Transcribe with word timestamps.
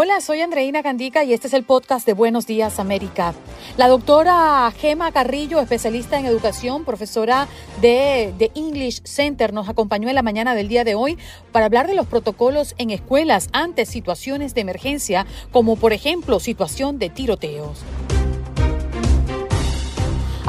Hola, 0.00 0.20
soy 0.20 0.42
Andreina 0.42 0.80
Candica 0.84 1.24
y 1.24 1.32
este 1.32 1.48
es 1.48 1.54
el 1.54 1.64
podcast 1.64 2.06
de 2.06 2.12
Buenos 2.12 2.46
Días 2.46 2.78
América. 2.78 3.34
La 3.76 3.88
doctora 3.88 4.72
Gema 4.78 5.10
Carrillo, 5.10 5.58
especialista 5.58 6.20
en 6.20 6.24
educación, 6.24 6.84
profesora 6.84 7.48
de 7.80 8.32
The 8.38 8.52
English 8.54 9.02
Center, 9.02 9.52
nos 9.52 9.68
acompañó 9.68 10.08
en 10.08 10.14
la 10.14 10.22
mañana 10.22 10.54
del 10.54 10.68
día 10.68 10.84
de 10.84 10.94
hoy 10.94 11.18
para 11.50 11.66
hablar 11.66 11.88
de 11.88 11.96
los 11.96 12.06
protocolos 12.06 12.76
en 12.78 12.90
escuelas 12.90 13.48
ante 13.52 13.86
situaciones 13.86 14.54
de 14.54 14.60
emergencia, 14.60 15.26
como 15.50 15.74
por 15.74 15.92
ejemplo 15.92 16.38
situación 16.38 17.00
de 17.00 17.10
tiroteos. 17.10 17.82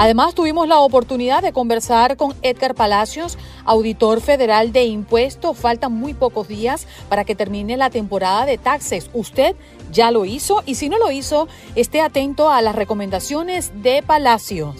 Además, 0.01 0.33
tuvimos 0.33 0.65
la 0.65 0.79
oportunidad 0.79 1.41
de 1.43 1.51
conversar 1.51 2.15
con 2.15 2.33
Edgar 2.41 2.73
Palacios, 2.73 3.37
auditor 3.65 4.21
federal 4.21 4.71
de 4.71 4.85
impuestos. 4.85 5.57
Faltan 5.57 5.91
muy 5.91 6.13
pocos 6.13 6.47
días 6.47 6.87
para 7.09 7.25
que 7.25 7.35
termine 7.35 7.75
la 7.75 7.89
temporada 7.89 8.45
de 8.45 8.57
taxes. 8.57 9.09
¿Usted 9.11 9.57
ya 9.91 10.09
lo 10.11 10.23
hizo? 10.23 10.63
Y 10.65 10.75
si 10.75 10.87
no 10.87 10.97
lo 10.99 11.11
hizo, 11.11 11.49
esté 11.75 11.99
atento 11.99 12.49
a 12.49 12.61
las 12.61 12.77
recomendaciones 12.77 13.73
de 13.83 14.01
Palacios. 14.01 14.73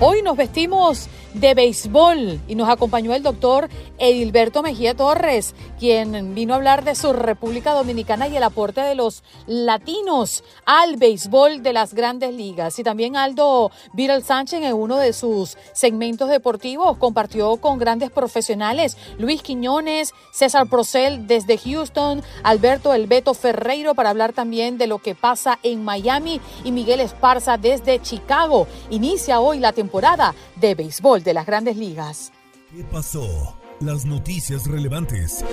Hoy 0.00 0.22
nos 0.22 0.38
vestimos 0.38 1.08
de 1.34 1.54
béisbol 1.54 2.40
y 2.46 2.54
nos 2.54 2.68
acompañó 2.68 3.14
el 3.14 3.22
doctor 3.22 3.68
Edilberto 3.98 4.62
Mejía 4.62 4.94
Torres, 4.94 5.54
quien 5.78 6.34
vino 6.34 6.52
a 6.52 6.56
hablar 6.56 6.84
de 6.84 6.94
su 6.94 7.12
República 7.12 7.72
Dominicana 7.72 8.28
y 8.28 8.36
el 8.36 8.42
aporte 8.42 8.80
de 8.80 8.94
los 8.94 9.22
latinos 9.46 10.44
al 10.66 10.96
béisbol 10.96 11.62
de 11.62 11.72
las 11.72 11.94
grandes 11.94 12.34
ligas. 12.34 12.78
Y 12.78 12.84
también 12.84 13.16
Aldo 13.16 13.70
Viral 13.92 14.22
Sánchez 14.22 14.62
en 14.62 14.74
uno 14.74 14.96
de 14.96 15.12
sus 15.12 15.56
segmentos 15.72 16.28
deportivos 16.28 16.98
compartió 16.98 17.56
con 17.56 17.78
grandes 17.78 18.10
profesionales, 18.10 18.96
Luis 19.18 19.42
Quiñones, 19.42 20.12
César 20.32 20.66
Procel 20.68 21.26
desde 21.26 21.58
Houston, 21.58 22.22
Alberto 22.42 22.92
Elbeto 22.92 23.34
Ferreiro 23.34 23.94
para 23.94 24.10
hablar 24.10 24.32
también 24.32 24.78
de 24.78 24.86
lo 24.86 24.98
que 24.98 25.14
pasa 25.14 25.58
en 25.62 25.84
Miami 25.84 26.40
y 26.64 26.72
Miguel 26.72 27.00
Esparza 27.00 27.56
desde 27.56 28.00
Chicago. 28.00 28.66
Inicia 28.90 29.40
hoy 29.40 29.58
la 29.58 29.72
temporada 29.72 30.34
de 30.56 30.74
béisbol 30.74 31.21
de 31.24 31.34
las 31.34 31.46
grandes 31.46 31.76
ligas. 31.76 32.32
¿Qué 32.74 32.84
pasó? 32.84 33.58
Las 33.80 34.04
noticias 34.04 34.66
relevantes. 34.66 35.44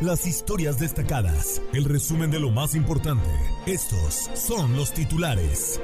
Las 0.00 0.26
historias 0.26 0.78
destacadas. 0.78 1.62
El 1.72 1.84
resumen 1.84 2.30
de 2.30 2.40
lo 2.40 2.50
más 2.50 2.74
importante. 2.74 3.30
Estos 3.66 4.30
son 4.34 4.76
los 4.76 4.92
titulares. 4.92 5.80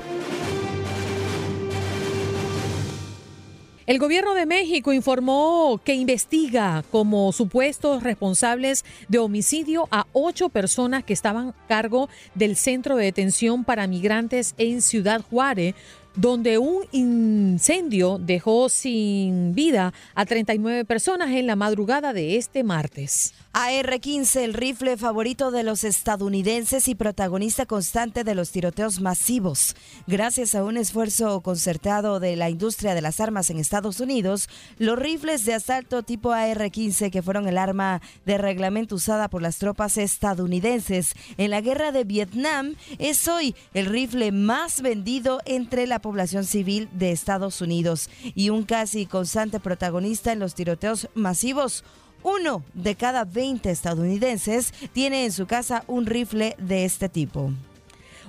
El 3.85 3.99
gobierno 3.99 4.35
de 4.35 4.47
México 4.47 4.93
informó 4.93 5.81
que 5.85 5.95
investiga 5.95 6.85
como 6.93 7.33
supuestos 7.33 8.05
responsables 8.05 8.85
de 9.09 9.19
homicidio 9.19 9.89
a 9.91 10.07
ocho 10.13 10.51
personas 10.51 11.03
que 11.03 11.13
estaban 11.13 11.49
a 11.49 11.67
cargo 11.67 12.09
del 12.37 12.55
centro 12.55 12.97
de 12.97 13.07
detención 13.07 13.65
para 13.65 13.89
migrantes 13.89 14.55
en 14.57 14.83
Ciudad 14.83 15.21
Juárez, 15.29 15.75
donde 16.15 16.59
un 16.59 16.85
incendio 16.93 18.19
dejó 18.19 18.69
sin 18.69 19.55
vida 19.55 19.93
a 20.15 20.27
39 20.27 20.85
personas 20.85 21.31
en 21.31 21.47
la 21.47 21.57
madrugada 21.57 22.13
de 22.13 22.37
este 22.37 22.65
martes. 22.65 23.35
AR-15, 23.55 24.41
el 24.41 24.55
rifle 24.55 24.97
favorito 24.97 25.51
de 25.51 25.63
los 25.63 25.85
estadounidenses 25.85 26.89
y 26.89 26.95
protagonista 26.95 27.67
constante 27.67 28.25
de 28.25 28.35
los 28.35 28.51
tiroteos 28.51 29.01
masivos. 29.01 29.77
Gracias 30.07 30.55
a 30.55 30.65
un 30.65 30.79
esfuerzo 30.79 31.41
concertado 31.43 32.19
de 32.19 32.37
la 32.37 32.49
industria 32.49 32.95
de 32.95 33.03
las 33.03 33.21
armas 33.21 33.51
en 33.51 33.59
Estados 33.59 34.01
Unidos, 34.01 34.49
los 34.79 34.99
rifles 34.99 35.45
de 35.45 35.55
asalto 35.55 36.03
tipo 36.03 36.33
AR-15, 36.33 37.11
que 37.11 37.23
fueron 37.23 37.47
el 37.47 37.59
arma 37.59 38.01
de 38.25 38.39
reglamento 38.39 38.95
usada 38.95 39.29
por 39.29 39.43
las 39.43 39.59
tropas 39.59 39.99
estadounidenses 39.99 41.15
en 41.37 41.51
la 41.51 41.61
guerra 41.61 41.93
de 41.93 42.05
Vietnam, 42.05 42.77
es 42.99 43.29
hoy 43.29 43.55
el 43.75 43.87
rifle 43.87 44.33
más 44.33 44.81
vendido 44.81 45.41
entre 45.45 45.87
la 45.87 46.02
población 46.03 46.45
civil 46.45 46.89
de 46.93 47.13
Estados 47.13 47.61
Unidos 47.63 48.11
y 48.35 48.51
un 48.51 48.65
casi 48.65 49.07
constante 49.07 49.61
protagonista 49.61 50.33
en 50.33 50.41
los 50.41 50.55
tiroteos 50.55 51.09
masivos. 51.15 51.85
Uno 52.23 52.63
de 52.75 52.95
cada 52.95 53.25
20 53.25 53.71
estadounidenses 53.71 54.73
tiene 54.93 55.25
en 55.25 55.33
su 55.33 55.47
casa 55.47 55.85
un 55.87 56.05
rifle 56.07 56.55
de 56.59 56.85
este 56.85 57.09
tipo. 57.09 57.51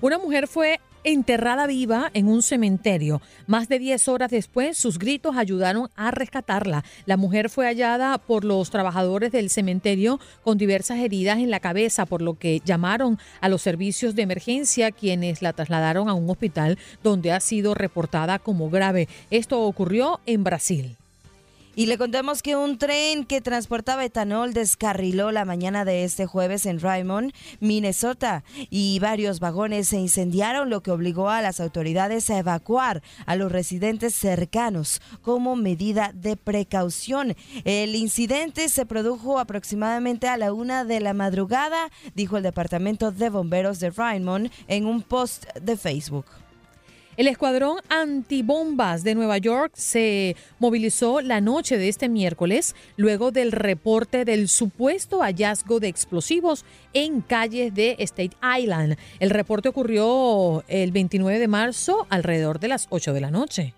Una 0.01 0.17
mujer 0.17 0.47
fue 0.47 0.79
enterrada 1.03 1.67
viva 1.67 2.09
en 2.13 2.27
un 2.27 2.41
cementerio. 2.41 3.21
Más 3.47 3.67
de 3.69 3.79
10 3.79 4.07
horas 4.07 4.31
después, 4.31 4.77
sus 4.77 4.99
gritos 4.99 5.35
ayudaron 5.37 5.89
a 5.95 6.11
rescatarla. 6.11 6.83
La 7.05 7.17
mujer 7.17 7.49
fue 7.49 7.65
hallada 7.65 8.17
por 8.17 8.45
los 8.45 8.69
trabajadores 8.69 9.31
del 9.31 9.49
cementerio 9.49 10.19
con 10.43 10.57
diversas 10.57 10.99
heridas 10.99 11.39
en 11.39 11.51
la 11.51 11.59
cabeza, 11.59 12.05
por 12.05 12.21
lo 12.21 12.35
que 12.35 12.61
llamaron 12.63 13.19
a 13.41 13.49
los 13.49 13.61
servicios 13.61 14.15
de 14.15 14.23
emergencia, 14.23 14.91
quienes 14.91 15.41
la 15.41 15.53
trasladaron 15.53 16.09
a 16.09 16.13
un 16.13 16.29
hospital 16.29 16.77
donde 17.03 17.31
ha 17.31 17.39
sido 17.39 17.73
reportada 17.73 18.39
como 18.39 18.69
grave. 18.69 19.07
Esto 19.29 19.61
ocurrió 19.61 20.19
en 20.25 20.43
Brasil. 20.43 20.97
Y 21.75 21.87
le 21.87 21.97
contamos 21.97 22.43
que 22.43 22.55
un 22.55 22.77
tren 22.77 23.25
que 23.25 23.41
transportaba 23.41 24.05
etanol 24.05 24.53
descarriló 24.53 25.31
la 25.31 25.43
mañana 25.43 25.85
de 25.85 26.03
este 26.03 26.27
jueves 26.27 26.67
en 26.67 26.79
Raymond, 26.79 27.33
Minnesota, 27.61 28.43
y 28.69 28.99
varios 28.99 29.39
vagones 29.39 29.87
se 29.87 29.97
incendiaron, 29.97 30.69
lo 30.69 30.83
que 30.83 30.91
obligó 30.91 31.29
a 31.29 31.41
las 31.41 31.59
autoridades 31.59 32.29
a 32.29 32.37
evacuar 32.37 33.01
a 33.25 33.35
los 33.35 33.51
residentes 33.51 34.13
cercanos 34.13 35.01
como 35.23 35.55
medida 35.55 36.11
de 36.13 36.37
precaución. 36.37 37.35
El 37.65 37.95
incidente 37.95 38.69
se 38.69 38.85
produjo 38.85 39.39
aproximadamente 39.39 40.27
a 40.27 40.37
la 40.37 40.53
una 40.53 40.85
de 40.85 40.99
la 40.99 41.13
madrugada, 41.13 41.89
dijo 42.13 42.37
el 42.37 42.43
Departamento 42.43 43.11
de 43.11 43.29
Bomberos 43.29 43.79
de 43.79 43.89
Raymond 43.89 44.51
en 44.67 44.85
un 44.85 45.01
post 45.01 45.45
de 45.55 45.75
Facebook. 45.75 46.25
El 47.15 47.27
escuadrón 47.27 47.77
antibombas 47.89 49.03
de 49.03 49.13
Nueva 49.13 49.37
York 49.37 49.73
se 49.75 50.35
movilizó 50.57 51.21
la 51.21 51.41
noche 51.41 51.77
de 51.77 51.87
este 51.87 52.09
miércoles 52.09 52.75
luego 52.97 53.31
del 53.31 53.51
reporte 53.51 54.25
del 54.25 54.47
supuesto 54.47 55.19
hallazgo 55.21 55.79
de 55.79 55.89
explosivos 55.89 56.65
en 56.93 57.21
calles 57.21 57.71
de 57.73 57.95
State 57.99 58.35
Island. 58.59 58.97
El 59.19 59.29
reporte 59.29 59.69
ocurrió 59.69 60.63
el 60.67 60.91
29 60.91 61.37
de 61.37 61.47
marzo 61.47 62.07
alrededor 62.09 62.59
de 62.59 62.69
las 62.69 62.87
8 62.89 63.13
de 63.13 63.21
la 63.21 63.29
noche. 63.29 63.75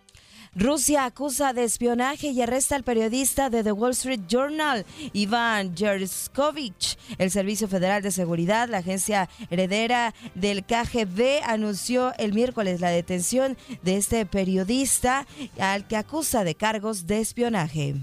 Rusia 0.55 1.03
acusa 1.03 1.51
de 1.51 1.65
espionaje 1.65 2.27
y 2.27 2.41
arresta 2.41 2.77
al 2.77 2.83
periodista 2.83 3.49
de 3.49 3.61
The 3.61 3.73
Wall 3.73 3.91
Street 3.91 4.21
Journal, 4.29 4.85
Iván 5.11 5.75
Yerskovich. 5.75 6.97
El 7.17 7.29
Servicio 7.29 7.67
Federal 7.67 8.01
de 8.01 8.11
Seguridad, 8.11 8.69
la 8.69 8.77
agencia 8.77 9.27
heredera 9.49 10.13
del 10.33 10.63
KGB, 10.63 11.43
anunció 11.43 12.13
el 12.17 12.33
miércoles 12.33 12.79
la 12.79 12.89
detención 12.89 13.57
de 13.81 13.97
este 13.97 14.25
periodista 14.25 15.27
al 15.59 15.87
que 15.87 15.97
acusa 15.97 16.45
de 16.45 16.55
cargos 16.55 17.05
de 17.05 17.19
espionaje. 17.19 17.95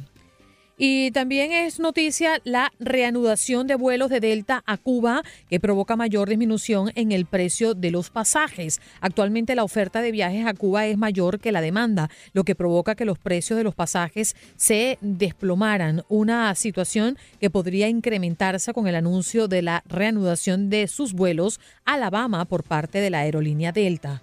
Y 0.85 1.13
también 1.13 1.53
es 1.53 1.79
noticia 1.79 2.41
la 2.43 2.73
reanudación 2.81 3.69
de 3.69 3.77
vuelos 3.77 4.11
de 4.11 4.19
Delta 4.19 4.65
a 4.67 4.77
Cuba 4.79 5.23
que 5.49 5.61
provoca 5.61 5.95
mayor 5.95 6.29
disminución 6.29 6.91
en 6.97 7.13
el 7.13 7.25
precio 7.25 7.75
de 7.75 7.93
los 7.93 8.11
pasajes. 8.11 8.81
Actualmente 9.01 9.55
la 9.55 9.63
oferta 9.63 10.03
de 10.03 10.11
viajes 10.11 10.45
a 10.45 10.55
Cuba 10.55 10.87
es 10.87 10.99
mayor 10.99 11.39
que 11.39 11.53
la 11.53 11.61
demanda, 11.61 12.11
lo 12.33 12.43
que 12.43 12.57
provoca 12.57 12.97
que 12.97 13.05
los 13.05 13.21
precios 13.21 13.57
de 13.57 13.63
los 13.63 13.77
pasajes 13.77 14.35
se 14.57 14.99
desplomaran, 15.01 16.03
una 16.09 16.53
situación 16.57 17.17
que 17.39 17.49
podría 17.49 17.89
incrementarse 17.89 18.73
con 18.73 18.89
el 18.89 18.97
anuncio 18.97 19.47
de 19.47 19.63
la 19.63 19.85
reanudación 19.89 20.69
de 20.69 20.89
sus 20.89 21.13
vuelos 21.13 21.61
a 21.85 21.93
Alabama 21.93 22.45
por 22.45 22.65
parte 22.65 22.99
de 22.99 23.11
la 23.11 23.21
aerolínea 23.21 23.71
Delta. 23.71 24.21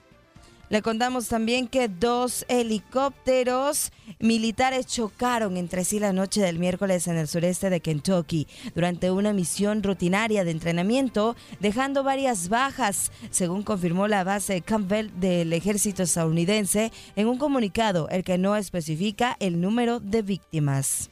Le 0.69 0.83
contamos 0.83 1.27
también 1.27 1.67
que 1.67 1.87
dos 1.87 2.45
helicópteros 2.47 3.91
militares 4.19 4.85
chocaron 4.85 5.57
entre 5.57 5.83
sí 5.83 5.99
la 5.99 6.13
noche 6.13 6.41
del 6.41 6.59
miércoles 6.59 7.07
en 7.07 7.17
el 7.17 7.27
sureste 7.27 7.71
de 7.71 7.79
Kentucky 7.79 8.47
durante 8.75 9.09
una 9.09 9.33
misión 9.33 9.81
rutinaria 9.81 10.43
de 10.43 10.51
entrenamiento, 10.51 11.35
dejando 11.59 12.03
varias 12.03 12.49
bajas, 12.49 13.11
según 13.31 13.63
confirmó 13.63 14.07
la 14.07 14.23
base 14.23 14.61
Campbell 14.61 15.09
del 15.19 15.53
ejército 15.53 16.03
estadounidense 16.03 16.91
en 17.15 17.27
un 17.27 17.39
comunicado, 17.39 18.07
el 18.09 18.23
que 18.23 18.37
no 18.37 18.55
especifica 18.55 19.37
el 19.39 19.61
número 19.61 19.99
de 19.99 20.21
víctimas. 20.21 21.09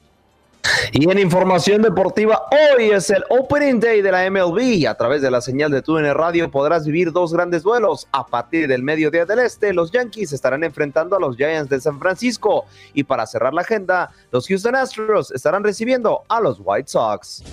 Y 0.92 1.10
en 1.10 1.20
información 1.20 1.82
deportiva, 1.82 2.44
hoy 2.52 2.92
es 2.92 3.10
el 3.10 3.24
Opening 3.30 3.80
Day 3.80 4.02
de 4.02 4.12
la 4.12 4.30
MLB 4.30 4.88
a 4.88 4.96
través 4.96 5.22
de 5.22 5.32
la 5.32 5.42
señal 5.42 5.72
de 5.72 5.82
TUN 5.82 6.06
Radio 6.14 6.50
podrás 6.50 6.86
vivir 6.86 7.12
dos 7.12 7.34
grandes 7.34 7.64
duelos. 7.64 8.08
A 8.12 8.26
partir 8.26 8.68
del 8.68 8.84
mediodía 8.84 9.26
del 9.26 9.40
este, 9.40 9.74
los 9.74 9.92
Yankees 9.92 10.34
estarán 10.34 10.64
enfrentando 10.64 11.16
a 11.16 11.20
los 11.20 11.36
Giants 11.36 11.70
de 11.70 11.82
San 11.82 12.00
Francisco 12.00 12.66
y 12.94 13.04
para 13.04 13.26
cerrar 13.26 13.54
la 13.54 13.62
agenda, 13.62 14.12
los 14.32 14.48
Houston 14.48 14.76
Astros 14.76 15.32
estarán 15.32 15.64
recibiendo 15.64 16.24
a 16.28 16.40
los 16.40 16.60
White 16.64 16.90
Sox. 16.90 17.44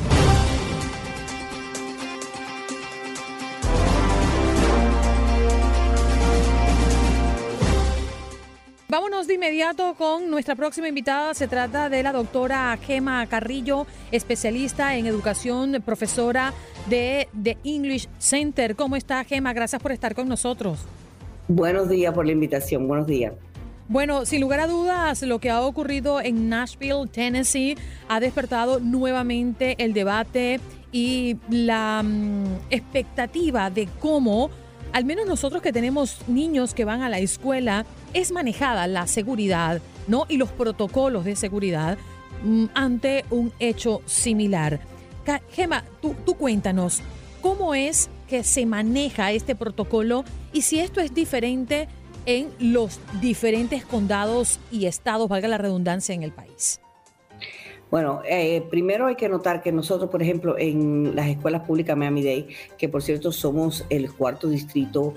Vámonos 8.94 9.26
de 9.26 9.35
inmediato 9.35 9.96
con 9.99 10.31
nuestra 10.31 10.55
próxima 10.55 10.87
invitada. 10.87 11.35
Se 11.35 11.49
trata 11.49 11.88
de 11.88 12.00
la 12.05 12.12
doctora 12.12 12.79
Gema 12.81 13.26
Carrillo, 13.26 13.88
especialista 14.12 14.96
en 14.96 15.06
educación, 15.06 15.82
profesora 15.85 16.55
de 16.87 17.26
The 17.43 17.58
English 17.64 18.08
Center. 18.19 18.76
¿Cómo 18.76 18.94
está 18.94 19.25
Gema? 19.25 19.52
Gracias 19.52 19.82
por 19.82 19.91
estar 19.91 20.14
con 20.14 20.29
nosotros. 20.29 20.79
Buenos 21.49 21.88
días 21.88 22.14
por 22.14 22.25
la 22.25 22.31
invitación. 22.31 22.87
Buenos 22.87 23.08
días. 23.08 23.32
Bueno, 23.88 24.26
sin 24.26 24.41
lugar 24.41 24.61
a 24.61 24.69
dudas, 24.69 25.23
lo 25.23 25.40
que 25.40 25.50
ha 25.50 25.61
ocurrido 25.62 26.20
en 26.20 26.49
Nashville, 26.49 27.08
Tennessee, 27.11 27.76
ha 28.08 28.20
despertado 28.20 28.79
nuevamente 28.79 29.75
el 29.82 29.93
debate 29.93 30.61
y 30.93 31.37
la 31.50 32.00
mm, 32.05 32.44
expectativa 32.70 33.70
de 33.70 33.88
cómo 33.99 34.50
al 34.94 35.05
menos 35.05 35.26
nosotros 35.26 35.61
que 35.61 35.73
tenemos 35.73 36.19
niños 36.29 36.73
que 36.73 36.85
van 36.85 37.02
a 37.02 37.08
la 37.08 37.19
escuela, 37.19 37.85
es 38.12 38.31
manejada 38.31 38.87
la 38.87 39.08
seguridad, 39.08 39.82
¿no? 40.06 40.25
Y 40.29 40.37
los 40.37 40.52
protocolos 40.52 41.25
de 41.25 41.35
seguridad 41.35 41.99
mm, 42.44 42.67
ante 42.75 43.25
un 43.31 43.52
hecho 43.58 44.02
similar. 44.06 44.79
Gema, 45.50 45.85
tú, 46.00 46.14
tú 46.25 46.35
cuéntanos, 46.35 47.02
¿cómo 47.43 47.75
es 47.75 48.08
que 48.29 48.44
se 48.44 48.67
maneja 48.67 49.32
este 49.32 49.56
protocolo 49.56 50.25
y 50.52 50.62
si 50.62 50.79
esto 50.79 51.00
es 51.00 51.12
diferente 51.12 51.88
en 52.25 52.50
los 52.61 53.00
diferentes 53.20 53.85
condados 53.85 54.61
y 54.70 54.87
estados, 54.87 55.29
valga 55.29 55.49
la 55.49 55.58
redundancia, 55.58 56.14
en 56.14 56.23
el 56.23 56.31
país? 56.31 56.81
Bueno, 57.94 58.23
eh, 58.29 58.61
primero 58.70 59.06
hay 59.06 59.14
que 59.14 59.29
notar 59.29 59.62
que 59.62 59.70
nosotros, 59.70 60.11
por 60.11 60.20
ejemplo, 60.20 60.58
en 60.58 61.14
las 61.14 61.29
escuelas 61.29 61.64
públicas 61.64 61.96
Miami-Dade, 61.96 62.49
que 62.76 62.88
por 62.88 63.05
cierto 63.05 63.31
somos 63.31 63.87
el 63.88 64.12
cuarto 64.12 64.49
distrito 64.49 65.14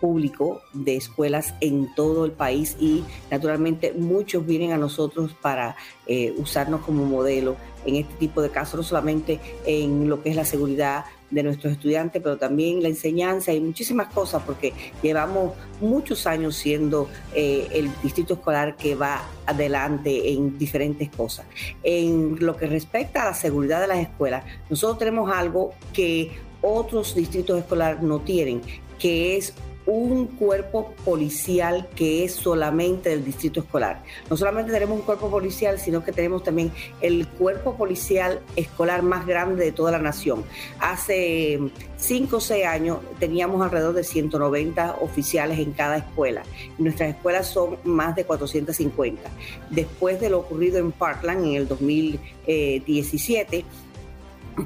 público 0.00 0.62
de 0.72 0.96
escuelas 0.96 1.54
en 1.60 1.94
todo 1.94 2.24
el 2.24 2.32
país 2.32 2.76
y 2.80 3.04
naturalmente 3.30 3.92
muchos 3.92 4.46
vienen 4.46 4.72
a 4.72 4.78
nosotros 4.78 5.34
para 5.40 5.76
eh, 6.06 6.34
usarnos 6.36 6.82
como 6.82 7.04
modelo 7.04 7.56
en 7.86 7.96
este 7.96 8.14
tipo 8.14 8.42
de 8.42 8.50
casos, 8.50 8.76
no 8.76 8.82
solamente 8.82 9.40
en 9.66 10.08
lo 10.08 10.22
que 10.22 10.30
es 10.30 10.36
la 10.36 10.44
seguridad 10.44 11.04
de 11.30 11.42
nuestros 11.42 11.72
estudiantes, 11.72 12.22
pero 12.22 12.36
también 12.36 12.82
la 12.82 12.88
enseñanza 12.88 13.52
y 13.52 13.60
muchísimas 13.60 14.12
cosas, 14.12 14.42
porque 14.44 14.72
llevamos 15.02 15.52
muchos 15.80 16.26
años 16.26 16.56
siendo 16.56 17.08
eh, 17.34 17.68
el 17.72 17.90
distrito 18.02 18.34
escolar 18.34 18.76
que 18.76 18.94
va 18.94 19.22
adelante 19.46 20.32
en 20.32 20.56
diferentes 20.58 21.10
cosas. 21.10 21.46
En 21.82 22.36
lo 22.44 22.56
que 22.56 22.66
respecta 22.66 23.22
a 23.22 23.26
la 23.26 23.34
seguridad 23.34 23.80
de 23.80 23.88
las 23.88 23.98
escuelas, 23.98 24.44
nosotros 24.70 24.98
tenemos 24.98 25.30
algo 25.30 25.72
que 25.92 26.30
otros 26.62 27.14
distritos 27.14 27.58
escolares 27.58 28.00
no 28.00 28.20
tienen, 28.20 28.62
que 28.98 29.36
es 29.36 29.54
un 29.86 30.26
cuerpo 30.26 30.94
policial 31.04 31.88
que 31.94 32.24
es 32.24 32.32
solamente 32.34 33.10
del 33.10 33.24
distrito 33.24 33.60
escolar. 33.60 34.02
No 34.30 34.36
solamente 34.36 34.72
tenemos 34.72 34.98
un 34.98 35.04
cuerpo 35.04 35.30
policial, 35.30 35.78
sino 35.78 36.02
que 36.04 36.12
tenemos 36.12 36.42
también 36.42 36.72
el 37.00 37.28
cuerpo 37.28 37.76
policial 37.76 38.40
escolar 38.56 39.02
más 39.02 39.26
grande 39.26 39.64
de 39.64 39.72
toda 39.72 39.92
la 39.92 39.98
nación. 39.98 40.44
Hace 40.80 41.60
cinco 41.96 42.36
o 42.36 42.40
seis 42.40 42.64
años 42.66 42.98
teníamos 43.18 43.62
alrededor 43.62 43.94
de 43.94 44.04
190 44.04 44.96
oficiales 45.00 45.58
en 45.58 45.72
cada 45.72 45.98
escuela. 45.98 46.42
Nuestras 46.78 47.10
escuelas 47.10 47.46
son 47.46 47.78
más 47.84 48.16
de 48.16 48.24
450. 48.24 49.30
Después 49.70 50.20
de 50.20 50.30
lo 50.30 50.38
ocurrido 50.38 50.78
en 50.78 50.92
Parkland 50.92 51.44
en 51.44 51.54
el 51.54 51.68
2017, 51.68 53.64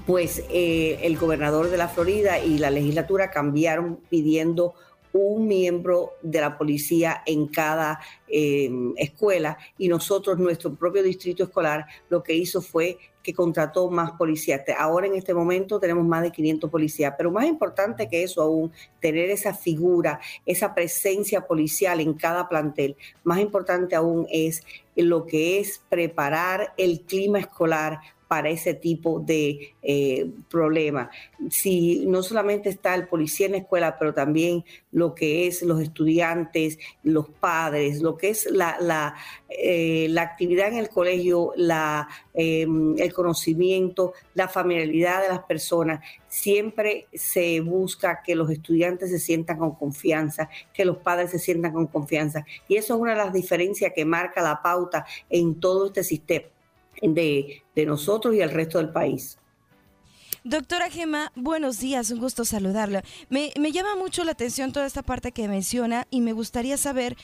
pues 0.07 0.45
eh, 0.51 0.99
el 1.03 1.17
gobernador 1.17 1.71
de 1.71 1.77
la 1.77 1.89
Florida 1.89 2.39
y 2.39 2.59
la 2.59 2.71
legislatura 2.71 3.31
cambiaron 3.31 4.01
pidiendo 4.09 4.75
un 5.21 5.47
miembro 5.47 6.15
de 6.23 6.41
la 6.41 6.57
policía 6.57 7.23
en 7.27 7.49
cada 7.49 8.01
em, 8.29 8.95
escuela 8.97 9.59
y 9.77 9.89
nosotros, 9.89 10.39
nuestro 10.39 10.75
propio 10.75 11.03
distrito 11.03 11.45
escolar, 11.45 11.87
lo 12.09 12.23
que 12.23 12.35
hizo 12.35 12.61
fue 12.61 12.99
que 13.23 13.35
contrató 13.35 13.91
más 13.91 14.13
policías. 14.13 14.63
Ahora 14.79 15.07
en 15.07 15.15
este 15.15 15.35
momento 15.35 15.79
tenemos 15.79 16.07
más 16.07 16.23
de 16.23 16.31
500 16.31 16.71
policías, 16.71 17.15
pero 17.17 17.31
más 17.31 17.47
importante 17.47 18.09
que 18.09 18.23
eso 18.23 18.41
aún, 18.41 18.73
tener 19.01 19.29
esa 19.31 19.53
figura, 19.53 20.21
esa 20.47 20.75
presencia 20.75 21.47
policial 21.47 22.01
en 22.01 22.15
cada 22.15 22.49
plantel, 22.49 22.97
más 23.25 23.41
importante 23.41 23.95
aún 23.95 24.27
es 24.31 24.63
lo 24.97 25.27
que 25.27 25.61
es 25.61 25.83
preparar 25.89 26.73
el 26.77 27.03
clima 27.03 27.39
escolar 27.39 28.01
para 28.29 28.51
ese 28.51 28.75
tipo 28.75 29.21
de 29.21 29.75
eh, 29.83 30.31
problema. 30.51 31.11
Si 31.51 32.05
no 32.07 32.23
solamente 32.23 32.69
está 32.69 32.95
el 32.95 33.09
policía 33.09 33.47
en 33.47 33.53
la 33.53 33.59
escuela, 33.59 33.99
pero 33.99 34.13
también 34.13 34.65
lo 34.93 35.15
que 35.15 35.47
es 35.47 35.63
los 35.63 35.81
estudiantes, 35.81 36.79
los 37.03 37.31
padres, 37.31 38.03
lo 38.03 38.19
que 38.19 38.29
es 38.29 38.47
la, 38.51 38.77
la, 38.81 39.15
eh, 39.49 40.15
actividad 40.19 40.69
en 40.69 40.77
el 40.79 40.91
colegio, 40.91 41.53
la, 41.57 42.07
em, 42.35 42.99
el 42.99 43.15
conocimiento, 43.15 44.13
la 44.35 44.47
familiaridad 44.47 45.23
de 45.23 45.29
las 45.29 45.45
personas, 45.45 46.05
siempre 46.29 47.07
se 47.15 47.61
busca 47.61 48.23
que 48.23 48.35
los 48.35 48.51
estudiantes 48.51 49.11
se 49.11 49.19
sientan 49.19 49.59
con 49.59 49.75
confianza, 49.75 50.51
que 50.75 50.85
los 50.85 50.99
padres 50.99 51.31
se 51.31 51.39
sientan 51.39 51.73
con 51.73 51.87
confianza. 51.87 52.45
Y 52.69 52.77
eso 52.77 52.95
es 52.95 53.01
una 53.01 53.13
de 53.13 53.25
las 53.25 53.33
diferencias 53.33 53.93
que 53.95 54.05
marca 54.05 54.43
la 54.43 54.61
pauta 54.61 55.07
en 55.31 55.59
todo 55.59 55.87
este 55.87 56.05
sistema 56.05 56.47
de, 57.03 57.63
nosotros 57.87 58.35
y 58.35 58.41
el 58.41 58.51
resto 58.51 58.79
del 58.79 58.91
país. 58.91 59.39
Doctora 60.45 60.91
Gema, 60.91 61.33
buenos 61.35 61.79
días, 61.79 62.11
un 62.11 62.21
gusto 62.21 62.45
saludarla. 62.45 63.03
Me, 63.29 63.51
llama 63.73 63.97
mucho 63.97 64.25
la 64.25 64.33
atención 64.33 64.73
toda 64.73 64.87
esta 64.87 65.03
parte 65.03 65.33
que 65.33 65.49
menciona 65.49 66.07
y 66.11 66.21
me 66.21 66.33
gustaría 66.33 66.77
saber 66.77 67.17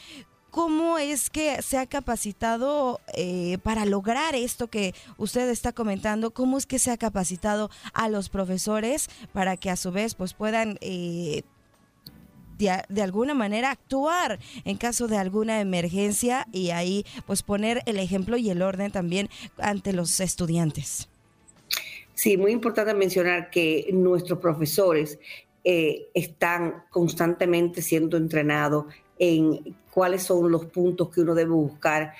cómo 0.50 0.98
es 0.98 1.30
que 1.30 1.62
se 1.62 1.78
ha 1.78 1.86
capacitado 1.86 3.00
eh, 3.14 3.58
para 3.62 3.86
lograr 3.86 4.34
esto 4.34 4.68
que 4.68 4.94
usted 5.16 5.48
está 5.48 5.72
comentando, 5.72 6.32
cómo 6.32 6.58
es 6.58 6.66
que 6.66 6.78
se 6.78 6.90
ha 6.90 6.96
capacitado 6.96 7.70
a 7.92 8.08
los 8.08 8.28
profesores 8.28 9.08
para 9.32 9.56
que 9.56 9.70
a 9.70 9.76
su 9.76 9.90
vez 9.90 10.14
pues 10.14 10.34
puedan 10.34 10.78
eh, 10.80 11.42
de, 12.58 13.02
alguna 13.02 13.34
manera 13.34 13.70
actuar 13.70 14.38
en 14.64 14.76
caso 14.76 15.08
de 15.08 15.16
alguna 15.16 15.60
emergencia 15.60 16.46
y 16.52 16.70
ahí 16.70 17.04
pues 17.26 17.42
poner 17.42 17.82
el 17.86 17.98
ejemplo 17.98 18.36
y 18.36 18.50
el 18.50 18.62
orden 18.62 18.90
también 18.90 19.28
ante 19.58 19.92
los 19.92 20.20
estudiantes. 20.20 21.08
Sí, 22.14 22.36
muy 22.36 22.52
importante 22.52 22.94
mencionar 22.94 23.50
que 23.50 23.88
nuestros 23.92 24.38
profesores 24.38 25.18
eh, 25.64 26.08
están 26.14 26.84
constantemente 26.90 27.82
siendo 27.82 28.16
entrenados 28.16 28.86
en 29.18 29.76
cuáles 29.90 30.22
son 30.22 30.50
los 30.50 30.66
puntos 30.66 31.10
que 31.10 31.20
uno 31.20 31.34
debe 31.34 31.50
buscar 31.50 32.12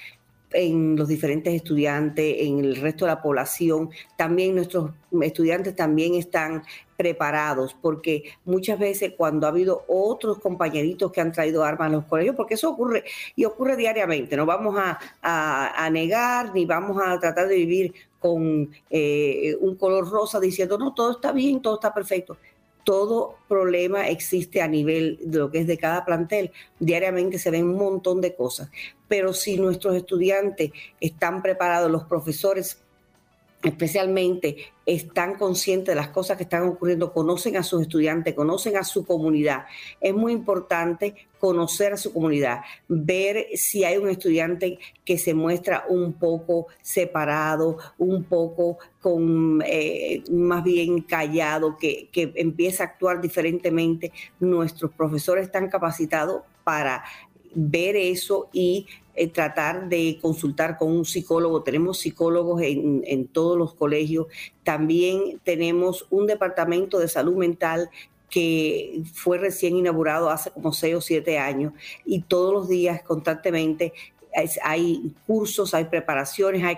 en 0.55 0.97
los 0.97 1.09
diferentes 1.09 1.53
estudiantes, 1.53 2.37
en 2.39 2.61
el 2.61 2.77
resto 2.77 3.05
de 3.05 3.11
la 3.11 3.21
población. 3.21 3.91
También 4.17 4.55
nuestros 4.55 4.93
estudiantes 5.21 5.77
también 5.77 6.15
están 6.15 6.63
preparados, 6.97 7.77
porque 7.81 8.23
muchas 8.45 8.79
veces 8.79 9.13
cuando 9.17 9.47
ha 9.47 9.51
habido 9.51 9.85
otros 9.89 10.39
compañeritos 10.39 11.11
que 11.13 11.21
han 11.21 11.33
traído 11.33 11.65
armas 11.65 11.89
a 11.89 11.93
los 11.93 12.05
colegios, 12.05 12.37
porque 12.37 12.55
eso 12.55 12.71
ocurre 12.71 13.05
y 13.35 13.45
ocurre 13.45 13.77
diariamente, 13.77 14.37
no 14.37 14.47
vamos 14.47 14.77
a, 14.79 15.91
negar 15.91 16.55
ni 16.55 16.65
vamos 16.67 17.01
a 17.05 17.19
tratar 17.19 17.49
de 17.49 17.57
vivir 17.57 17.95
con 18.19 18.71
eh, 18.89 19.57
un 19.61 19.77
color 19.77 20.09
rosa 20.09 20.41
diciendo, 20.41 20.79
no, 20.79 20.95
todo 20.95 21.13
está 21.13 21.33
bien, 21.33 21.61
todo 21.61 21.75
está 21.75 21.93
perfecto 21.93 22.37
todo 22.85 23.39
problema 23.49 24.09
existe 24.09 24.63
a 24.63 24.69
nivel 24.69 25.19
de 25.23 25.39
lo 25.39 25.51
que 25.51 25.61
es 25.61 25.67
de 25.67 25.79
cada 25.79 26.05
plantel. 26.05 26.53
Diariamente 26.79 27.39
se 27.39 27.51
ven 27.51 27.65
un 27.65 27.77
montón 27.77 28.21
de 28.21 28.35
cosas. 28.35 28.71
Pero 29.09 29.33
si 29.33 29.57
nuestros 29.57 29.97
estudiantes 29.97 30.71
están 31.01 31.43
preparados, 31.43 31.91
los 31.91 32.05
profesores 32.05 32.84
especialmente 33.65 34.57
están 34.85 35.37
conscientes 35.37 35.95
de 35.95 36.01
las 36.01 36.09
cosas 36.09 36.37
que 36.37 36.43
están 36.43 36.69
ocurriendo, 36.69 37.13
conocen 37.13 37.57
a 37.57 37.63
sus 37.63 37.83
estudiantes, 37.83 38.35
conocen 38.35 38.77
a 38.77 38.85
su 38.85 39.07
comunidad. 39.07 39.65
Es 40.01 40.15
muy 40.15 40.33
importante 40.33 41.15
conocer 41.41 41.95
a 41.95 41.97
su 41.97 42.13
comunidad, 42.13 42.61
ver 42.89 43.47
si 43.55 43.85
hay 43.85 43.97
un 43.97 44.09
estudiante 44.09 44.79
que 45.05 45.19
se 45.19 45.35
muestra 45.35 45.85
un 45.89 46.15
poco 46.15 46.67
separado, 46.83 47.79
un 47.99 48.25
poco 48.25 48.79
con 49.01 49.63
eh, 49.67 50.23
más 50.31 50.63
bien 50.63 51.03
callado, 51.03 51.77
que, 51.77 52.09
que 52.13 52.33
empieza 52.37 52.85
a 52.85 52.87
actuar 52.87 53.21
diferentemente. 53.21 54.13
Nuestros 54.41 54.93
profesores 54.93 55.47
están 55.47 55.69
capacitados 55.69 56.43
para 56.65 57.05
ver 57.55 57.97
eso 57.97 58.49
y 58.53 58.87
eh, 59.15 59.29
tratar 59.29 59.89
de 59.89 60.19
consultar 60.21 60.77
con 60.79 60.91
un 60.91 61.05
psicólogo. 61.05 61.63
Tenemos 61.63 61.99
psicólogos 61.99 62.63
en, 62.63 63.03
en, 63.07 63.27
todos 63.27 63.57
los 63.57 63.75
colegios. 63.75 64.27
También 64.63 65.41
tenemos 65.45 66.07
un 66.11 66.27
departamento 66.27 66.99
de 66.99 67.09
salud 67.09 67.37
mental 67.37 67.91
que 68.35 69.03
fue 69.13 69.39
recién 69.39 69.77
inaugurado 69.77 70.29
hace 70.29 70.51
como 70.51 70.73
seis 70.73 70.97
o 70.97 71.01
siete 71.01 71.39
años 71.39 71.73
y 72.05 72.23
todos 72.23 72.53
los 72.53 72.69
días 72.69 73.01
constantemente 73.03 73.93
hay 74.63 75.13
cursos, 75.27 75.75
hay 75.75 75.85
preparaciones, 75.85 76.63
hay 76.65 76.77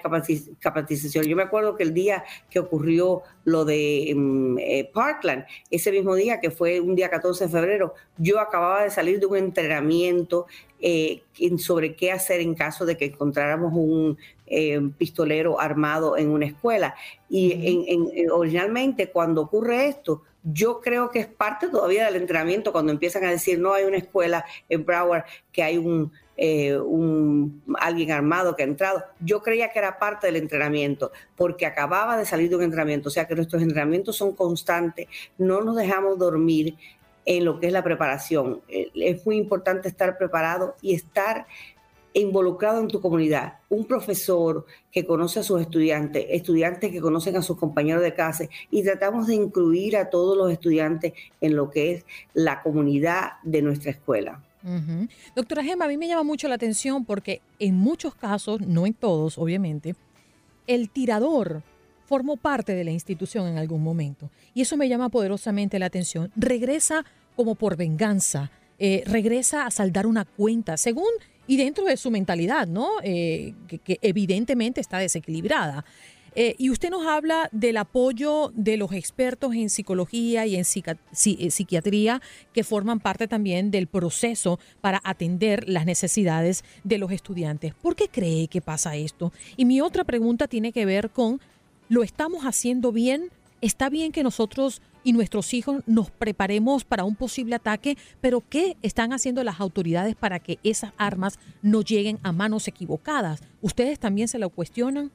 capacitación. 0.61 1.25
Yo 1.25 1.37
me 1.37 1.43
acuerdo 1.43 1.77
que 1.77 1.83
el 1.83 1.95
día 1.95 2.25
que 2.51 2.59
ocurrió 2.59 3.23
lo 3.45 3.65
de 3.65 4.13
mm, 4.15 4.59
eh, 4.59 4.91
Parkland, 4.93 5.45
ese 5.71 5.91
mismo 5.91 6.15
día, 6.15 6.41
que 6.41 6.51
fue 6.51 6.81
un 6.81 6.95
día 6.95 7.09
14 7.09 7.45
de 7.45 7.51
febrero, 7.51 7.95
yo 8.19 8.41
acababa 8.41 8.85
de 8.85 8.91
salir 8.91 9.21
de 9.21 9.27
un 9.27 9.37
entrenamiento 9.37 10.47
eh, 10.81 11.23
sobre 11.59 11.95
qué 11.95 12.13
hacer 12.13 12.41
en 12.41 12.55
caso 12.55 12.85
de 12.85 12.97
que 12.97 13.07
encontráramos 13.07 13.73
un 13.75 14.19
eh, 14.47 14.81
pistolero 14.99 15.61
armado 15.61 16.17
en 16.17 16.31
una 16.31 16.47
escuela. 16.47 16.95
Y 17.31 18.29
originalmente 18.31 19.11
cuando 19.11 19.43
ocurre 19.43 19.89
esto, 19.89 20.23
yo 20.49 20.81
creo 20.81 21.11
que 21.11 21.19
es 21.19 21.27
parte 21.27 21.69
todavía 21.69 22.05
del 22.05 22.17
entrenamiento 22.17 22.71
cuando 22.71 22.93
empiezan 22.93 23.25
a 23.25 23.31
decir 23.31 23.59
no 23.59 23.75
hay 23.75 23.85
una 23.85 23.97
escuela 23.97 24.45
en 24.69 24.85
Broward 24.85 25.25
que 25.51 25.65
hay 25.65 25.77
un 25.77 26.13
eh, 26.37 26.77
un, 26.77 27.63
alguien 27.79 28.13
armado 28.13 28.57
que 28.57 28.63
ha 28.63 28.67
entrado. 28.67 29.05
Yo 29.21 29.43
creía 29.43 29.71
que 29.73 29.79
era 29.79 29.99
parte 29.99 30.27
del 30.27 30.37
entrenamiento, 30.37 31.13
porque 31.35 31.67
acababa 31.67 32.17
de 32.17 32.27
salir 32.27 32.51
de 32.51 32.57
un 32.57 32.63
entrenamiento, 32.63 33.09
o 33.09 33.13
sea 33.13 33.27
que 33.27 33.35
nuestros 33.35 33.63
entrenamientos 33.63 34.17
son 34.17 34.35
constantes, 34.35 35.09
no 35.39 35.63
nos 35.63 35.77
dejamos 35.77 36.19
dormir 36.19 36.77
en 37.25 37.45
lo 37.45 37.59
que 37.59 37.67
es 37.69 37.73
la 37.73 37.83
preparación. 37.83 38.61
Eh, 38.69 38.91
es 38.95 39.25
muy 39.27 39.37
importante 39.37 39.89
estar 39.89 40.17
preparado 40.19 40.77
y 40.83 40.95
estar 40.95 41.47
involucrado 42.13 42.81
en 42.81 42.89
tu 42.89 43.01
comunidad. 43.01 43.59
Un 43.69 43.85
profesor 43.85 44.65
que 44.91 45.05
conoce 45.05 45.41
a 45.41 45.43
sus 45.43 45.61
estudiantes, 45.61 46.25
estudiantes 46.31 46.91
que 46.91 47.01
conocen 47.01 47.37
a 47.37 47.43
sus 47.43 47.59
compañeros 47.59 48.03
de 48.03 48.15
clase 48.15 48.49
y 48.71 48.83
tratamos 48.83 49.27
de 49.27 49.35
incluir 49.35 49.97
a 49.99 50.09
todos 50.09 50.37
los 50.37 50.51
estudiantes 50.51 51.13
en 51.43 51.57
lo 51.57 51.71
que 51.71 51.93
es 51.93 52.07
la 52.33 52.63
comunidad 52.63 53.33
de 53.43 53.61
nuestra 53.61 53.91
escuela. 53.91 54.43
Doctora 55.35 55.63
Gemma, 55.63 55.85
a 55.85 55.89
mí 55.89 55.97
me 55.97 56.09
llama 56.09 56.25
mucho 56.25 56.49
la 56.49 56.57
atención 56.57 57.05
porque 57.05 57.41
en 57.59 57.77
muchos 57.77 58.15
casos, 58.15 58.61
no 58.61 58.87
en 58.87 58.95
todos, 58.95 59.39
obviamente, 59.39 59.95
el 60.67 60.91
tirador 60.91 61.63
formó 62.07 62.37
parte 62.37 62.75
de 62.75 62.85
la 62.85 62.91
institución 62.91 63.49
en 63.49 63.59
algún 63.59 63.83
momento. 63.83 64.31
Y 64.55 64.63
eso 64.63 64.77
me 64.77 64.89
llama 64.89 65.09
poderosamente 65.09 65.79
la 65.79 65.87
atención. 65.87 66.31
Regresa 66.37 67.05
como 67.35 67.55
por 67.55 67.77
venganza, 67.77 68.51
eh, 68.79 69.03
regresa 69.07 69.67
a 69.67 69.71
saldar 69.71 70.07
una 70.07 70.25
cuenta, 70.25 70.77
según 70.77 71.09
y 71.47 71.57
dentro 71.57 71.85
de 71.85 71.97
su 71.97 72.11
mentalidad, 72.11 72.67
¿no? 72.67 72.89
Eh, 73.03 73.55
que, 73.69 73.99
evidentemente 74.03 74.81
está 74.81 74.99
desequilibrada. 74.99 75.85
Eh, 76.39 76.55
y 76.59 76.69
usted 76.69 76.91
nos 76.91 77.07
habla 77.07 77.49
del 77.51 77.79
apoyo 77.79 78.53
de 78.55 78.77
los 78.77 78.93
expertos 78.93 79.55
en 79.55 79.71
psicología 79.71 80.45
y 80.45 80.55
en 80.55 80.65
eh, 80.67 81.51
psiquiatría 81.51 82.21
que 82.53 82.63
forman 82.63 83.01
parte 83.01 83.27
también 83.27 83.71
del 83.71 83.87
proceso 83.87 84.61
para 84.83 85.01
atender 85.03 85.67
las 85.67 85.87
necesidades 85.87 86.63
de 86.85 86.99
los 86.99 87.11
estudiantes. 87.11 87.73
¿Por 87.73 87.97
qué 87.97 88.09
cree 88.09 88.49
que 88.49 88.61
pasa 88.61 88.97
esto? 88.97 89.33
Y 89.57 89.65
mi 89.65 89.81
otra 89.81 90.05
pregunta 90.05 90.47
tiene 90.47 90.73
que 90.73 90.85
ver 90.85 91.09
con, 91.09 91.41
¿lo 91.89 92.03
estamos 92.03 92.45
haciendo 92.45 92.93
bien? 92.93 93.31
¿Está 93.63 93.89
bien 93.89 94.13
que 94.13 94.23
nosotros 94.23 94.83
y 95.05 95.15
nuestros 95.15 95.55
hijos 95.55 95.85
nos 95.87 96.11
preparemos 96.11 96.85
para 96.85 97.05
un 97.05 97.17
posible 97.17 97.55
ataque, 97.55 97.97
pero 98.21 98.43
¿qué 98.47 98.77
están 98.83 99.15
haciendo 99.15 99.43
las 99.43 99.59
autoridades 99.61 100.17
para 100.17 100.41
que 100.41 100.59
esas 100.65 100.93
armas 100.99 101.39
no 101.63 101.81
lleguen 101.81 102.19
a 102.25 102.33
manos 102.33 102.69
equivocadas? 102.69 103.41
¿Ustedes 103.63 103.99
también 103.99 104.29
se 104.29 104.39
lo 104.39 104.51
cuestionan? 104.51 105.11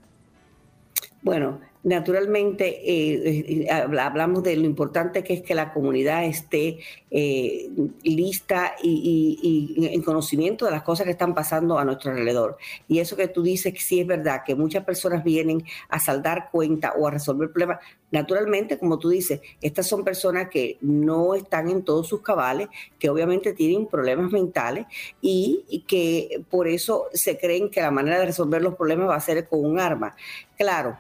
Bueno, 1.23 1.59
naturalmente 1.83 2.67
eh, 2.67 3.65
eh, 3.65 3.71
hablamos 3.71 4.43
de 4.43 4.55
lo 4.55 4.65
importante 4.65 5.23
que 5.23 5.33
es 5.33 5.41
que 5.41 5.55
la 5.55 5.73
comunidad 5.73 6.25
esté 6.25 6.79
eh, 7.09 7.69
lista 8.03 8.73
y, 8.81 9.89
en 9.91 10.01
conocimiento 10.03 10.65
de 10.65 10.71
las 10.71 10.83
cosas 10.83 11.05
que 11.05 11.11
están 11.11 11.33
pasando 11.33 11.77
a 11.77 11.85
nuestro 11.85 12.11
alrededor. 12.11 12.57
Y 12.87 12.99
eso 12.99 13.15
que 13.15 13.27
tú 13.27 13.43
dices, 13.43 13.73
sí 13.79 13.99
es 13.99 14.07
verdad, 14.07 14.41
que 14.45 14.55
muchas 14.55 14.83
personas 14.83 15.23
vienen 15.23 15.63
a 15.89 15.99
saldar 15.99 16.49
cuenta 16.51 16.93
o 16.97 17.07
a 17.07 17.11
resolver 17.11 17.51
problemas. 17.51 17.79
Naturalmente, 18.11 18.77
como 18.77 18.99
tú 18.99 19.09
dices, 19.09 19.41
estas 19.61 19.87
son 19.87 20.03
personas 20.03 20.49
que 20.49 20.77
no 20.81 21.35
están 21.35 21.69
en 21.69 21.83
todos 21.83 22.07
sus 22.07 22.21
cabales, 22.21 22.67
que 22.99 23.09
obviamente 23.09 23.53
tienen 23.53 23.87
problemas 23.87 24.31
mentales 24.31 24.85
y 25.21 25.85
que 25.87 26.43
por 26.49 26.67
eso 26.67 27.05
se 27.13 27.37
creen 27.37 27.69
que 27.69 27.81
la 27.81 27.91
manera 27.91 28.19
de 28.19 28.25
resolver 28.25 28.61
los 28.61 28.75
problemas 28.75 29.09
va 29.09 29.15
a 29.15 29.21
ser 29.21 29.47
con 29.47 29.63
un 29.63 29.79
arma. 29.79 30.15
Claro, 30.57 30.97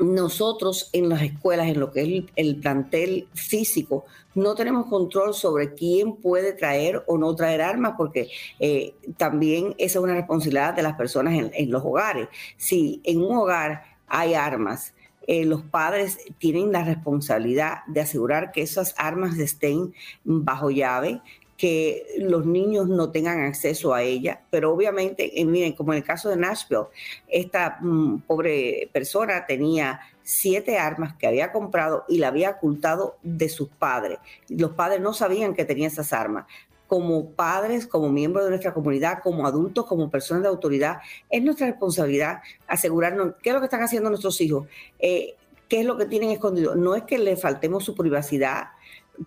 nosotros 0.00 0.90
en 0.92 1.08
las 1.08 1.22
escuelas, 1.22 1.68
en 1.68 1.80
lo 1.80 1.90
que 1.90 2.02
es 2.02 2.24
el, 2.36 2.56
plantel 2.56 3.28
físico, 3.34 4.04
no 4.34 4.54
tenemos 4.54 4.86
control 4.86 5.34
sobre 5.34 5.74
quién 5.74 6.16
puede 6.16 6.52
traer 6.52 7.02
o 7.06 7.18
no 7.18 7.34
traer 7.34 7.62
armas, 7.62 7.94
porque 7.96 8.28
eh, 8.60 8.94
también 9.16 9.74
esa 9.78 9.98
es 9.98 10.04
una 10.04 10.14
responsabilidad 10.14 10.74
de 10.74 10.82
las 10.82 10.94
personas 10.94 11.34
en, 11.34 11.70
los 11.70 11.84
hogares. 11.84 12.28
Si 12.56 13.00
en 13.04 13.22
un 13.22 13.36
hogar 13.36 13.82
hay 14.06 14.34
armas, 14.34 14.94
eh, 15.26 15.44
los 15.44 15.62
padres 15.62 16.18
tienen 16.38 16.72
la 16.72 16.84
responsabilidad 16.84 17.78
de 17.86 18.00
asegurar 18.00 18.50
que 18.50 18.62
esas 18.62 18.94
armas 18.96 19.38
estén 19.38 19.92
bajo 20.24 20.70
llave, 20.70 21.20
que 21.58 22.06
los 22.18 22.46
niños 22.46 22.88
no 22.88 23.10
tengan 23.10 23.40
acceso 23.40 23.92
a 23.92 24.02
ella, 24.02 24.40
pero 24.48 24.72
obviamente, 24.72 25.40
eh, 25.40 25.44
miren, 25.44 25.72
como 25.72 25.92
en 25.92 25.98
el 25.98 26.04
caso 26.04 26.28
de 26.30 26.36
Nashville, 26.36 26.86
esta 27.26 27.78
mm, 27.80 28.20
pobre 28.20 28.88
persona 28.92 29.44
tenía 29.44 30.00
siete 30.22 30.78
armas 30.78 31.16
que 31.16 31.26
había 31.26 31.50
comprado 31.50 32.04
y 32.08 32.18
la 32.18 32.28
había 32.28 32.50
ocultado 32.50 33.16
de 33.24 33.48
sus 33.48 33.68
padres. 33.68 34.18
Los 34.48 34.70
padres 34.72 35.00
no 35.00 35.12
sabían 35.12 35.52
que 35.52 35.64
tenía 35.64 35.88
esas 35.88 36.12
armas. 36.12 36.46
Como 36.86 37.30
padres, 37.30 37.88
como 37.88 38.08
miembros 38.08 38.44
de 38.44 38.50
nuestra 38.50 38.72
comunidad, 38.72 39.18
como 39.20 39.44
adultos, 39.44 39.84
como 39.86 40.10
personas 40.10 40.44
de 40.44 40.48
autoridad, 40.50 40.98
es 41.28 41.42
nuestra 41.42 41.66
responsabilidad 41.66 42.40
asegurarnos 42.68 43.34
qué 43.42 43.50
es 43.50 43.54
lo 43.54 43.60
que 43.60 43.66
están 43.66 43.82
haciendo 43.82 44.10
nuestros 44.10 44.40
hijos, 44.40 44.68
eh, 45.00 45.34
qué 45.68 45.80
es 45.80 45.86
lo 45.86 45.98
que 45.98 46.06
tienen 46.06 46.30
escondido. 46.30 46.76
No 46.76 46.94
es 46.94 47.02
que 47.02 47.18
le 47.18 47.36
faltemos 47.36 47.84
su 47.84 47.96
privacidad, 47.96 48.68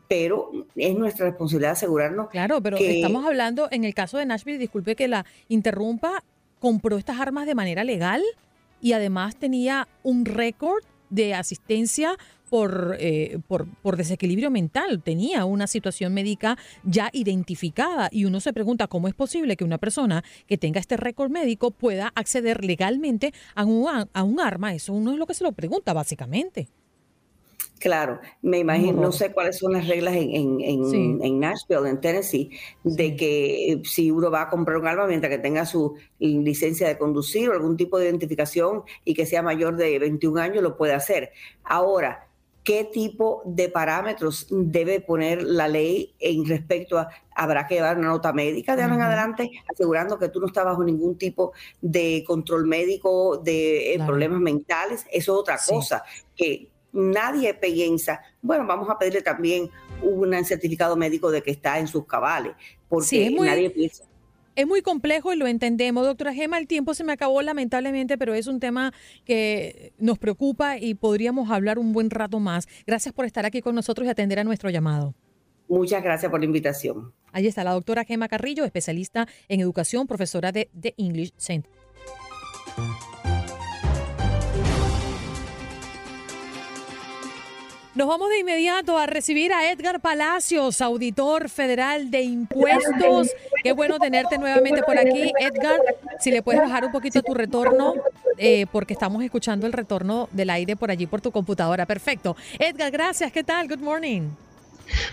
pero 0.08 0.52
es 0.76 0.96
nuestra 0.96 1.28
responsabilidad 1.28 1.74
asegurarnos. 1.74 2.30
Claro, 2.30 2.62
pero 2.62 2.78
estamos 2.78 3.26
hablando, 3.26 3.68
en 3.72 3.84
el 3.84 3.94
caso 3.94 4.18
de 4.18 4.26
Nashville, 4.26 4.58
disculpe 4.58 4.96
que 4.96 5.08
la 5.08 5.26
interrumpa, 5.48 6.24
compró 6.60 6.98
estas 6.98 7.20
armas 7.20 7.48
de 7.48 7.56
manera 7.56 7.84
legal 7.84 8.22
y 8.82 8.94
además 8.94 9.36
tenía 9.36 9.88
un 10.04 10.26
récord 10.26 10.84
de 11.10 11.34
asistencia 11.34 12.18
por, 12.50 12.98
eh, 13.00 13.40
por, 13.48 13.68
por, 13.82 13.96
desequilibrio 13.96 14.52
mental, 14.52 15.02
tenía 15.02 15.46
una 15.46 15.68
situación 15.68 16.14
médica 16.14 16.58
ya 16.84 17.10
identificada 17.14 18.10
y 18.12 18.26
uno 18.26 18.42
se 18.42 18.52
pregunta 18.52 18.88
cómo 18.88 19.08
es 19.08 19.14
posible 19.14 19.56
que 19.56 19.64
una 19.64 19.78
persona 19.78 20.24
que 20.48 20.58
tenga 20.58 20.80
este 20.80 20.98
récord 20.98 21.32
médico 21.32 21.72
pueda 21.72 22.12
acceder 22.14 22.66
legalmente 22.66 23.34
a 23.56 23.64
un, 23.64 24.08
a 24.12 24.24
un 24.24 24.40
arma. 24.40 24.74
Eso 24.74 24.94
uno 24.94 25.14
es 25.14 25.18
lo 25.18 25.28
que 25.28 25.34
se 25.34 25.46
lo 25.46 25.54
pregunta 25.54 25.94
básicamente. 25.94 26.68
Claro, 27.82 28.20
me 28.44 28.60
imagino, 28.60 29.02
no 29.02 29.12
sé 29.12 29.32
cuáles 29.34 29.58
son 29.58 29.74
las 29.74 29.88
reglas 29.88 30.14
en, 30.16 30.60
en, 30.62 31.40
Nashville, 31.40 31.90
en 31.90 32.00
Tennessee, 32.00 32.52
de 32.84 33.16
que 33.16 33.82
si 33.86 34.12
uno 34.12 34.30
va 34.30 34.44
a 34.44 34.50
comprar 34.52 34.78
un 34.78 34.86
arma 34.86 35.08
mientras 35.08 35.32
que 35.32 35.40
tenga 35.40 35.66
su 35.66 35.96
licencia 36.20 36.88
de 36.88 37.00
conducir 37.00 37.50
o 37.50 37.54
algún 37.54 37.78
tipo 37.78 37.98
de 37.98 38.06
identificación 38.06 38.84
y 39.04 39.16
que 39.16 39.26
sea 39.26 39.42
mayor 39.42 39.78
de 39.78 39.98
21 39.98 40.40
años, 40.40 40.62
lo 40.62 40.78
puede 40.78 40.94
hacer. 40.94 41.32
Ahora, 41.64 42.28
¿qué 42.64 42.84
tipo 42.84 43.42
de 43.46 43.68
parámetros 43.70 44.46
debe 44.52 45.00
poner 45.00 45.42
la 45.42 45.68
ley 45.68 46.14
en 46.20 46.46
respecto 46.46 47.00
a, 47.00 47.10
habrá 47.34 47.66
que 47.66 47.74
llevar 47.74 47.98
una 47.98 48.10
nota 48.10 48.32
médica 48.32 48.76
de 48.76 48.84
ahora 48.84 48.94
en 48.94 49.02
adelante, 49.02 49.52
asegurando 49.74 50.20
que 50.20 50.30
tú 50.30 50.40
no 50.40 50.46
estás 50.46 50.66
bajo 50.66 50.84
ningún 50.84 51.18
tipo 51.18 51.54
de 51.82 52.24
control 52.28 52.68
médico, 52.68 53.38
de 53.38 53.96
eh, 53.96 54.00
problemas 54.06 54.40
mentales? 54.40 55.04
Eso 55.12 55.34
es 55.34 55.40
otra 55.40 55.58
cosa 55.68 56.04
que 56.36 56.71
nadie 56.94 57.54
piensa, 57.54 58.22
bueno, 58.42 58.66
vamos 58.66 58.90
a 58.90 58.98
pedirle 58.98 59.22
también 59.22 59.70
un 60.02 60.46
certificado 60.46 60.96
médico 60.96 61.32
de 61.32 61.42
que 61.42 61.52
está 61.52 61.80
en 61.80 61.88
sus 61.88 62.06
cabales, 62.06 62.54
porque 62.90 63.30
nadie 63.40 63.70
piensa. 63.70 64.06
Es 64.54 64.68
muy 64.68 64.82
complejo 64.82 65.32
y 65.32 65.38
lo 65.38 65.48
entendemos. 65.48 66.06
Doctora 66.06 66.34
Gema, 66.34 66.58
el 66.58 66.68
tiempo 66.68 66.94
se 66.94 67.06
me 67.06 67.14
acabó 67.14 67.42
lamentablemente, 67.42 68.18
pero 68.18 68.34
es 68.34 68.48
un 68.48 68.60
tema 68.60 68.94
que 69.24 69.94
nos 69.98 70.20
preocupa 70.20 70.78
y 70.78 70.94
podríamos 70.94 71.50
hablar 71.50 71.80
un 71.80 71.94
buen 71.94 72.10
rato 72.10 72.40
más. 72.40 72.68
Gracias 72.86 73.14
por 73.14 73.26
estar 73.26 73.46
aquí 73.46 73.62
con 73.62 73.76
nosotros 73.76 74.06
y 74.06 74.10
atender 74.10 74.40
a 74.40 74.44
nuestro 74.44 74.70
llamado. 74.70 75.16
Muchas 75.70 76.04
gracias 76.04 76.30
por 76.30 76.42
la 76.42 76.46
invitación. 76.46 77.14
Ahí 77.32 77.48
está 77.48 77.64
la 77.64 77.72
doctora 77.72 78.04
Gema 78.04 78.28
Carrillo, 78.28 78.66
especialista 78.66 79.26
en 79.48 79.62
educación, 79.62 80.06
profesora 80.06 80.52
de 80.52 80.70
The 80.78 80.96
English 80.98 81.32
Center. 81.38 81.72
Nos 87.94 88.08
vamos 88.08 88.30
de 88.30 88.40
inmediato 88.40 88.98
a 88.98 89.06
recibir 89.06 89.52
a 89.52 89.70
Edgar 89.70 90.00
Palacios, 90.00 90.80
auditor 90.80 91.50
federal 91.50 92.10
de 92.10 92.22
impuestos. 92.22 93.32
Qué 93.62 93.74
bueno 93.74 94.00
tenerte 94.00 94.38
nuevamente 94.38 94.82
por 94.82 94.98
aquí. 94.98 95.30
Edgar, 95.38 95.78
si 96.18 96.32
le 96.32 96.42
puedes 96.42 96.62
bajar 96.62 96.86
un 96.86 96.94
poquito 96.94 97.22
tu 97.22 97.34
retorno, 97.34 97.96
eh, 98.38 98.66
porque 98.72 98.94
estamos 98.94 99.22
escuchando 99.26 99.68
el 99.68 99.74
retorno 99.74 100.30
del 100.32 100.52
aire 100.52 100.78
por 100.78 100.90
allí 100.90 101.06
por 101.06 101.20
tu 101.20 101.34
computadora. 101.34 101.86
Perfecto. 101.86 102.38
Edgar, 102.58 102.92
gracias. 102.92 103.30
¿Qué 103.30 103.44
tal? 103.44 103.68
Good 103.68 103.80
morning. 103.80 104.30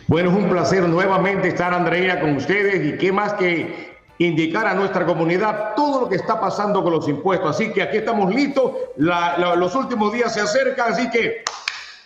Bueno, 0.06 0.30
es 0.30 0.37
un 0.37 0.49
placer 0.49 0.82
nuevamente 0.85 1.49
estar, 1.49 1.75
Andreina, 1.75 2.20
con 2.20 2.37
ustedes 2.37 2.94
y 2.94 2.97
qué 2.97 3.11
más 3.11 3.32
que 3.32 3.99
indicar 4.18 4.68
a 4.68 4.75
nuestra 4.75 5.04
comunidad 5.04 5.75
todo 5.75 6.02
lo 6.02 6.08
que 6.08 6.14
está 6.14 6.40
pasando 6.40 6.85
con 6.85 6.92
los 6.92 7.08
impuestos. 7.08 7.56
Así 7.56 7.73
que 7.73 7.82
aquí 7.82 7.97
estamos 7.97 8.32
listos, 8.32 8.70
los 8.97 9.75
últimos 9.75 10.12
días 10.12 10.32
se 10.32 10.40
acercan, 10.40 10.92
así 10.92 11.11
que 11.11 11.42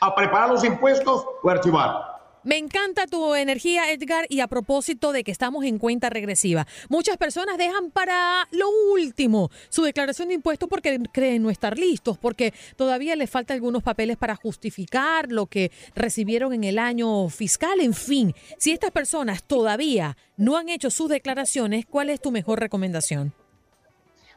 a 0.03 0.15
preparar 0.15 0.51
los 0.51 0.65
impuestos 0.65 1.25
o 1.43 1.49
archivar. 1.49 2.13
Me 2.45 2.57
encanta 2.57 3.07
tu 3.07 3.37
energía, 3.37 3.93
Edgar, 3.93 4.27
y 4.29 4.41
a 4.41 4.49
propósito 4.49 5.13
de 5.13 5.23
que 5.23 5.31
estamos 5.31 5.65
en 5.65 5.79
cuenta 5.79 6.11
regresiva. 6.11 6.67
Muchas 6.89 7.17
personas 7.17 7.57
dejan 7.57 7.93
para 7.93 8.49
lo 8.51 8.69
último 8.93 9.49
su 9.69 9.85
declaración 9.85 10.27
de 10.27 10.35
impuestos 10.35 10.69
porque 10.69 10.99
creen 11.13 11.45
no 11.45 11.51
estar 11.51 11.79
listos, 11.79 12.19
porque 12.19 12.53
todavía 12.75 13.15
les 13.15 13.31
falta 13.31 13.55
algunos 13.55 13.85
papeles 13.85 14.17
para 14.17 14.35
justificar 14.35 15.31
lo 15.31 15.47
que 15.47 15.71
recibieron 15.95 16.53
en 16.53 16.65
el 16.65 16.81
año 16.81 17.29
fiscal. 17.29 17.79
En 17.79 17.95
fin, 17.95 18.35
si 18.59 18.73
estas 18.73 18.91
personas 18.91 19.45
todavía 19.45 20.17
no 20.37 20.57
han 20.57 20.69
hecho 20.69 20.91
sus 20.91 21.09
declaraciones, 21.09 21.87
¿cuál 21.87 22.11
es 22.11 22.21
tu 22.21 22.33
mejor 22.33 22.59
recomendación? 22.59 23.35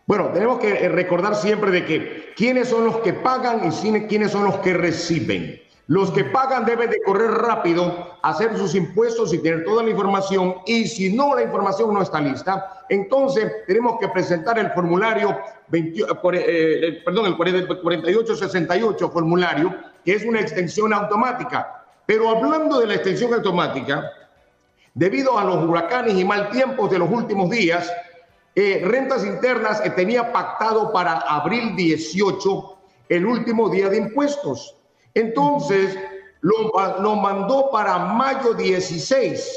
Bueno, 0.07 0.29
tenemos 0.29 0.59
que 0.59 0.85
eh, 0.85 0.89
recordar 0.89 1.35
siempre 1.35 1.71
de 1.71 1.83
que 1.83 2.33
quiénes 2.35 2.69
son 2.69 2.85
los 2.85 2.97
que 2.97 3.13
pagan 3.13 3.62
y 3.67 4.01
quiénes 4.07 4.31
son 4.31 4.43
los 4.43 4.57
que 4.57 4.74
reciben. 4.74 5.59
Los 5.88 6.12
que 6.12 6.24
pagan 6.25 6.65
deben 6.65 6.89
de 6.89 7.01
correr 7.01 7.31
rápido, 7.31 8.17
hacer 8.24 8.55
sus 8.57 8.74
impuestos 8.75 9.33
y 9.33 9.39
tener 9.39 9.63
toda 9.63 9.83
la 9.83 9.89
información. 9.89 10.55
Y 10.65 10.88
si 10.88 11.15
no, 11.15 11.35
la 11.35 11.43
información 11.43 11.93
no 11.93 12.01
está 12.01 12.19
lista, 12.21 12.85
entonces 12.89 13.51
tenemos 13.67 14.00
que 14.00 14.07
presentar 14.09 14.59
el 14.59 14.71
formulario, 14.71 15.39
20, 15.67 16.01
eh, 16.01 16.05
eh, 16.33 17.01
perdón, 17.03 17.27
el 17.27 17.38
4868 17.38 19.09
formulario, 19.09 19.75
que 20.03 20.13
es 20.13 20.25
una 20.25 20.39
extensión 20.39 20.93
automática. 20.93 21.83
Pero 22.05 22.29
hablando 22.29 22.79
de 22.79 22.88
la 22.88 22.95
extensión 22.95 23.33
automática, 23.33 24.12
debido 24.93 25.38
a 25.38 25.43
los 25.43 25.63
huracanes 25.63 26.15
y 26.15 26.25
mal 26.25 26.50
tiempos 26.50 26.89
de 26.89 27.00
los 27.00 27.09
últimos 27.09 27.50
días, 27.50 27.91
eh, 28.55 28.81
rentas 28.85 29.25
internas 29.25 29.81
tenía 29.95 30.31
pactado 30.31 30.93
para 30.93 31.19
abril 31.19 31.75
18 31.75 32.77
el 33.09 33.25
último 33.25 33.69
día 33.69 33.89
de 33.89 33.97
impuestos. 33.97 34.77
Entonces 35.13 35.97
lo, 36.41 37.15
mandó 37.15 37.69
para 37.71 37.97
mayo 37.97 38.53
16, 38.53 39.51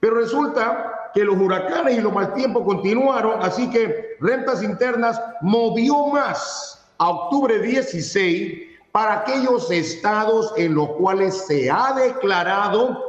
pero 0.00 0.16
resulta 0.16 1.10
que 1.14 1.24
los 1.24 1.36
huracanes 1.36 1.96
y 1.96 2.00
los 2.00 2.12
mal 2.12 2.34
tiempos 2.34 2.64
continuaron, 2.64 3.42
así 3.42 3.70
que 3.70 4.16
rentas 4.20 4.62
internas 4.62 5.20
movió 5.40 6.08
más 6.08 6.86
a 6.98 7.08
octubre 7.08 7.58
16 7.58 8.66
para 8.92 9.20
aquellos 9.20 9.70
estados 9.70 10.52
en 10.56 10.74
los 10.74 10.90
cuales 10.90 11.46
se 11.46 11.70
ha 11.70 11.94
declarado 11.94 13.05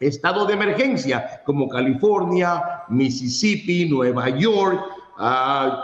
estado 0.00 0.46
de 0.46 0.54
emergencia, 0.54 1.42
como 1.44 1.68
California, 1.68 2.84
Mississippi, 2.88 3.88
Nueva 3.88 4.28
York, 4.30 4.80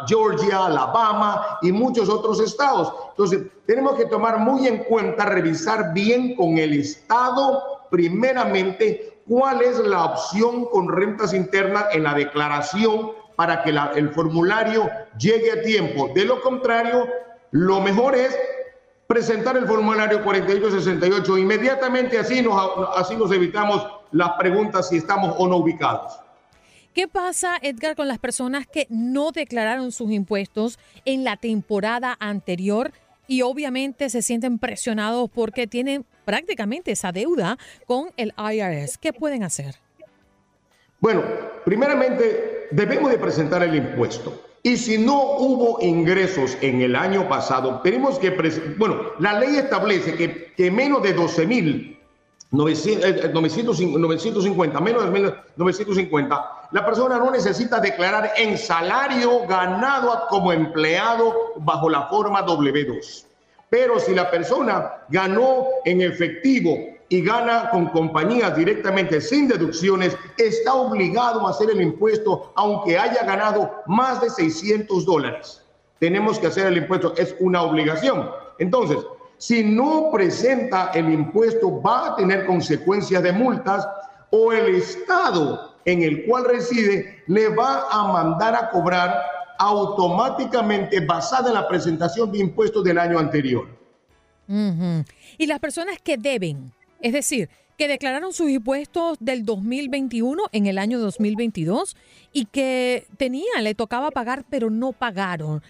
Georgia, 0.06 0.66
Alabama 0.66 1.58
y 1.62 1.72
muchos 1.72 2.08
otros 2.08 2.40
estados. 2.40 2.92
Entonces, 3.10 3.42
tenemos 3.66 3.96
que 3.96 4.06
tomar 4.06 4.38
muy 4.38 4.68
en 4.68 4.84
cuenta, 4.84 5.24
revisar 5.24 5.92
bien 5.92 6.36
con 6.36 6.58
el 6.58 6.74
estado, 6.74 7.62
primeramente, 7.90 9.18
cuál 9.26 9.62
es 9.62 9.78
la 9.78 10.04
opción 10.04 10.66
con 10.66 10.88
rentas 10.88 11.32
internas 11.32 11.86
en 11.92 12.04
la 12.04 12.14
declaración 12.14 13.12
para 13.36 13.62
que 13.62 13.70
el 13.70 14.10
formulario 14.10 14.88
llegue 15.18 15.50
a 15.52 15.62
tiempo. 15.62 16.10
De 16.14 16.24
lo 16.24 16.40
contrario, 16.40 17.08
lo 17.50 17.80
mejor 17.80 18.14
es 18.14 18.38
presentar 19.08 19.56
el 19.56 19.66
formulario 19.66 20.22
4868 20.22 21.38
inmediatamente, 21.38 22.18
así 22.18 22.40
nos, 22.40 22.88
así 22.96 23.16
nos 23.16 23.32
evitamos 23.32 23.86
las 24.14 24.30
preguntas 24.38 24.88
si 24.88 24.96
estamos 24.96 25.34
o 25.38 25.48
no 25.48 25.56
ubicados. 25.56 26.20
¿Qué 26.94 27.08
pasa, 27.08 27.58
Edgar, 27.60 27.96
con 27.96 28.06
las 28.06 28.18
personas 28.18 28.68
que 28.68 28.86
no 28.88 29.32
declararon 29.32 29.90
sus 29.90 30.12
impuestos 30.12 30.78
en 31.04 31.24
la 31.24 31.36
temporada 31.36 32.16
anterior 32.20 32.92
y 33.26 33.42
obviamente 33.42 34.08
se 34.10 34.22
sienten 34.22 34.60
presionados 34.60 35.28
porque 35.34 35.66
tienen 35.66 36.06
prácticamente 36.24 36.92
esa 36.92 37.10
deuda 37.10 37.58
con 37.86 38.10
el 38.16 38.32
IRS? 38.38 38.98
¿Qué 38.98 39.12
pueden 39.12 39.42
hacer? 39.42 39.74
Bueno, 41.00 41.24
primeramente 41.64 42.68
debemos 42.70 43.10
de 43.10 43.18
presentar 43.18 43.64
el 43.64 43.74
impuesto. 43.74 44.40
Y 44.62 44.76
si 44.76 44.96
no 44.96 45.38
hubo 45.38 45.82
ingresos 45.82 46.56
en 46.60 46.80
el 46.80 46.94
año 46.94 47.28
pasado, 47.28 47.80
tenemos 47.82 48.20
que, 48.20 48.30
bueno, 48.78 49.00
la 49.18 49.40
ley 49.40 49.56
establece 49.56 50.14
que, 50.14 50.52
que 50.56 50.70
menos 50.70 51.02
de 51.02 51.12
12 51.12 51.46
mil 51.48 51.94
950, 52.50 54.80
menos 54.80 55.12
de 55.12 55.34
950, 55.56 56.68
la 56.70 56.84
persona 56.84 57.18
no 57.18 57.30
necesita 57.30 57.80
declarar 57.80 58.32
en 58.36 58.56
salario 58.56 59.46
ganado 59.46 60.22
como 60.28 60.52
empleado 60.52 61.54
bajo 61.56 61.90
la 61.90 62.06
forma 62.08 62.46
W2. 62.46 63.26
Pero 63.70 63.98
si 63.98 64.14
la 64.14 64.30
persona 64.30 64.92
ganó 65.08 65.66
en 65.84 66.02
efectivo 66.02 66.78
y 67.08 67.22
gana 67.22 67.70
con 67.70 67.86
compañías 67.86 68.56
directamente 68.56 69.20
sin 69.20 69.48
deducciones, 69.48 70.16
está 70.38 70.74
obligado 70.74 71.46
a 71.46 71.50
hacer 71.50 71.70
el 71.70 71.80
impuesto 71.80 72.52
aunque 72.54 72.98
haya 72.98 73.24
ganado 73.24 73.82
más 73.86 74.20
de 74.20 74.30
600 74.30 75.04
dólares. 75.04 75.62
Tenemos 75.98 76.38
que 76.38 76.48
hacer 76.48 76.66
el 76.66 76.76
impuesto, 76.76 77.14
es 77.16 77.34
una 77.40 77.62
obligación. 77.62 78.30
Entonces, 78.58 78.98
si 79.46 79.62
no 79.62 80.10
presenta 80.10 80.90
el 80.94 81.12
impuesto 81.12 81.82
va 81.82 82.08
a 82.08 82.16
tener 82.16 82.46
consecuencias 82.46 83.22
de 83.22 83.30
multas 83.30 83.86
o 84.30 84.54
el 84.54 84.76
Estado 84.76 85.76
en 85.84 86.02
el 86.02 86.24
cual 86.24 86.46
reside 86.46 87.22
le 87.26 87.50
va 87.50 87.86
a 87.90 88.10
mandar 88.10 88.54
a 88.54 88.70
cobrar 88.70 89.14
automáticamente 89.58 91.00
basada 91.00 91.48
en 91.48 91.54
la 91.54 91.68
presentación 91.68 92.32
de 92.32 92.38
impuestos 92.38 92.82
del 92.84 92.96
año 92.96 93.18
anterior. 93.18 93.68
Y 94.48 95.46
las 95.46 95.58
personas 95.60 95.98
que 96.02 96.16
deben, 96.16 96.72
es 97.02 97.12
decir, 97.12 97.50
que 97.76 97.86
declararon 97.86 98.32
sus 98.32 98.48
impuestos 98.48 99.18
del 99.20 99.44
2021 99.44 100.42
en 100.52 100.66
el 100.66 100.78
año 100.78 100.98
2022 101.00 101.96
y 102.32 102.46
que 102.46 103.06
tenían, 103.18 103.62
le 103.62 103.74
tocaba 103.74 104.10
pagar, 104.10 104.46
pero 104.48 104.70
no 104.70 104.92
pagaron. 104.92 105.62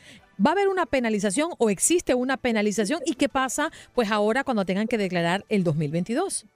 ¿Va 0.44 0.50
a 0.50 0.52
haber 0.52 0.68
una 0.68 0.86
penalización 0.86 1.50
o 1.58 1.70
existe 1.70 2.14
una 2.14 2.36
penalización? 2.36 3.00
¿Y 3.06 3.14
qué 3.14 3.28
pasa 3.28 3.70
pues 3.94 4.10
ahora 4.10 4.44
cuando 4.44 4.64
tengan 4.64 4.88
que 4.88 4.98
declarar 4.98 5.44
el 5.48 5.62
2022? 5.64 6.46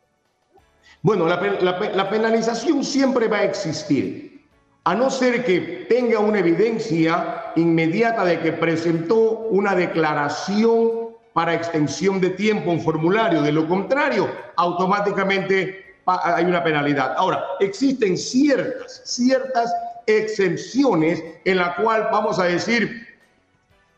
Bueno, 1.03 1.27
la, 1.27 2.11
penalización 2.11 2.83
siempre 2.83 3.29
va 3.29 3.39
a 3.39 3.45
existir, 3.45 4.45
a 4.83 4.97
no 4.97 5.11
ser 5.11 5.45
que 5.45 5.87
tenga 5.89 6.19
una 6.19 6.41
evidencia 6.41 7.53
inmediata 7.55 8.25
de 8.25 8.41
que 8.41 8.53
presentó 8.53 9.47
una 9.51 9.77
declaración 9.77 11.11
para 11.33 11.55
extensión 11.55 12.21
de 12.21 12.31
tiempo, 12.31 12.73
un 12.73 12.81
formulario. 12.81 13.43
De 13.43 13.53
lo 13.53 13.69
contrario, 13.69 14.29
automáticamente 14.57 15.95
hay 16.05 16.45
una 16.45 16.65
penalidad. 16.65 17.15
Ahora, 17.17 17.45
existen 17.61 18.17
ciertas, 18.17 19.03
ciertas 19.05 19.73
excepciones 20.07 21.23
en 21.45 21.59
la 21.59 21.77
cual 21.77 22.09
vamos 22.11 22.41
a 22.41 22.45
decir, 22.45 23.08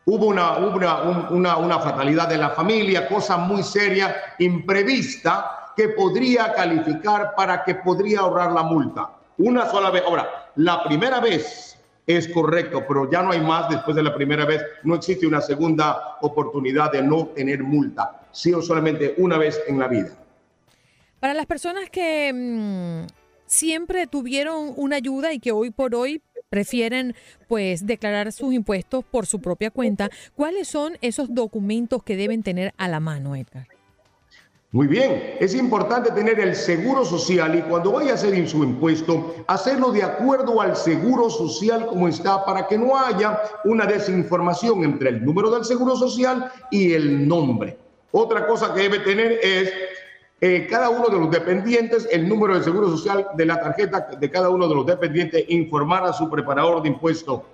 hubo 0.05 0.27
una, 0.27 0.57
una, 0.57 1.57
una, 1.57 1.79
fatalidad 1.79 2.27
de 2.27 2.37
la 2.37 2.49
familia, 2.51 3.07
cosa 3.07 3.37
muy 3.37 3.63
seria, 3.63 4.15
imprevista, 4.39 5.73
que 5.75 5.89
podría 5.89 6.53
calificar 6.53 7.33
para 7.35 7.63
que 7.63 7.75
podría 7.75 8.21
ahorrar 8.21 8.51
la 8.51 8.63
multa. 8.63 9.09
Una 9.37 9.69
sola 9.69 9.89
vez. 9.89 10.03
Ahora, 10.05 10.51
la 10.55 10.83
primera 10.83 11.19
vez 11.19 11.77
es 12.05 12.27
correcto, 12.27 12.83
pero 12.87 13.09
ya 13.09 13.21
no 13.21 13.31
hay 13.31 13.41
más 13.41 13.69
después 13.69 13.95
de 13.95 14.03
la 14.03 14.13
primera 14.13 14.45
vez. 14.45 14.61
No 14.83 14.95
existe 14.95 15.25
una 15.25 15.41
segunda 15.41 16.17
oportunidad 16.21 16.91
de 16.91 17.01
no 17.01 17.27
tener 17.27 17.63
multa, 17.63 18.27
sino 18.31 18.61
solamente 18.61 19.15
una 19.17 19.37
vez 19.37 19.61
en 19.67 19.79
la 19.79 19.87
vida. 19.87 20.09
Para 21.19 21.33
las 21.33 21.45
personas 21.45 21.89
que 21.89 22.31
mm, 22.33 23.07
siempre 23.45 24.07
tuvieron 24.07 24.73
una 24.75 24.95
ayuda 24.95 25.33
y 25.33 25.39
que 25.39 25.51
hoy 25.51 25.71
por 25.71 25.93
hoy 25.93 26.21
prefieren 26.51 27.15
pues 27.47 27.87
declarar 27.87 28.33
sus 28.33 28.53
impuestos 28.53 29.05
por 29.09 29.25
su 29.25 29.39
propia 29.39 29.71
cuenta, 29.71 30.09
¿cuáles 30.35 30.67
son 30.67 30.97
esos 31.01 31.33
documentos 31.33 32.03
que 32.03 32.17
deben 32.17 32.43
tener 32.43 32.73
a 32.77 32.89
la 32.89 32.99
mano, 32.99 33.37
Edgar? 33.37 33.67
Muy 34.73 34.87
bien, 34.87 35.35
es 35.39 35.55
importante 35.55 36.11
tener 36.11 36.39
el 36.39 36.55
seguro 36.55 37.03
social 37.05 37.57
y 37.57 37.61
cuando 37.61 37.93
vaya 37.93 38.11
a 38.11 38.13
hacer 38.15 38.47
su 38.47 38.63
impuesto, 38.63 39.35
hacerlo 39.47 39.91
de 39.91 40.03
acuerdo 40.03 40.61
al 40.61 40.75
seguro 40.75 41.29
social 41.29 41.85
como 41.87 42.07
está 42.07 42.45
para 42.45 42.67
que 42.67 42.77
no 42.77 42.97
haya 42.97 43.41
una 43.65 43.85
desinformación 43.85 44.83
entre 44.83 45.09
el 45.09 45.25
número 45.25 45.51
del 45.51 45.65
seguro 45.65 45.95
social 45.95 46.51
y 46.69 46.93
el 46.93 47.27
nombre. 47.27 47.77
Otra 48.11 48.45
cosa 48.45 48.73
que 48.73 48.81
debe 48.81 48.99
tener 48.99 49.39
es 49.41 49.71
cada 50.69 50.89
uno 50.89 51.07
de 51.07 51.19
los 51.19 51.29
dependientes, 51.29 52.07
el 52.11 52.27
número 52.27 52.57
de 52.57 52.63
seguro 52.63 52.89
social 52.89 53.27
de 53.35 53.45
la 53.45 53.61
tarjeta 53.61 54.09
de 54.19 54.31
cada 54.31 54.49
uno 54.49 54.67
de 54.67 54.73
los 54.73 54.85
dependientes, 54.87 55.45
informar 55.49 56.03
a 56.03 56.13
su 56.13 56.29
preparador 56.31 56.81
de 56.81 56.89
impuesto. 56.89 57.45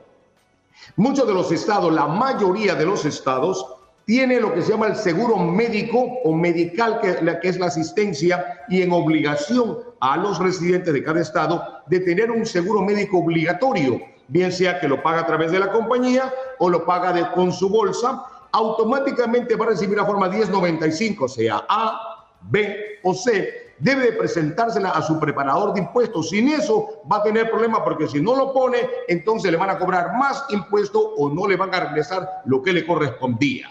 Muchos 0.96 1.28
de 1.28 1.34
los 1.34 1.52
estados, 1.52 1.94
la 1.94 2.08
mayoría 2.08 2.76
de 2.76 2.86
los 2.86 3.04
estados, 3.04 3.66
tiene 4.06 4.40
lo 4.40 4.54
que 4.54 4.62
se 4.62 4.72
llama 4.72 4.88
el 4.88 4.96
seguro 4.96 5.38
médico 5.38 6.00
o 6.24 6.34
medical, 6.34 7.02
que, 7.02 7.18
que 7.42 7.50
es 7.50 7.60
la 7.60 7.66
asistencia, 7.66 8.64
y 8.70 8.82
en 8.82 8.94
obligación 8.94 9.80
a 10.00 10.16
los 10.16 10.40
residentes 10.40 10.94
de 10.94 11.04
cada 11.04 11.20
estado 11.20 11.62
de 11.88 12.00
tener 12.00 12.32
un 12.32 12.46
seguro 12.46 12.82
médico 12.82 13.18
obligatorio, 13.18 14.00
bien 14.30 14.50
sea 14.54 14.80
que 14.80 14.88
lo 14.88 15.04
paga 15.04 15.22
a 15.22 15.26
través 15.26 15.52
de 15.52 15.60
la 15.60 15.74
compañía 15.74 16.34
o 16.60 16.70
lo 16.70 16.86
paga 16.86 17.12
de, 17.12 17.30
con 17.32 17.52
su 17.52 17.68
bolsa, 17.68 18.24
automáticamente 18.54 19.58
va 19.58 19.66
a 19.66 19.70
recibir 19.70 19.98
la 19.98 20.06
forma 20.06 20.30
1095, 20.30 21.28
sea 21.28 21.66
A, 21.68 22.17
B 22.50 23.00
o 23.04 23.14
C, 23.14 23.74
debe 23.80 24.06
de 24.06 24.12
presentársela 24.14 24.90
a 24.90 25.02
su 25.02 25.20
preparador 25.20 25.74
de 25.74 25.82
impuestos. 25.82 26.30
Sin 26.30 26.50
eso 26.50 27.02
va 27.12 27.18
a 27.18 27.24
tener 27.24 27.50
problemas 27.50 27.82
porque 27.82 28.08
si 28.08 28.22
no 28.22 28.36
lo 28.36 28.54
pone, 28.54 28.78
entonces 29.08 29.52
le 29.52 29.58
van 29.58 29.70
a 29.70 29.78
cobrar 29.78 30.18
más 30.18 30.46
impuestos 30.50 31.04
o 31.18 31.30
no 31.30 31.48
le 31.48 31.56
van 31.56 31.74
a 31.74 31.80
regresar 31.82 32.42
lo 32.46 32.62
que 32.62 32.74
le 32.74 32.86
correspondía. 32.86 33.70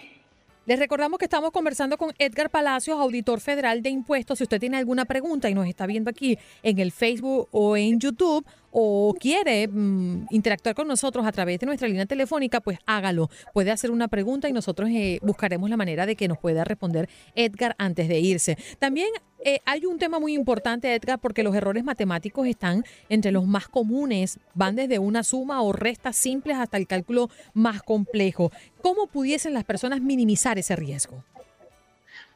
Les 0.67 0.81
recordamos 0.81 1.21
que 1.21 1.27
estamos 1.27 1.53
conversando 1.53 1.97
con 1.97 2.13
Edgar 2.19 2.51
Palacios, 2.51 2.99
auditor 2.99 3.39
federal 3.39 3.83
de 3.83 3.91
impuestos. 3.91 4.39
Si 4.39 4.43
usted 4.43 4.59
tiene 4.59 4.77
alguna 4.77 5.05
pregunta 5.05 5.49
y 5.49 5.55
nos 5.55 5.69
está 5.69 5.87
viendo 5.87 6.11
aquí 6.11 6.41
en 6.65 6.81
el 6.81 6.91
Facebook 6.91 7.47
o 7.53 7.77
en 7.77 8.01
YouTube, 8.01 8.45
o 8.79 9.15
quiere 9.19 9.69
mm, 9.69 10.27
interactuar 10.29 10.75
con 10.75 10.87
nosotros 10.87 11.27
a 11.27 11.33
través 11.33 11.59
de 11.59 11.65
nuestra 11.65 11.89
línea 11.89 12.05
telefónica, 12.05 12.61
pues 12.61 12.79
hágalo. 12.85 13.31
Puede 13.55 13.71
hacer 13.71 13.91
una 13.91 14.07
pregunta 14.09 14.51
y 14.51 14.53
nosotros 14.53 14.91
eh, 14.91 15.19
buscaremos 15.23 15.71
la 15.71 15.79
manera 15.79 16.05
de 16.05 16.15
que 16.15 16.29
nos 16.29 16.37
pueda 16.37 16.63
responder 16.63 17.09
Edgar 17.35 17.75
antes 17.79 18.07
de 18.07 18.21
irse. 18.21 18.59
También 18.79 19.09
eh, 19.43 19.61
hay 19.65 19.87
un 19.87 19.99
tema 19.99 20.19
muy 20.21 20.35
importante, 20.35 20.95
Edgar, 20.95 21.19
porque 21.19 21.43
los 21.43 21.57
errores 21.57 21.85
matemáticos 21.85 22.47
están 22.47 22.85
entre 23.09 23.33
los 23.33 23.47
más 23.47 23.67
comunes, 23.67 24.41
van 24.53 24.77
desde 24.77 24.99
una 24.99 25.23
suma 25.23 25.63
o 25.63 25.73
resta 25.73 26.13
simples 26.13 26.59
hasta 26.59 26.77
el 26.77 26.87
cálculo 26.87 27.31
más 27.55 27.83
complejo. 27.83 28.53
¿Cómo 28.83 29.07
pudiesen 29.07 29.55
las 29.55 29.65
personas 29.65 30.03
minimizar 30.03 30.59
ese 30.59 30.77
riesgo? 30.77 31.25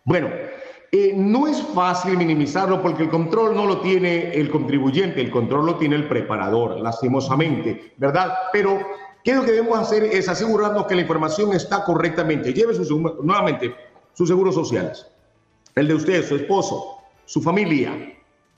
Bueno, 0.07 0.31
eh, 0.93 1.13
no 1.15 1.47
es 1.47 1.63
fácil 1.63 2.17
minimizarlo 2.17 2.83
porque 2.83 3.05
el 3.05 3.11
control 3.11 3.55
no 3.55 3.65
lo 3.65 3.81
tiene 3.81 4.33
el 4.33 4.51
contribuyente, 4.51 5.21
el 5.21 5.31
control 5.31 5.67
lo 5.67 5.77
tiene 5.77 5.95
el 5.95 6.09
preparador, 6.09 6.81
lastimosamente, 6.81 7.95
¿verdad? 7.97 8.35
Pero, 8.53 8.81
¿qué 9.23 9.31
es 9.31 9.37
lo 9.37 9.45
que 9.45 9.53
debemos 9.53 9.79
hacer? 9.79 10.03
Es 10.03 10.29
asegurarnos 10.29 10.87
que 10.87 10.97
la 10.97 11.03
información 11.03 11.53
está 11.53 11.85
correctamente. 11.85 12.53
Lleve 12.53 12.75
nuevamente 13.23 13.73
sus 14.15 14.29
seguros 14.29 14.57
sociales, 14.57 15.07
el 15.77 15.87
de 15.87 15.95
usted, 15.95 16.27
su 16.27 16.35
esposo, 16.35 16.99
su 17.25 17.41
familia, 17.41 17.93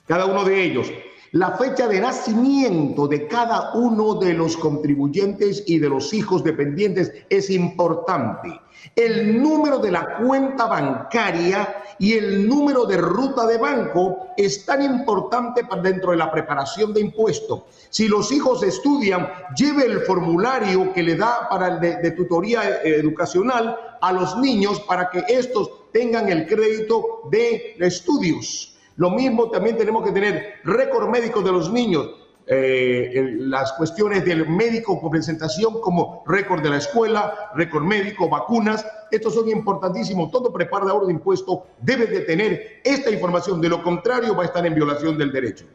cada 0.07 0.25
uno 0.25 0.43
de 0.43 0.63
ellos. 0.63 0.91
La 1.33 1.57
fecha 1.57 1.87
de 1.87 1.99
nacimiento 1.99 3.07
de 3.07 3.27
cada 3.27 3.73
uno 3.73 4.13
de 4.13 4.35
los 4.35 4.55
contribuyentes 4.55 5.63
y 5.65 5.79
de 5.79 5.89
los 5.89 6.13
hijos 6.13 6.43
dependientes 6.43 7.11
es 7.27 7.49
importante. 7.49 8.61
El 8.95 9.41
número 9.41 9.79
de 9.79 9.89
la 9.89 10.17
cuenta 10.17 10.67
bancaria 10.67 11.95
y 11.97 12.13
el 12.13 12.47
número 12.47 12.85
de 12.85 12.97
ruta 12.97 13.47
de 13.47 13.57
banco 13.57 14.27
es 14.37 14.63
tan 14.63 14.83
importante 14.83 15.63
para 15.65 15.81
dentro 15.81 16.11
de 16.11 16.17
la 16.17 16.31
preparación 16.31 16.93
de 16.93 17.01
impuestos. 17.01 17.63
Si 17.89 18.07
los 18.07 18.31
hijos 18.31 18.61
estudian, 18.61 19.27
lleve 19.57 19.85
el 19.85 20.01
formulario 20.01 20.93
que 20.93 21.01
le 21.01 21.15
da 21.15 21.49
para 21.49 21.67
el 21.69 21.79
de, 21.79 21.95
de 21.95 22.11
tutoría 22.11 22.81
eh, 22.83 22.97
educacional 22.97 23.75
a 23.99 24.13
los 24.13 24.37
niños 24.37 24.81
para 24.81 25.09
que 25.09 25.23
estos 25.27 25.91
tengan 25.91 26.29
el 26.29 26.45
crédito 26.45 27.21
de 27.31 27.75
estudios. 27.79 28.72
Lo 28.95 29.09
mismo 29.09 29.49
también 29.49 29.77
tenemos 29.77 30.03
que 30.03 30.11
tener 30.11 30.55
récord 30.63 31.09
médico 31.09 31.41
de 31.41 31.51
los 31.51 31.71
niños, 31.71 32.09
eh, 32.45 33.35
las 33.39 33.71
cuestiones 33.73 34.25
del 34.25 34.47
médico 34.47 34.99
con 34.99 35.09
presentación 35.09 35.79
como 35.79 36.23
récord 36.27 36.61
de 36.61 36.69
la 36.69 36.77
escuela, 36.77 37.51
récord 37.55 37.83
médico, 37.83 38.29
vacunas. 38.29 38.85
Estos 39.11 39.33
son 39.33 39.49
importantísimos. 39.49 40.29
Todo 40.29 40.51
preparador 40.51 41.05
de 41.05 41.13
impuestos 41.13 41.59
debe 41.79 42.05
de 42.07 42.21
tener 42.21 42.81
esta 42.83 43.09
información. 43.09 43.61
De 43.61 43.69
lo 43.69 43.81
contrario, 43.81 44.35
va 44.35 44.43
a 44.43 44.45
estar 44.47 44.65
en 44.65 44.75
violación 44.75 45.17
del 45.17 45.31
derecho. 45.31 45.65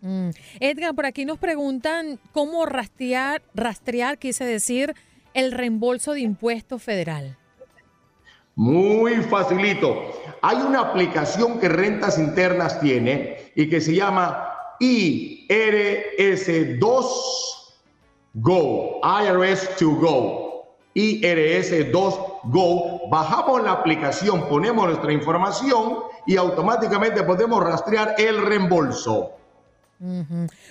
Mm. 0.00 0.30
Edgar, 0.60 0.94
por 0.94 1.06
aquí 1.06 1.24
nos 1.24 1.38
preguntan 1.38 2.18
cómo 2.32 2.66
rastrear, 2.66 3.42
rastrear, 3.54 4.18
quise 4.18 4.44
decir, 4.44 4.94
el 5.34 5.52
reembolso 5.52 6.12
de 6.12 6.20
impuestos 6.20 6.82
federal. 6.82 7.36
Muy 8.54 9.14
facilito. 9.22 10.12
Hay 10.42 10.58
una 10.58 10.80
aplicación 10.80 11.58
que 11.58 11.68
Rentas 11.68 12.18
Internas 12.18 12.78
tiene 12.80 13.52
y 13.54 13.68
que 13.68 13.80
se 13.80 13.94
llama 13.94 14.48
IRS2 14.80 17.04
Go, 18.34 19.00
IRS 19.02 19.78
2 19.78 20.00
Go, 20.00 20.76
IRS 20.94 21.92
2 21.92 22.20
Go. 22.44 23.08
Bajamos 23.08 23.62
la 23.62 23.72
aplicación, 23.72 24.48
ponemos 24.48 24.86
nuestra 24.86 25.12
información 25.12 25.98
y 26.26 26.36
automáticamente 26.36 27.22
podemos 27.22 27.62
rastrear 27.62 28.14
el 28.18 28.44
reembolso. 28.44 29.32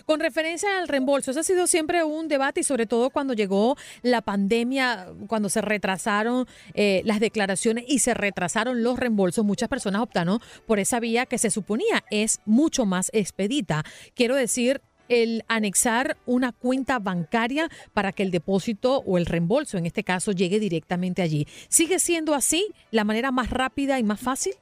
Con 0.06 0.20
referencia 0.20 0.78
al 0.80 0.88
reembolso, 0.88 1.32
ese 1.32 1.40
ha 1.40 1.44
sido 1.44 1.68
siempre 1.68 2.04
un 2.04 2.28
debate 2.28 2.62
y 2.62 2.64
sobre 2.64 2.86
todo 2.86 3.10
cuando 3.10 3.34
llegó 3.34 3.78
la 4.02 4.22
pandemia, 4.22 5.08
cuando 5.28 5.48
se 5.50 5.62
retrasaron 5.62 6.48
eh, 6.74 7.02
las 7.06 7.20
declaraciones 7.20 7.86
y 7.88 8.00
se 8.00 8.14
retrasaron 8.14 8.84
los 8.84 9.00
reembolsos, 9.00 9.46
muchas 9.46 9.70
personas 9.70 10.02
optaron 10.02 10.40
por 10.66 10.80
esa 10.80 11.00
vía 11.00 11.26
que 11.26 11.38
se 11.38 11.50
suponía 11.50 12.04
es 12.10 12.40
mucho 12.46 12.86
más 12.86 13.10
expedita. 13.14 13.84
Quiero 14.16 14.36
decir, 14.36 14.82
el 15.12 15.44
anexar 15.48 16.18
una 16.26 16.52
cuenta 16.52 17.00
bancaria 17.00 17.70
para 17.94 18.14
que 18.14 18.24
el 18.24 18.32
depósito 18.32 19.04
o 19.06 19.18
el 19.18 19.26
reembolso, 19.26 19.78
en 19.78 19.86
este 19.86 20.04
caso, 20.04 20.32
llegue 20.32 20.60
directamente 20.60 21.22
allí. 21.22 21.48
¿Sigue 21.68 22.00
siendo 22.00 22.34
así 22.34 22.68
la 22.92 23.04
manera 23.04 23.32
más 23.32 23.50
rápida 23.50 24.00
y 24.00 24.04
más 24.04 24.22
fácil? 24.22 24.54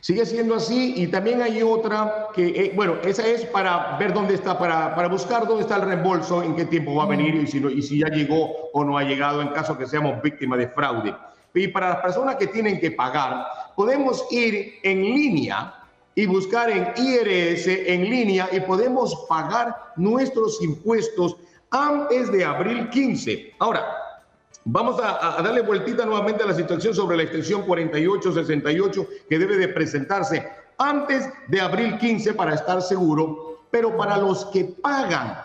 Sigue 0.00 0.24
siendo 0.24 0.54
así 0.54 0.94
y 0.96 1.08
también 1.08 1.42
hay 1.42 1.62
otra 1.62 2.28
que, 2.34 2.48
eh, 2.48 2.72
bueno, 2.74 2.96
esa 3.04 3.26
es 3.26 3.44
para 3.44 3.98
ver 3.98 4.14
dónde 4.14 4.34
está, 4.34 4.58
para, 4.58 4.94
para, 4.94 5.08
buscar 5.08 5.46
dónde 5.46 5.62
está 5.62 5.76
el 5.76 5.82
reembolso, 5.82 6.42
en 6.42 6.56
qué 6.56 6.64
tiempo 6.64 6.94
va 6.94 7.04
a 7.04 7.06
venir 7.06 7.34
y 7.34 7.46
si, 7.46 7.58
y 7.58 7.82
si 7.82 7.98
ya 7.98 8.08
llegó 8.08 8.70
o 8.72 8.82
no 8.82 8.96
ha 8.96 9.02
llegado 9.02 9.42
en 9.42 9.48
caso 9.48 9.76
que 9.76 9.86
seamos 9.86 10.22
víctimas 10.22 10.58
de 10.58 10.68
fraude. 10.68 11.14
Y 11.52 11.68
para 11.68 11.90
las 11.90 11.98
personas 11.98 12.36
que 12.36 12.46
tienen 12.46 12.80
que 12.80 12.92
pagar, 12.92 13.44
podemos 13.76 14.26
ir 14.30 14.74
en 14.82 15.02
línea 15.02 15.74
y 16.14 16.26
buscar 16.26 16.70
en 16.70 16.92
IRS 16.96 17.66
en 17.66 18.08
línea 18.08 18.48
y 18.52 18.60
podemos 18.60 19.26
pagar 19.28 19.92
nuestros 19.96 20.62
impuestos 20.62 21.36
antes 21.70 22.30
de 22.32 22.44
abril 22.44 22.88
15. 22.90 23.54
Ahora, 23.58 23.84
Vamos 24.64 25.00
a, 25.02 25.40
darle 25.42 25.62
vueltita 25.62 26.04
nuevamente 26.04 26.42
a 26.42 26.46
la 26.46 26.54
situación 26.54 26.94
sobre 26.94 27.16
la 27.16 27.22
extensión 27.22 27.62
4868 27.62 29.08
que 29.28 29.38
debe 29.38 29.56
de 29.56 29.68
presentarse 29.68 30.46
antes 30.76 31.28
de 31.48 31.60
abril 31.60 31.98
15 31.98 32.34
para 32.34 32.54
estar 32.54 32.82
seguro, 32.82 33.64
pero 33.70 33.96
para 33.96 34.18
los 34.18 34.46
que 34.46 34.64
pagan, 34.64 35.38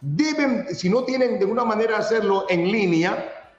deben, 0.00 0.74
si 0.74 0.90
no 0.90 1.04
tienen 1.04 1.38
de 1.38 1.46
una 1.46 1.64
manera 1.64 1.98
hacerlo 1.98 2.46
en 2.48 2.70
línea, 2.70 3.52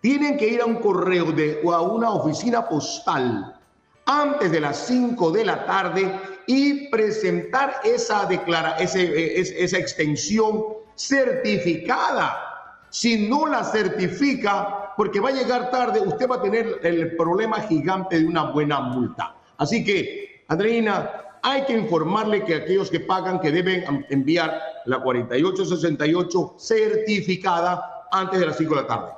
tienen 0.00 0.36
que 0.36 0.46
ir 0.46 0.60
a 0.60 0.66
un 0.66 0.76
correo 0.76 1.34
o 1.64 1.72
a 1.72 1.80
una 1.80 2.10
oficina 2.10 2.68
postal 2.68 3.58
antes 4.06 4.52
de 4.52 4.60
las 4.60 4.86
5 4.86 5.30
de 5.30 5.44
la 5.46 5.64
tarde 5.64 6.20
y 6.46 6.88
presentar 6.88 7.76
esa, 7.82 8.26
declara, 8.26 8.76
ese, 8.76 9.40
esa 9.40 9.78
extensión 9.78 10.64
certificada 10.94 12.53
si 12.94 13.28
no 13.28 13.48
la 13.48 13.64
certifica, 13.64 14.92
porque 14.96 15.18
va 15.18 15.30
a 15.30 15.32
llegar 15.32 15.68
tarde, 15.68 16.00
usted 16.00 16.30
va 16.30 16.36
a 16.36 16.42
tener 16.42 16.78
el 16.84 17.16
problema 17.16 17.60
gigante 17.62 18.20
de 18.20 18.24
una 18.24 18.52
buena 18.52 18.78
multa. 18.78 19.34
Así 19.56 19.84
que, 19.84 20.44
Andreina, 20.46 21.10
hay 21.42 21.64
que 21.64 21.72
informarle 21.72 22.44
que 22.44 22.54
aquellos 22.54 22.92
que 22.92 23.00
pagan 23.00 23.40
que 23.40 23.50
deben 23.50 24.06
enviar 24.10 24.60
la 24.86 25.02
4868 25.02 26.54
certificada 26.56 28.06
antes 28.12 28.38
de 28.38 28.46
las 28.46 28.56
5 28.58 28.76
de 28.76 28.80
la 28.82 28.86
tarde. 28.86 29.12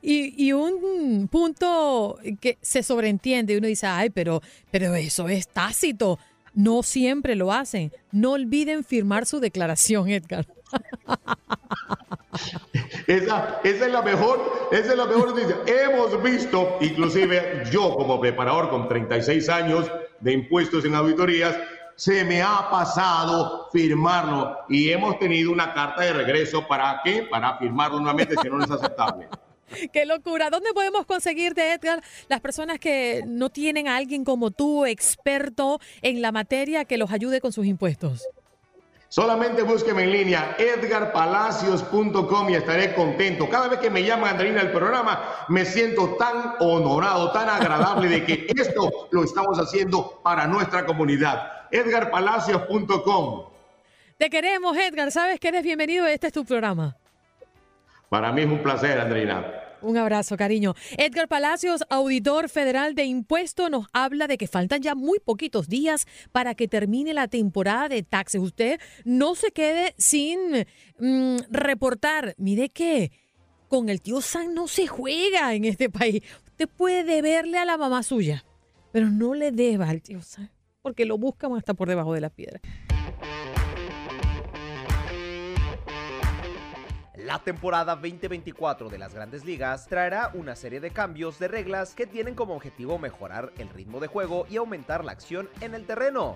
Y, 0.00 0.46
y, 0.46 0.54
un 0.54 1.28
punto 1.28 2.16
que 2.40 2.56
se 2.62 2.82
sobreentiende, 2.82 3.58
uno 3.58 3.66
dice, 3.66 3.88
ay, 3.88 4.08
pero, 4.08 4.40
pero 4.70 4.94
eso 4.94 5.28
es 5.28 5.48
tácito. 5.48 6.18
No 6.54 6.82
siempre 6.82 7.34
lo 7.34 7.52
hacen. 7.52 7.92
No 8.10 8.32
olviden 8.32 8.84
firmar 8.84 9.26
su 9.26 9.40
declaración, 9.40 10.08
Edgar. 10.08 10.46
Esa, 13.06 13.60
esa, 13.62 13.86
es 13.86 13.92
la 13.92 14.02
mejor, 14.02 14.68
esa 14.70 14.92
es 14.92 14.96
la 14.96 15.06
mejor 15.06 15.30
noticia. 15.30 15.56
Hemos 15.66 16.22
visto, 16.22 16.78
inclusive 16.80 17.64
yo 17.70 17.94
como 17.96 18.20
preparador 18.20 18.70
con 18.70 18.88
36 18.88 19.48
años 19.48 19.90
de 20.20 20.32
impuestos 20.32 20.84
en 20.84 20.94
auditorías, 20.94 21.56
se 21.96 22.24
me 22.24 22.42
ha 22.42 22.68
pasado 22.70 23.68
firmarlo 23.72 24.56
y 24.68 24.90
hemos 24.90 25.18
tenido 25.18 25.52
una 25.52 25.74
carta 25.74 26.02
de 26.02 26.12
regreso 26.12 26.66
para 26.66 27.00
qué? 27.04 27.26
Para 27.30 27.58
firmarlo 27.58 27.98
nuevamente 27.98 28.34
si 28.40 28.48
no 28.48 28.62
es 28.62 28.70
aceptable. 28.70 29.28
Qué 29.92 30.06
locura. 30.06 30.50
¿Dónde 30.50 30.72
podemos 30.72 31.06
conseguirte, 31.06 31.72
Edgar, 31.72 32.02
las 32.28 32.40
personas 32.40 32.78
que 32.78 33.22
no 33.26 33.50
tienen 33.50 33.88
a 33.88 33.96
alguien 33.96 34.24
como 34.24 34.50
tú, 34.50 34.86
experto 34.86 35.80
en 36.02 36.22
la 36.22 36.32
materia, 36.32 36.84
que 36.84 36.98
los 36.98 37.10
ayude 37.12 37.40
con 37.40 37.52
sus 37.52 37.66
impuestos? 37.66 38.26
Solamente 39.12 39.62
búsqueme 39.62 40.04
en 40.04 40.12
línea 40.12 40.56
edgarpalacios.com 40.58 42.48
y 42.48 42.54
estaré 42.54 42.94
contento. 42.94 43.46
Cada 43.46 43.68
vez 43.68 43.78
que 43.78 43.90
me 43.90 44.02
llama 44.02 44.30
Andrina 44.30 44.62
al 44.62 44.72
programa, 44.72 45.44
me 45.48 45.66
siento 45.66 46.16
tan 46.16 46.54
honorado, 46.60 47.30
tan 47.30 47.50
agradable 47.50 48.08
de 48.08 48.24
que 48.24 48.46
esto 48.56 49.08
lo 49.10 49.22
estamos 49.22 49.58
haciendo 49.58 50.18
para 50.22 50.46
nuestra 50.46 50.86
comunidad. 50.86 51.68
edgarpalacios.com. 51.70 53.52
Te 54.16 54.30
queremos, 54.30 54.74
Edgar. 54.78 55.12
Sabes 55.12 55.38
que 55.38 55.48
eres 55.48 55.62
bienvenido. 55.62 56.06
Este 56.06 56.28
es 56.28 56.32
tu 56.32 56.46
programa. 56.46 56.96
Para 58.08 58.32
mí 58.32 58.40
es 58.40 58.46
un 58.46 58.62
placer, 58.62 58.98
Andrina. 58.98 59.61
Un 59.82 59.96
abrazo, 59.96 60.36
cariño. 60.36 60.74
Edgar 60.96 61.28
Palacios, 61.28 61.82
auditor 61.90 62.48
federal 62.48 62.94
de 62.94 63.04
impuestos, 63.04 63.70
nos 63.70 63.86
habla 63.92 64.26
de 64.26 64.38
que 64.38 64.46
faltan 64.46 64.80
ya 64.80 64.94
muy 64.94 65.18
poquitos 65.18 65.68
días 65.68 66.06
para 66.30 66.54
que 66.54 66.68
termine 66.68 67.12
la 67.12 67.28
temporada 67.28 67.88
de 67.88 68.02
taxes. 68.02 68.40
Usted 68.40 68.80
no 69.04 69.34
se 69.34 69.50
quede 69.50 69.94
sin 69.98 70.66
mm, 70.98 71.36
reportar. 71.50 72.34
Mire 72.38 72.68
que 72.68 73.10
con 73.68 73.88
el 73.88 74.00
tío 74.00 74.20
San 74.20 74.54
no 74.54 74.68
se 74.68 74.86
juega 74.86 75.54
en 75.54 75.64
este 75.64 75.90
país. 75.90 76.22
Usted 76.46 76.68
puede 76.68 77.04
deberle 77.04 77.58
a 77.58 77.64
la 77.64 77.76
mamá 77.76 78.02
suya, 78.02 78.44
pero 78.92 79.10
no 79.10 79.34
le 79.34 79.50
deba 79.50 79.88
al 79.88 80.02
tío 80.02 80.22
San, 80.22 80.50
porque 80.80 81.06
lo 81.06 81.18
buscan 81.18 81.54
hasta 81.54 81.74
por 81.74 81.88
debajo 81.88 82.14
de 82.14 82.20
la 82.20 82.30
piedra. 82.30 82.60
La 87.24 87.38
temporada 87.38 87.94
2024 87.94 88.88
de 88.88 88.98
las 88.98 89.14
grandes 89.14 89.44
ligas 89.44 89.86
traerá 89.86 90.32
una 90.34 90.56
serie 90.56 90.80
de 90.80 90.90
cambios 90.90 91.38
de 91.38 91.46
reglas 91.46 91.94
que 91.94 92.04
tienen 92.04 92.34
como 92.34 92.56
objetivo 92.56 92.98
mejorar 92.98 93.52
el 93.58 93.68
ritmo 93.68 94.00
de 94.00 94.08
juego 94.08 94.44
y 94.50 94.56
aumentar 94.56 95.04
la 95.04 95.12
acción 95.12 95.48
en 95.60 95.76
el 95.76 95.86
terreno. 95.86 96.34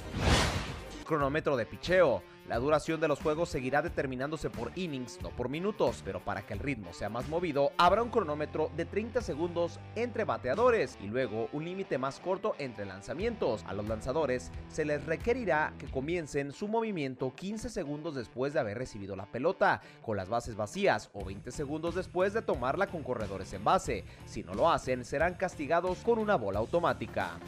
Cronómetro 1.05 1.57
de 1.57 1.67
picheo. 1.67 2.23
La 2.49 2.59
duración 2.61 3.01
de 3.01 3.09
los 3.09 3.21
juegos 3.21 3.49
seguirá 3.49 3.83
determinándose 3.83 4.51
por 4.51 4.71
innings, 4.77 5.21
no 5.21 5.31
por 5.31 5.49
minutos, 5.49 6.03
pero 6.05 6.21
para 6.21 6.47
que 6.47 6.55
el 6.55 6.61
ritmo 6.61 6.93
sea 6.93 7.09
más 7.09 7.29
movido, 7.29 7.73
habrá 7.77 8.05
un 8.05 8.11
cronómetro 8.11 8.71
de 8.77 8.85
30 8.85 9.21
segundos 9.21 9.81
entre 9.97 10.23
bateadores 10.23 10.97
y 11.03 11.09
luego 11.09 11.49
un 11.53 11.65
límite 11.65 11.99
más 11.99 12.21
corto 12.21 12.55
entre 12.59 12.87
lanzamientos. 12.87 13.65
A 13.67 13.75
los 13.75 13.89
lanzadores 13.89 14.53
se 14.69 14.85
les 14.85 15.05
requerirá 15.07 15.75
que 15.77 15.91
comiencen 15.91 16.53
su 16.53 16.69
movimiento 16.69 17.35
15 17.35 17.69
segundos 17.69 18.15
después 18.15 18.53
de 18.53 18.61
haber 18.61 18.79
recibido 18.79 19.17
la 19.17 19.27
pelota, 19.27 19.81
con 20.01 20.17
las 20.17 20.29
bases 20.29 20.55
vacías, 20.55 21.11
o 21.15 21.25
20 21.25 21.51
segundos 21.51 21.97
después 21.97 22.33
de 22.33 22.43
tomarla 22.43 22.87
con 22.87 23.03
corredores 23.03 23.53
en 23.55 23.65
base. 23.65 24.05
Si 24.25 24.45
no 24.45 24.55
lo 24.55 24.71
hacen, 24.71 25.05
serán 25.05 25.35
castigados 25.35 25.99
con 25.99 26.21
una 26.21 26.37
bola 26.37 26.61
automática. 26.61 27.41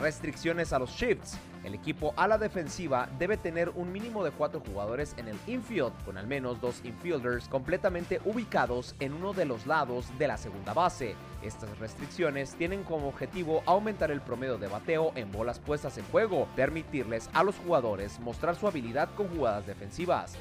Restricciones 0.00 0.72
a 0.72 0.78
los 0.78 0.90
shifts. 0.92 1.38
El 1.64 1.74
equipo 1.74 2.12
a 2.16 2.26
la 2.26 2.38
defensiva 2.38 3.08
debe 3.18 3.36
tener 3.36 3.70
un 3.70 3.92
mínimo 3.92 4.24
de 4.24 4.32
cuatro 4.32 4.60
jugadores 4.60 5.14
en 5.16 5.28
el 5.28 5.36
infield, 5.46 5.92
con 6.04 6.18
al 6.18 6.26
menos 6.26 6.60
dos 6.60 6.80
infielders 6.84 7.48
completamente 7.48 8.20
ubicados 8.24 8.94
en 9.00 9.12
uno 9.12 9.32
de 9.32 9.44
los 9.44 9.66
lados 9.66 10.06
de 10.18 10.28
la 10.28 10.36
segunda 10.36 10.72
base. 10.74 11.14
Estas 11.42 11.78
restricciones 11.78 12.54
tienen 12.54 12.82
como 12.82 13.08
objetivo 13.08 13.62
aumentar 13.66 14.10
el 14.10 14.20
promedio 14.20 14.58
de 14.58 14.68
bateo 14.68 15.12
en 15.14 15.30
bolas 15.30 15.58
puestas 15.58 15.98
en 15.98 16.04
juego, 16.06 16.48
permitirles 16.56 17.30
a 17.32 17.42
los 17.44 17.56
jugadores 17.56 18.18
mostrar 18.20 18.56
su 18.56 18.66
habilidad 18.66 19.08
con 19.14 19.28
jugadas 19.28 19.66
defensivas 19.66 20.36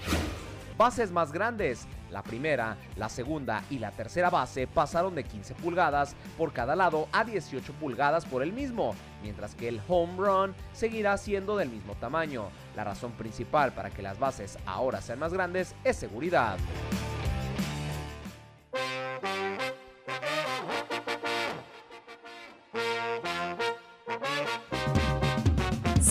bases 0.81 1.11
más 1.11 1.31
grandes. 1.31 1.85
La 2.09 2.23
primera, 2.23 2.75
la 2.95 3.07
segunda 3.07 3.63
y 3.69 3.77
la 3.77 3.91
tercera 3.91 4.31
base 4.31 4.65
pasaron 4.65 5.13
de 5.13 5.23
15 5.23 5.53
pulgadas 5.53 6.15
por 6.39 6.53
cada 6.53 6.75
lado 6.75 7.07
a 7.11 7.23
18 7.23 7.71
pulgadas 7.73 8.25
por 8.25 8.41
el 8.41 8.51
mismo, 8.51 8.95
mientras 9.21 9.53
que 9.53 9.67
el 9.67 9.79
home 9.87 10.13
run 10.17 10.55
seguirá 10.73 11.19
siendo 11.19 11.55
del 11.55 11.69
mismo 11.69 11.93
tamaño. 11.93 12.49
La 12.75 12.83
razón 12.83 13.11
principal 13.11 13.73
para 13.73 13.91
que 13.91 14.01
las 14.01 14.17
bases 14.17 14.57
ahora 14.65 15.01
sean 15.01 15.19
más 15.19 15.31
grandes 15.31 15.75
es 15.83 15.97
seguridad. 15.97 16.57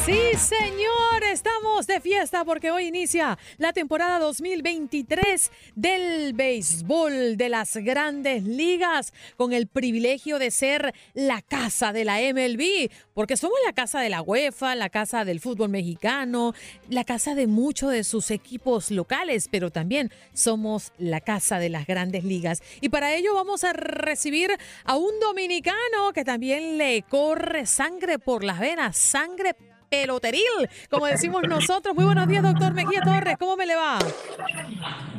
Sí, 0.05 0.19
señor, 0.39 1.23
estamos 1.31 1.87
de 1.87 2.01
fiesta 2.01 2.43
porque 2.47 2.71
hoy 2.71 2.87
inicia 2.87 3.39
la 3.59 3.75
temporada 3.75 4.19
2023 4.19 5.53
del 5.75 6.33
béisbol 6.33 7.37
de 7.37 7.49
las 7.51 7.77
grandes 7.77 8.45
ligas 8.45 9.13
con 9.37 9.53
el 9.53 9.67
privilegio 9.67 10.39
de 10.39 10.51
ser 10.51 10.95
la 11.13 11.43
casa 11.43 11.93
de 11.93 12.07
la 12.07 12.19
MLB, 12.19 12.91
porque 13.13 13.37
somos 13.37 13.59
la 13.67 13.75
casa 13.75 14.01
de 14.01 14.09
la 14.09 14.23
UEFA, 14.23 14.75
la 14.75 14.89
casa 14.89 15.27
del 15.27 15.39
fútbol 15.39 15.69
mexicano, 15.69 16.55
la 16.89 17.05
casa 17.05 17.35
de 17.35 17.47
muchos 17.47 17.93
de 17.93 18.03
sus 18.03 18.31
equipos 18.31 18.91
locales, 18.91 19.49
pero 19.51 19.71
también 19.71 20.11
somos 20.33 20.93
la 20.97 21.21
casa 21.21 21.59
de 21.59 21.69
las 21.69 21.87
grandes 21.87 22.25
ligas. 22.25 22.63
Y 22.81 22.89
para 22.89 23.15
ello 23.15 23.35
vamos 23.35 23.65
a 23.65 23.75
recibir 23.75 24.51
a 24.85 24.97
un 24.97 25.21
dominicano 25.21 26.13
que 26.15 26.25
también 26.25 26.79
le 26.79 27.03
corre 27.03 27.67
sangre 27.67 28.19
por 28.19 28.45
las 28.45 28.61
venas, 28.61 28.97
sangre 28.97 29.55
peloteril, 29.91 30.71
como 30.89 31.07
decimos 31.07 31.43
nosotros. 31.49 31.95
Muy 31.97 32.05
buenos 32.05 32.29
días, 32.29 32.45
doctor 32.45 32.73
Mejía 32.73 33.03
Torres. 33.03 33.37
¿Cómo 33.39 33.57
me 33.57 33.67
le 33.67 33.75
va? 33.75 33.99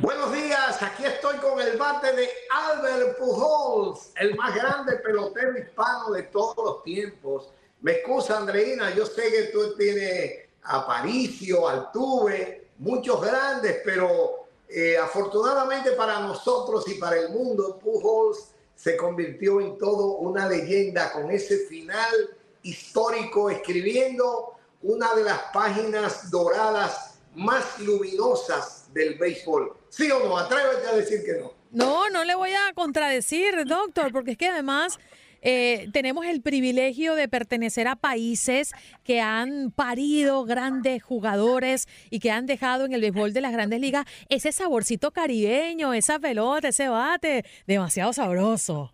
Buenos 0.00 0.32
días, 0.32 0.82
aquí 0.82 1.04
estoy 1.04 1.36
con 1.36 1.60
el 1.60 1.76
bate 1.76 2.12
de 2.14 2.28
Albert 2.50 3.18
Pujols, 3.18 4.12
el 4.16 4.34
más 4.34 4.54
grande 4.54 4.96
pelotero 4.96 5.58
hispano 5.58 6.10
de 6.12 6.22
todos 6.24 6.56
los 6.56 6.82
tiempos. 6.82 7.50
Me 7.82 7.92
excusa, 7.92 8.38
Andreina, 8.38 8.94
yo 8.94 9.04
sé 9.04 9.30
que 9.30 9.42
tú 9.52 9.76
tienes 9.76 10.48
a 10.62 10.86
Paricio, 10.86 11.68
Altuve, 11.68 12.68
muchos 12.78 13.20
grandes, 13.20 13.80
pero 13.84 14.46
eh, 14.68 14.96
afortunadamente 14.96 15.92
para 15.92 16.20
nosotros 16.20 16.88
y 16.88 16.94
para 16.94 17.18
el 17.18 17.28
mundo, 17.28 17.78
Pujols 17.78 18.52
se 18.74 18.96
convirtió 18.96 19.60
en 19.60 19.76
todo 19.76 20.16
una 20.16 20.48
leyenda 20.48 21.12
con 21.12 21.30
ese 21.30 21.58
final 21.66 22.14
histórico 22.62 23.50
escribiendo 23.50 24.51
una 24.82 25.14
de 25.14 25.24
las 25.24 25.38
páginas 25.52 26.30
doradas 26.30 27.20
más 27.34 27.78
luminosas 27.78 28.92
del 28.92 29.16
béisbol. 29.18 29.76
¿Sí 29.88 30.10
o 30.10 30.20
no? 30.20 30.36
Atrévete 30.36 30.86
a 30.88 30.94
decir 30.94 31.24
que 31.24 31.40
no. 31.40 31.52
No, 31.70 32.10
no 32.10 32.24
le 32.24 32.34
voy 32.34 32.50
a 32.50 32.72
contradecir, 32.74 33.64
doctor, 33.64 34.12
porque 34.12 34.32
es 34.32 34.38
que 34.38 34.48
además 34.48 34.98
eh, 35.40 35.88
tenemos 35.92 36.24
el 36.26 36.40
privilegio 36.40 37.14
de 37.14 37.28
pertenecer 37.28 37.88
a 37.88 37.96
países 37.96 38.72
que 39.02 39.20
han 39.20 39.72
parido 39.72 40.44
grandes 40.44 41.02
jugadores 41.02 41.88
y 42.10 42.20
que 42.20 42.30
han 42.30 42.46
dejado 42.46 42.84
en 42.84 42.92
el 42.92 43.00
béisbol 43.00 43.32
de 43.32 43.40
las 43.40 43.52
grandes 43.52 43.80
ligas 43.80 44.06
ese 44.28 44.52
saborcito 44.52 45.10
caribeño, 45.10 45.94
esa 45.94 46.18
pelota, 46.18 46.68
ese 46.68 46.88
bate, 46.88 47.44
demasiado 47.66 48.12
sabroso. 48.12 48.90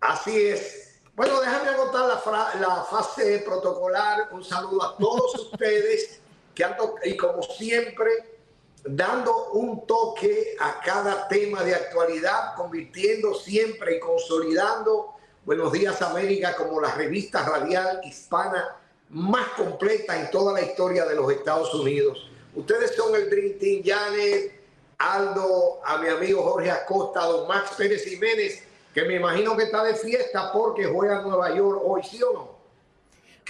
Así 0.00 0.36
es. 0.36 0.91
Bueno, 1.14 1.40
déjame 1.40 1.68
agotar 1.70 2.06
la, 2.06 2.60
la 2.60 2.84
fase 2.84 3.40
protocolar. 3.40 4.28
Un 4.32 4.42
saludo 4.42 4.82
a 4.82 4.96
todos 4.96 5.34
ustedes 5.52 6.20
que 6.54 6.64
han 6.64 6.74
y 7.04 7.16
como 7.16 7.42
siempre, 7.42 8.38
dando 8.84 9.50
un 9.52 9.86
toque 9.86 10.56
a 10.58 10.80
cada 10.80 11.28
tema 11.28 11.62
de 11.62 11.74
actualidad, 11.74 12.54
convirtiendo 12.56 13.34
siempre 13.34 13.96
y 13.96 14.00
consolidando 14.00 15.14
Buenos 15.44 15.72
Días 15.72 16.00
América 16.02 16.54
como 16.56 16.80
la 16.80 16.94
revista 16.94 17.44
radial 17.44 18.00
hispana 18.04 18.76
más 19.10 19.48
completa 19.56 20.18
en 20.18 20.30
toda 20.30 20.52
la 20.52 20.62
historia 20.62 21.04
de 21.04 21.16
los 21.16 21.30
Estados 21.30 21.74
Unidos. 21.74 22.30
Ustedes 22.54 22.94
son 22.94 23.14
el 23.14 23.28
Dream 23.28 23.58
Team, 23.58 23.82
Janet, 23.84 24.62
Aldo, 24.98 25.80
a 25.84 25.98
mi 25.98 26.08
amigo 26.08 26.42
Jorge 26.42 26.70
Acosta, 26.70 27.20
don 27.24 27.48
Max 27.48 27.72
Pérez 27.76 28.04
Jiménez 28.04 28.62
que 28.92 29.02
me 29.02 29.16
imagino 29.16 29.56
que 29.56 29.64
está 29.64 29.84
de 29.84 29.94
fiesta 29.94 30.52
porque 30.52 30.84
juega 30.84 31.18
en 31.18 31.28
Nueva 31.28 31.54
York 31.54 31.80
hoy, 31.84 32.02
¿sí 32.02 32.22
o 32.22 32.32
no? 32.32 32.62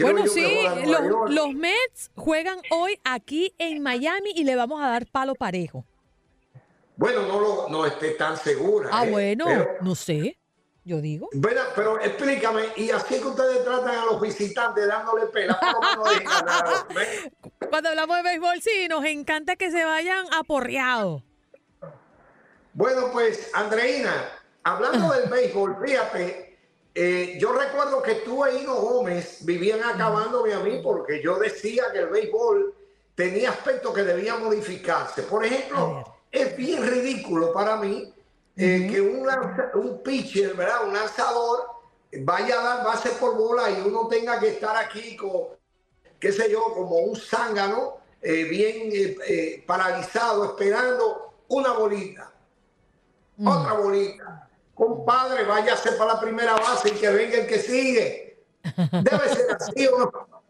bueno, 0.00 0.26
sí, 0.26 0.64
los, 1.28 1.54
Mets 1.54 2.10
juegan 2.16 2.58
hoy 2.70 2.98
aquí 3.04 3.54
en 3.58 3.82
Miami 3.82 4.32
y 4.34 4.44
le 4.44 4.56
vamos 4.56 4.80
a 4.80 4.88
dar 4.88 5.06
palo 5.06 5.34
parejo. 5.34 5.84
Bueno, 6.96 7.26
no, 7.26 7.40
lo, 7.40 7.68
no 7.68 7.84
esté 7.84 8.12
tan 8.12 8.36
segura. 8.36 8.90
Ah, 8.92 9.06
¿eh? 9.06 9.10
bueno, 9.10 9.46
no 9.80 9.94
sé. 9.94 10.38
Yo 10.84 11.00
digo. 11.00 11.28
Bueno, 11.34 11.60
pero 11.76 12.00
explícame, 12.00 12.62
y 12.76 12.90
así 12.90 13.20
que 13.20 13.26
ustedes 13.26 13.64
tratan 13.64 13.94
a 13.94 14.04
los 14.06 14.20
visitantes 14.20 14.88
dándole 14.88 15.26
pela, 15.26 15.56
Cuando 17.70 17.90
hablamos 17.90 18.16
de 18.16 18.22
béisbol, 18.24 18.60
sí, 18.60 18.88
nos 18.88 19.04
encanta 19.04 19.54
que 19.54 19.70
se 19.70 19.84
vayan 19.84 20.26
aporreados. 20.32 21.22
Bueno, 22.72 23.10
pues, 23.12 23.50
Andreina, 23.54 24.41
hablando 24.64 25.12
del 25.12 25.28
béisbol, 25.28 25.76
fíjate, 25.84 26.58
eh, 26.94 27.38
yo 27.40 27.52
recuerdo 27.52 28.02
que 28.02 28.16
tú 28.16 28.44
e 28.44 28.58
Hino 28.58 28.74
Gómez 28.74 29.38
vivían 29.44 29.82
acabándome 29.82 30.52
a 30.52 30.60
mí 30.60 30.80
porque 30.82 31.22
yo 31.22 31.38
decía 31.38 31.84
que 31.92 32.00
el 32.00 32.08
béisbol 32.08 32.74
tenía 33.14 33.50
aspectos 33.50 33.94
que 33.94 34.02
debían 34.02 34.44
modificarse. 34.44 35.22
Por 35.22 35.44
ejemplo, 35.44 36.04
es 36.30 36.56
bien 36.56 36.86
ridículo 36.86 37.52
para 37.52 37.76
mí 37.76 38.12
eh, 38.56 38.88
que 38.90 39.00
un, 39.00 39.26
un 39.74 40.02
pitcher, 40.02 40.54
¿verdad? 40.54 40.86
Un 40.86 40.94
lanzador 40.94 41.66
vaya 42.20 42.60
a 42.60 42.62
dar 42.62 42.84
base 42.84 43.10
por 43.10 43.36
bola 43.36 43.70
y 43.70 43.80
uno 43.80 44.06
tenga 44.08 44.38
que 44.38 44.48
estar 44.48 44.76
aquí 44.76 45.16
con, 45.16 45.48
qué 46.20 46.30
sé 46.30 46.50
yo, 46.50 46.62
como 46.74 46.98
un 46.98 47.16
zángano, 47.16 47.98
eh, 48.20 48.44
bien 48.44 48.90
eh, 48.92 49.64
paralizado, 49.66 50.44
esperando 50.44 51.34
una 51.48 51.72
bolita, 51.72 52.32
mm. 53.36 53.48
otra 53.48 53.72
bolita. 53.72 54.48
Compadre, 54.74 55.44
váyase 55.44 55.92
para 55.92 56.14
la 56.14 56.20
primera 56.20 56.54
base 56.54 56.88
y 56.88 56.92
que 56.92 57.08
venga 57.10 57.38
el 57.38 57.46
que 57.46 57.58
sigue. 57.58 58.38
Debe 58.62 59.28
ser 59.28 59.56
así 59.58 59.86
o 59.86 59.98
no. 59.98 60.42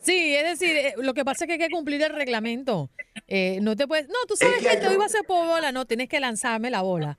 Sí, 0.00 0.36
es 0.36 0.58
decir, 0.58 0.94
lo 0.98 1.14
que 1.14 1.24
pasa 1.24 1.44
es 1.44 1.46
que 1.46 1.52
hay 1.54 1.58
que 1.58 1.70
cumplir 1.70 2.02
el 2.02 2.14
reglamento. 2.14 2.90
no 3.60 3.76
te 3.76 3.86
puedes, 3.86 4.08
no, 4.08 4.18
tú 4.28 4.36
sabes 4.36 4.58
que, 4.58 4.76
te 4.76 4.92
iba 4.92 5.02
a 5.02 5.06
hacer 5.06 5.24
por 5.26 5.46
bola, 5.46 5.72
no, 5.72 5.86
tienes 5.86 6.08
que 6.08 6.20
lanzarme 6.20 6.70
la 6.70 6.82
bola. 6.82 7.18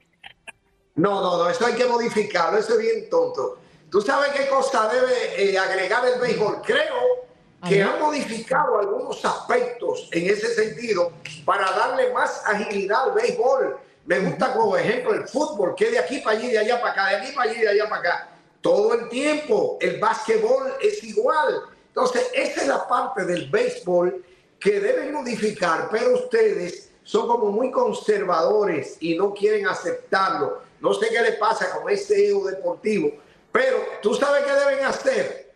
No, 0.95 1.21
no, 1.21 1.37
no, 1.37 1.49
eso 1.49 1.65
hay 1.65 1.73
que 1.73 1.85
modificarlo, 1.85 2.57
eso 2.57 2.73
es 2.73 2.79
bien 2.79 3.09
tonto. 3.09 3.57
¿Tú 3.89 4.01
sabes 4.01 4.31
qué 4.31 4.47
cosa 4.47 4.87
debe 4.87 5.51
eh, 5.51 5.57
agregar 5.57 6.05
el 6.05 6.19
béisbol? 6.19 6.61
Creo 6.61 7.25
que 7.67 7.81
han 7.81 7.99
modificado 7.99 8.79
algunos 8.79 9.23
aspectos 9.25 10.09
en 10.11 10.29
ese 10.29 10.53
sentido 10.53 11.11
para 11.43 11.71
darle 11.71 12.13
más 12.13 12.43
agilidad 12.45 13.05
al 13.05 13.13
béisbol. 13.13 13.77
Me 14.05 14.19
gusta 14.19 14.53
como 14.53 14.77
ejemplo 14.77 15.13
el 15.13 15.27
fútbol, 15.27 15.73
que 15.75 15.89
de 15.89 15.99
aquí 15.99 16.19
para 16.19 16.37
allí, 16.37 16.49
de 16.49 16.59
allá 16.59 16.79
para 16.79 16.93
acá, 16.93 17.09
de 17.09 17.15
aquí 17.15 17.31
para 17.35 17.49
allí, 17.49 17.59
de 17.59 17.69
allá 17.69 17.89
para 17.89 18.01
acá. 18.01 18.29
Todo 18.61 18.93
el 18.93 19.09
tiempo. 19.09 19.77
El 19.81 19.99
básquetbol 19.99 20.73
es 20.81 21.03
igual. 21.03 21.61
Entonces, 21.87 22.29
esa 22.33 22.61
es 22.61 22.67
la 22.67 22.87
parte 22.87 23.25
del 23.25 23.49
béisbol 23.49 24.23
que 24.59 24.79
deben 24.79 25.11
modificar, 25.13 25.89
pero 25.91 26.13
ustedes 26.13 26.91
son 27.03 27.27
como 27.27 27.51
muy 27.51 27.71
conservadores 27.71 28.97
y 28.99 29.15
no 29.15 29.33
quieren 29.33 29.67
aceptarlo. 29.67 30.61
No 30.81 30.93
sé 30.93 31.07
qué 31.09 31.21
le 31.21 31.33
pasa 31.33 31.71
con 31.71 31.89
este 31.89 32.29
ego 32.29 32.45
deportivo, 32.45 33.11
pero 33.51 33.77
tú 34.01 34.13
sabes 34.13 34.43
qué 34.43 34.51
deben 34.51 34.85
hacer. 34.85 35.53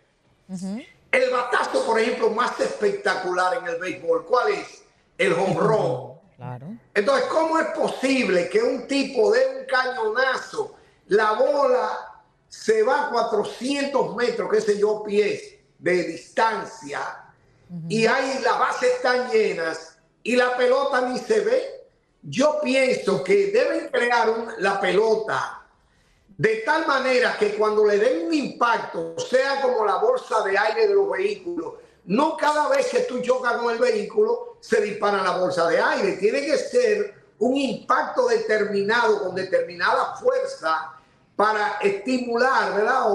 El 1.12 1.30
batazo, 1.30 1.84
por 1.84 2.00
ejemplo, 2.00 2.30
más 2.30 2.58
espectacular 2.60 3.58
en 3.58 3.66
el 3.66 3.78
béisbol, 3.78 4.24
¿cuál 4.26 4.52
es? 4.52 4.82
El 5.18 5.34
home 5.34 5.56
Claro. 6.40 6.68
Entonces, 6.94 7.28
¿cómo 7.28 7.58
es 7.58 7.66
posible 7.66 8.48
que 8.48 8.62
un 8.62 8.86
tipo 8.86 9.30
dé 9.30 9.58
un 9.58 9.66
cañonazo, 9.66 10.74
la 11.08 11.32
bola 11.32 12.22
se 12.48 12.82
va 12.82 13.08
a 13.08 13.10
400 13.10 14.16
metros, 14.16 14.48
qué 14.50 14.62
sé 14.62 14.78
yo, 14.78 15.02
pies 15.04 15.56
de 15.78 16.02
distancia, 16.04 17.26
y 17.90 18.06
ahí 18.06 18.40
las 18.42 18.58
bases 18.58 18.90
están 18.94 19.30
llenas 19.30 19.98
y 20.22 20.34
la 20.34 20.56
pelota 20.56 21.02
ni 21.02 21.18
se 21.18 21.40
ve? 21.40 21.86
Yo 22.22 22.58
pienso 22.62 23.22
que 23.22 23.48
deben 23.48 23.90
crear 23.90 24.34
la 24.60 24.80
pelota 24.80 25.62
de 26.38 26.62
tal 26.64 26.86
manera 26.86 27.36
que 27.38 27.54
cuando 27.54 27.84
le 27.84 27.98
den 27.98 28.28
un 28.28 28.32
impacto, 28.32 29.14
sea 29.18 29.60
como 29.60 29.84
la 29.84 29.96
bolsa 29.96 30.42
de 30.42 30.56
aire 30.56 30.88
de 30.88 30.94
los 30.94 31.10
vehículos, 31.10 31.74
no 32.06 32.36
cada 32.36 32.68
vez 32.68 32.88
que 32.88 33.00
tú 33.00 33.20
chocas 33.20 33.54
con 33.54 33.72
el 33.72 33.78
vehículo 33.78 34.56
se 34.60 34.80
dispara 34.80 35.22
la 35.22 35.38
bolsa 35.38 35.68
de 35.68 35.80
aire. 35.80 36.12
Tiene 36.14 36.42
que 36.42 36.56
ser 36.56 37.14
un 37.38 37.56
impacto 37.56 38.28
determinado 38.28 39.24
con 39.24 39.34
determinada 39.34 40.16
fuerza 40.16 40.94
para 41.36 41.78
estimular 41.80 42.74
¿verdad? 42.74 43.06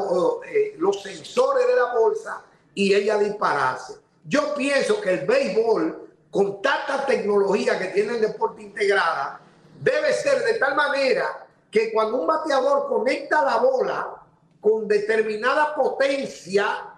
Eh, 0.48 0.76
los 0.78 1.02
sensores 1.02 1.68
de 1.68 1.76
la 1.76 1.94
bolsa 1.94 2.42
y 2.74 2.94
ella 2.94 3.18
dispararse. 3.18 3.96
Yo 4.24 4.56
pienso 4.56 5.00
que 5.00 5.12
el 5.12 5.26
béisbol 5.28 6.06
con 6.36 6.62
tanta 6.62 7.06
tecnología 7.06 7.80
que 7.80 7.86
tiene 7.94 8.16
el 8.16 8.20
deporte 8.20 8.62
integrada, 8.62 9.40
debe 9.80 10.12
ser 10.12 10.44
de 10.44 10.56
tal 10.56 10.76
manera 10.76 11.48
que 11.72 11.94
cuando 11.94 12.18
un 12.18 12.28
bateador 12.28 12.90
conecta 12.90 13.42
la 13.42 13.56
bola 13.56 14.22
con 14.60 14.86
determinada 14.86 15.74
potencia, 15.74 16.95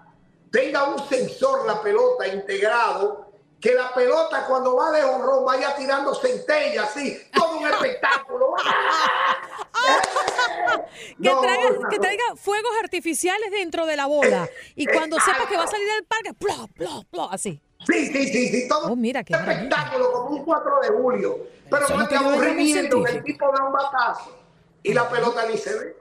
tenga 0.50 0.84
un 0.84 1.08
sensor 1.08 1.66
la 1.66 1.82
pelota 1.82 2.28
integrado, 2.28 3.32
que 3.60 3.74
la 3.74 3.92
pelota 3.92 4.46
cuando 4.46 4.76
va 4.76 4.92
de 4.92 5.02
honrón 5.02 5.44
vaya 5.44 5.74
tirando 5.74 6.14
centellas, 6.14 6.90
así, 6.90 7.18
todo 7.32 7.58
un 7.58 7.66
espectáculo. 7.68 8.54
que, 11.90 11.98
traiga, 11.98 12.24
fuegos 12.36 12.72
artificiales 12.82 13.50
dentro 13.50 13.86
de 13.86 13.96
la 13.96 14.06
bola 14.06 14.48
y 14.74 14.86
cuando 14.86 15.18
sepa 15.20 15.48
que 15.48 15.56
va 15.56 15.64
a 15.64 15.68
salir 15.68 15.88
del 15.88 16.04
parque, 16.04 16.32
así. 17.30 17.60
Sí, 17.86 18.06
sí, 18.06 18.26
sí, 18.26 18.48
sí, 18.48 18.68
todo 18.68 18.92
oh, 18.92 18.96
mira, 18.96 19.22
qué 19.22 19.34
espectáculo 19.34 20.12
como 20.12 20.36
un 20.36 20.44
4 20.44 20.80
de 20.82 20.88
julio. 20.88 21.38
Pero 21.70 21.88
no 21.96 22.08
te 22.08 22.16
aburrimiento 22.16 23.04
que 23.04 23.12
el 23.12 23.24
tipo 23.24 23.52
da 23.52 23.64
un 23.64 23.72
batazo 23.72 24.36
y 24.82 24.92
la 24.92 25.08
pelota 25.08 25.46
ni 25.48 25.56
se 25.56 25.78
ve. 25.78 25.96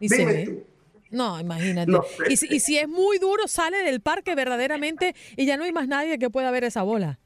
Ni 0.00 0.08
se 0.08 0.24
ve. 0.24 0.66
No, 1.12 1.38
imagínate. 1.38 1.92
y, 2.28 2.36
si, 2.36 2.46
y, 2.50 2.60
si, 2.60 2.78
es 2.78 2.88
muy 2.88 3.18
duro, 3.18 3.46
sale 3.46 3.78
del 3.84 4.00
parque 4.00 4.34
verdaderamente 4.34 5.14
y 5.36 5.46
ya 5.46 5.56
no 5.56 5.64
hay 5.64 5.72
más 5.72 5.86
nadie 5.86 6.18
que 6.18 6.30
pueda 6.30 6.50
ver 6.50 6.64
esa 6.64 6.82
bola. 6.82 7.18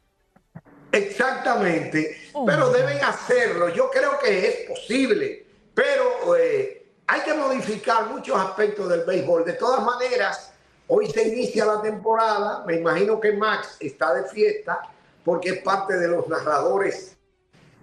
Exactamente. 0.93 2.31
Oh, 2.35 2.45
pero 2.45 2.71
deben 2.71 3.03
hacerlo. 3.03 3.69
Yo 3.75 3.91
creo 3.91 4.19
que 4.19 4.49
es 4.49 4.69
posible. 4.69 5.47
Pero 5.75 6.37
eh, 6.37 6.87
hay 7.07 7.21
que 7.23 7.35
modificar 7.35 8.09
muchos 8.09 8.39
aspectos 8.39 8.89
del 8.89 9.05
béisbol. 9.05 9.45
De 9.45 9.55
todas 9.55 9.85
maneras, 9.85 10.53
Hoy 10.89 11.11
se 11.11 11.27
inicia 11.27 11.65
la 11.65 11.83
temporada, 11.83 12.63
me 12.65 12.77
imagino 12.77 13.21
que 13.21 13.33
Max 13.33 13.77
está 13.81 14.15
de 14.15 14.29
fiesta 14.29 14.83
porque 15.25 15.49
es 15.51 15.63
parte 15.63 15.99
de 15.99 16.07
los 16.07 16.29
narradores 16.29 17.17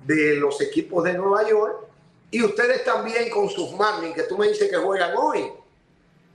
de 0.06 0.36
los 0.36 0.62
equipos 0.62 1.04
de 1.04 1.14
Nueva 1.14 1.48
York 1.48 1.86
y 2.32 2.42
ustedes 2.44 2.86
también 2.86 3.30
con 3.30 3.50
sus 3.50 3.74
Marlins, 3.74 4.16
que 4.16 4.24
tú 4.24 4.38
me 4.38 4.48
dices 4.48 4.70
que 4.70 4.78
juegan 4.78 5.16
hoy. 5.18 5.52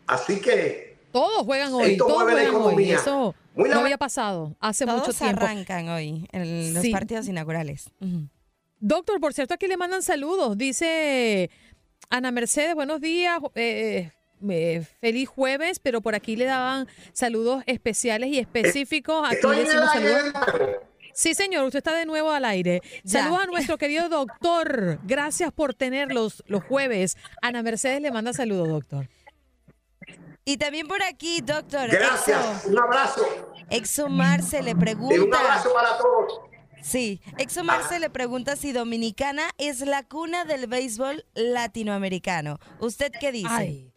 Así 0.09 0.41
que... 0.41 0.99
Todos 1.13 1.45
juegan 1.45 1.73
hoy, 1.73 1.97
todos 1.97 2.23
juegan 2.23 2.55
hoy. 2.55 2.91
Eso 2.91 3.35
no 3.55 3.81
había 3.81 3.97
pasado 3.97 4.57
hace 4.61 4.85
mucho 4.85 5.13
tiempo. 5.13 5.45
arrancan 5.45 5.89
hoy 5.89 6.29
en 6.33 6.75
los 6.75 6.87
partidos 6.89 7.29
inaugurales. 7.29 7.91
Doctor, 8.81 9.21
por 9.21 9.33
cierto, 9.33 9.55
aquí 9.55 9.67
le 9.67 9.77
mandan 9.77 10.03
saludos. 10.03 10.59
Dice 10.59 11.51
Ana 12.11 12.31
Mercedes, 12.31 12.75
buenos 12.75 13.01
días. 13.01 13.41
Eh, 13.55 14.13
eh, 14.49 14.85
feliz 15.01 15.29
jueves, 15.29 15.79
pero 15.79 16.01
por 16.01 16.15
aquí 16.15 16.37
le 16.37 16.45
daban 16.45 16.87
saludos 17.13 17.65
especiales 17.67 18.31
y 18.31 18.39
específicos. 18.39 19.27
Aquí 19.27 19.47
le 19.47 19.65
decimos 19.65 19.93
saludos. 19.93 20.33
Sí, 21.15 21.35
señor, 21.35 21.65
usted 21.65 21.79
está 21.79 21.97
de 21.97 22.07
nuevo 22.07 22.31
al 22.31 22.45
aire. 22.45 22.81
Saludos 23.05 23.41
a 23.43 23.47
nuestro 23.47 23.77
querido 23.77 24.09
doctor. 24.09 25.01
Gracias 25.03 25.51
por 25.53 25.75
tenerlos 25.75 26.45
los 26.47 26.63
jueves. 26.63 27.17
Ana 27.43 27.65
Mercedes 27.65 28.01
le 28.01 28.13
manda 28.13 28.33
saludos, 28.33 28.69
doctor. 28.69 29.09
Y 30.49 30.57
también 30.57 30.89
por 30.89 31.03
aquí, 31.03 31.43
doctor. 31.43 31.91
Gracias. 31.91 32.65
un 32.65 32.79
abrazo. 32.79 33.23
Exomar 33.69 34.43
se 34.43 34.63
le 34.63 34.75
pregunta. 34.75 35.23
un 35.23 35.35
abrazo 35.35 35.75
para 35.75 35.99
todos. 35.99 36.41
Sí, 36.81 37.21
Exomar 37.37 37.87
se 37.87 37.99
le 37.99 38.09
pregunta 38.09 38.57
si 38.57 38.73
Dominicana 38.73 39.51
es 39.59 39.81
la 39.81 40.05
cuna 40.05 40.47
del 40.47 40.67
béisbol 40.67 41.23
latinoamericano. 41.35 42.59
¿Usted 42.81 43.13
qué 43.21 43.31
dice? 43.31 43.93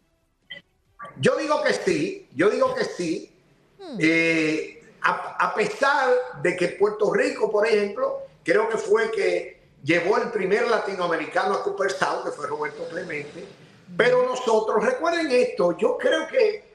Yo 1.16 1.36
digo 1.36 1.62
que 1.62 1.72
sí, 1.72 2.28
yo 2.34 2.50
digo 2.50 2.74
que 2.74 2.84
sí. 2.84 3.32
Hmm. 3.78 3.96
Eh, 3.98 4.84
a, 5.00 5.54
pesar 5.54 6.10
de 6.42 6.54
que 6.54 6.68
Puerto 6.68 7.14
Rico, 7.14 7.50
por 7.50 7.66
ejemplo, 7.66 8.24
creo 8.44 8.68
que 8.68 8.76
fue 8.76 9.10
que 9.10 9.58
llevó 9.82 10.18
el 10.18 10.30
primer 10.30 10.68
latinoamericano 10.68 11.54
a 11.54 11.64
South, 11.64 12.24
que 12.24 12.30
fue 12.30 12.46
Roberto 12.46 12.86
Clemente. 12.90 13.61
Pero 13.96 14.26
nosotros, 14.26 14.84
recuerden 14.84 15.30
esto, 15.30 15.76
yo 15.76 15.98
creo 15.98 16.26
que, 16.28 16.72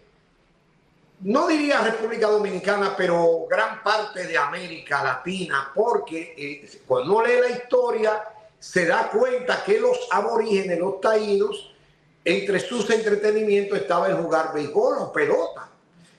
no 1.22 1.48
diría 1.48 1.82
República 1.82 2.28
Dominicana, 2.28 2.94
pero 2.96 3.48
gran 3.50 3.82
parte 3.84 4.28
de 4.28 4.38
América 4.38 5.04
Latina, 5.04 5.72
porque 5.74 6.36
eh, 6.38 6.80
cuando 6.86 7.16
uno 7.16 7.26
lee 7.26 7.40
la 7.42 7.50
historia, 7.50 8.24
se 8.60 8.86
da 8.86 9.10
cuenta 9.10 9.64
que 9.64 9.80
los 9.80 10.08
aborígenes, 10.12 10.78
los 10.78 11.02
taínos, 11.02 11.74
entre 12.24 12.60
sus 12.60 12.90
entretenimientos 12.90 13.80
estaba 13.80 14.08
el 14.08 14.16
jugar 14.16 14.54
béisbol 14.54 14.98
o 15.00 15.12
pelota. 15.14 15.70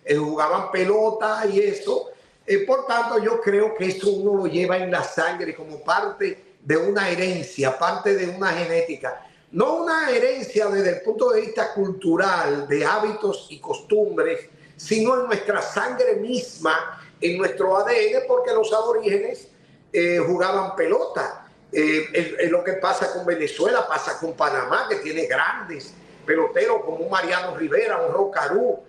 Eh, 0.04 0.16
jugaban 0.16 0.70
pelota 0.70 1.44
y 1.46 1.60
eso. 1.60 2.08
Eh, 2.46 2.60
por 2.60 2.86
tanto, 2.86 3.22
yo 3.22 3.40
creo 3.42 3.74
que 3.74 3.86
eso 3.86 4.08
uno 4.10 4.42
lo 4.42 4.46
lleva 4.46 4.78
en 4.78 4.90
la 4.90 5.04
sangre 5.04 5.54
como 5.54 5.80
parte 5.80 6.56
de 6.62 6.76
una 6.78 7.10
herencia, 7.10 7.78
parte 7.78 8.14
de 8.14 8.26
una 8.28 8.52
genética. 8.52 9.22
No 9.52 9.76
una 9.82 10.10
herencia 10.10 10.66
desde 10.66 10.90
el 10.90 11.00
punto 11.02 11.30
de 11.30 11.40
vista 11.40 11.72
cultural, 11.72 12.68
de 12.68 12.84
hábitos 12.84 13.46
y 13.50 13.58
costumbres, 13.58 14.48
sino 14.76 15.20
en 15.20 15.26
nuestra 15.26 15.62
sangre 15.62 16.16
misma, 16.16 17.02
en 17.20 17.38
nuestro 17.38 17.76
ADN, 17.76 18.26
porque 18.26 18.52
los 18.52 18.72
aborígenes 18.72 19.48
eh, 19.92 20.18
jugaban 20.18 20.76
pelota. 20.76 21.46
Eh, 21.70 22.46
lo 22.50 22.64
que 22.64 22.74
pasa 22.74 23.12
con 23.12 23.26
Venezuela, 23.26 23.86
pasa 23.86 24.18
con 24.18 24.34
Panamá, 24.34 24.86
que 24.88 24.96
tiene 24.96 25.26
grandes 25.26 25.92
peloteros 26.24 26.82
como 26.84 26.98
un 26.98 27.10
Mariano 27.10 27.56
Rivera, 27.56 28.02
un 28.02 28.12
Rocarú 28.12 28.80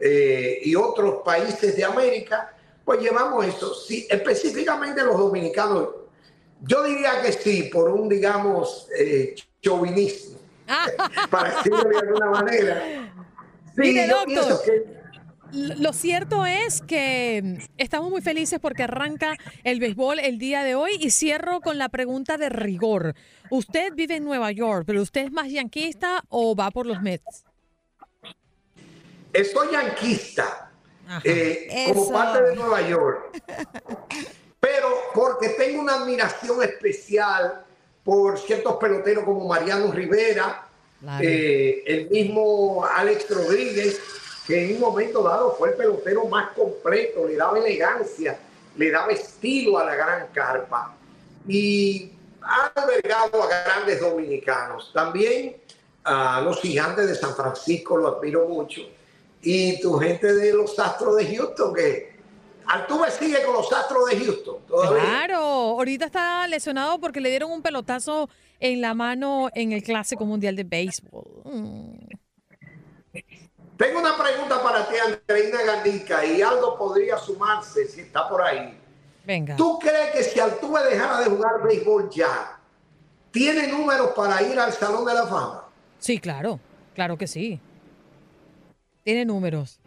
eh, 0.00 0.58
y 0.62 0.74
otros 0.74 1.22
países 1.24 1.76
de 1.76 1.84
América, 1.84 2.54
pues 2.84 3.00
llevamos 3.00 3.46
eso. 3.46 3.74
Sí, 3.74 4.06
específicamente 4.10 5.02
los 5.02 5.16
dominicanos, 5.16 5.88
yo 6.62 6.82
diría 6.84 7.22
que 7.22 7.32
sí, 7.32 7.70
por 7.72 7.88
un, 7.90 8.08
digamos, 8.08 8.88
eh, 8.98 9.34
chauvinismo. 9.60 10.38
para 11.30 11.56
decirlo 11.56 11.84
de 11.84 11.98
alguna 11.98 12.30
manera. 12.30 13.12
Sí, 13.74 13.80
Mire, 13.80 14.06
doctor. 14.06 14.60
Lo 15.52 15.94
cierto 15.94 16.44
es 16.44 16.82
que 16.82 17.58
estamos 17.78 18.10
muy 18.10 18.20
felices 18.20 18.58
porque 18.60 18.82
arranca 18.82 19.34
el 19.64 19.80
béisbol 19.80 20.18
el 20.18 20.38
día 20.38 20.62
de 20.62 20.74
hoy 20.74 20.98
y 21.00 21.10
cierro 21.10 21.60
con 21.60 21.78
la 21.78 21.88
pregunta 21.88 22.36
de 22.36 22.50
rigor. 22.50 23.14
Usted 23.50 23.94
vive 23.94 24.16
en 24.16 24.24
Nueva 24.24 24.52
York, 24.52 24.84
pero 24.86 25.00
usted 25.00 25.22
es 25.24 25.32
más 25.32 25.50
yanquista 25.50 26.22
o 26.28 26.54
va 26.54 26.70
por 26.70 26.84
los 26.84 27.00
Mets? 27.00 27.44
Soy 29.52 29.68
yanquista, 29.72 30.70
eh, 31.24 31.86
como 31.88 32.10
parte 32.10 32.42
de 32.42 32.56
Nueva 32.56 32.86
York, 32.86 33.42
pero 34.60 34.88
porque 35.14 35.50
tengo 35.50 35.80
una 35.82 35.94
admiración 35.94 36.62
especial 36.62 37.64
por 38.04 38.38
ciertos 38.38 38.76
peloteros 38.76 39.24
como 39.24 39.46
Mariano 39.46 39.92
Rivera, 39.92 40.66
eh, 41.20 41.82
el 41.86 42.10
mismo 42.10 42.84
Alex 42.84 43.28
Rodríguez, 43.30 44.00
que 44.46 44.64
en 44.64 44.76
un 44.76 44.80
momento 44.80 45.22
dado 45.22 45.54
fue 45.56 45.70
el 45.70 45.74
pelotero 45.76 46.24
más 46.26 46.52
completo, 46.52 47.26
le 47.26 47.36
daba 47.36 47.58
elegancia, 47.58 48.38
le 48.76 48.90
daba 48.90 49.12
estilo 49.12 49.78
a 49.78 49.84
la 49.84 49.94
gran 49.94 50.26
carpa. 50.28 50.94
Y 51.46 52.12
ha 52.42 52.72
albergado 52.74 53.42
a 53.42 53.46
grandes 53.46 54.00
dominicanos. 54.00 54.90
También 54.94 55.56
a 56.04 56.40
los 56.40 56.60
gigantes 56.60 57.06
de 57.06 57.14
San 57.14 57.34
Francisco 57.34 57.96
lo 57.96 58.16
admiro 58.16 58.48
mucho. 58.48 58.80
Y 59.42 59.80
tu 59.80 59.98
gente 59.98 60.32
de 60.32 60.54
los 60.54 60.78
Astros 60.78 61.16
de 61.16 61.36
Houston, 61.36 61.74
que 61.74 62.17
Altuve 62.68 63.10
sigue 63.10 63.42
con 63.44 63.54
los 63.54 63.72
Astros 63.72 64.10
de 64.10 64.24
Houston. 64.24 64.56
Claro, 64.66 65.38
ahorita 65.38 66.06
está 66.06 66.46
lesionado 66.46 66.98
porque 67.00 67.20
le 67.20 67.30
dieron 67.30 67.50
un 67.50 67.62
pelotazo 67.62 68.28
en 68.60 68.80
la 68.80 68.94
mano 68.94 69.48
en 69.54 69.72
el 69.72 69.82
Clásico 69.82 70.24
Mundial 70.24 70.56
de 70.56 70.64
Béisbol. 70.64 71.24
Mm. 71.44 71.98
Tengo 73.76 74.00
una 74.00 74.16
pregunta 74.16 74.62
para 74.62 74.88
ti, 74.88 74.96
Andreina 74.96 75.62
Gandica, 75.62 76.24
y 76.24 76.42
Aldo 76.42 76.76
podría 76.76 77.16
sumarse 77.16 77.86
si 77.86 78.00
está 78.00 78.28
por 78.28 78.42
ahí. 78.42 78.76
Venga. 79.24 79.56
¿Tú 79.56 79.78
crees 79.78 80.10
que 80.10 80.24
si 80.24 80.40
Altuve 80.40 80.82
dejara 80.84 81.20
de 81.20 81.26
jugar 81.26 81.62
béisbol 81.62 82.10
ya, 82.10 82.58
tiene 83.30 83.68
números 83.68 84.10
para 84.16 84.42
ir 84.42 84.58
al 84.58 84.72
Salón 84.72 85.04
de 85.04 85.14
la 85.14 85.26
Fama? 85.26 85.64
Sí, 85.98 86.18
claro, 86.18 86.58
claro 86.94 87.16
que 87.16 87.26
sí 87.26 87.60
tiene 89.08 89.24
números. 89.24 89.80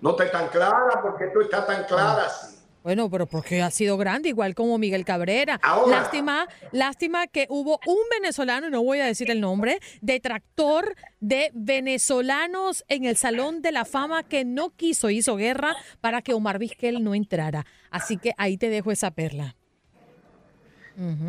No 0.00 0.14
te 0.14 0.26
tan 0.26 0.48
clara, 0.48 1.00
porque 1.02 1.26
tú 1.32 1.40
estás 1.40 1.66
tan 1.66 1.84
clara 1.84 2.26
así. 2.26 2.58
Bueno, 2.84 3.10
pero 3.10 3.26
porque 3.26 3.60
ha 3.60 3.70
sido 3.70 3.98
grande, 3.98 4.30
igual 4.30 4.54
como 4.54 4.78
Miguel 4.78 5.04
Cabrera. 5.04 5.60
lástima, 5.88 6.48
lástima 6.72 7.26
que 7.26 7.46
hubo 7.50 7.80
un 7.86 7.98
venezolano, 8.10 8.70
no 8.70 8.82
voy 8.82 9.00
a 9.00 9.04
decir 9.04 9.30
el 9.30 9.40
nombre, 9.40 9.80
detractor 10.00 10.94
de 11.20 11.50
venezolanos 11.52 12.84
en 12.88 13.04
el 13.04 13.16
Salón 13.16 13.60
de 13.62 13.72
la 13.72 13.84
Fama 13.84 14.22
que 14.22 14.44
no 14.44 14.70
quiso, 14.70 15.10
hizo 15.10 15.36
guerra 15.36 15.76
para 16.00 16.22
que 16.22 16.32
Omar 16.32 16.58
Vizquel 16.58 17.02
no 17.02 17.14
entrara. 17.14 17.66
Así 17.90 18.16
que 18.16 18.32
ahí 18.38 18.56
te 18.56 18.70
dejo 18.70 18.92
esa 18.92 19.10
perla. 19.10 19.56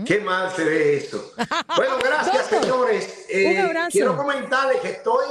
Qué 0.05 0.19
mal 0.19 0.51
se 0.55 0.63
ve 0.63 0.97
esto. 0.97 1.31
Bueno, 1.75 1.97
gracias, 2.03 2.47
señores. 2.47 3.25
Eh, 3.29 3.69
quiero 3.91 4.15
comentarles 4.15 4.79
que 4.81 4.89
estoy 4.89 5.27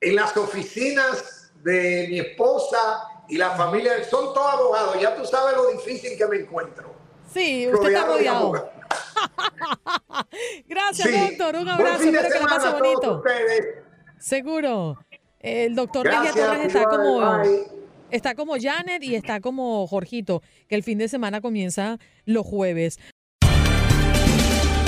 en 0.00 0.16
las 0.16 0.36
oficinas 0.36 1.33
de 1.64 2.06
mi 2.10 2.20
esposa 2.20 3.08
y 3.28 3.36
la 3.36 3.50
familia, 3.52 3.92
son 4.04 4.34
todos 4.34 4.52
abogados, 4.52 5.00
ya 5.00 5.16
tú 5.16 5.24
sabes 5.24 5.56
lo 5.56 5.70
difícil 5.70 6.16
que 6.16 6.26
me 6.26 6.36
encuentro. 6.36 6.94
Sí, 7.32 7.66
usted 7.66 7.88
está 7.88 8.06
rodeado. 8.06 8.52
Gracias, 10.68 11.10
doctor. 11.10 11.56
Un 11.56 11.68
abrazo. 11.68 12.04
Espero 12.04 12.28
que 12.28 12.38
la 12.38 12.46
pase 12.46 12.70
bonito. 12.70 13.22
Seguro. 14.18 14.98
El 15.40 15.74
doctor 15.74 16.06
Mejía 16.06 16.32
Torres 16.32 16.66
está 16.66 16.84
como, 16.84 17.42
está 18.10 18.34
como 18.34 18.54
Janet 18.58 19.02
y 19.02 19.14
está 19.14 19.40
como 19.40 19.86
Jorgito, 19.86 20.42
que 20.68 20.74
el 20.74 20.82
fin 20.82 20.96
de 20.96 21.08
semana 21.08 21.40
comienza 21.40 21.98
los 22.24 22.46
jueves. 22.46 22.98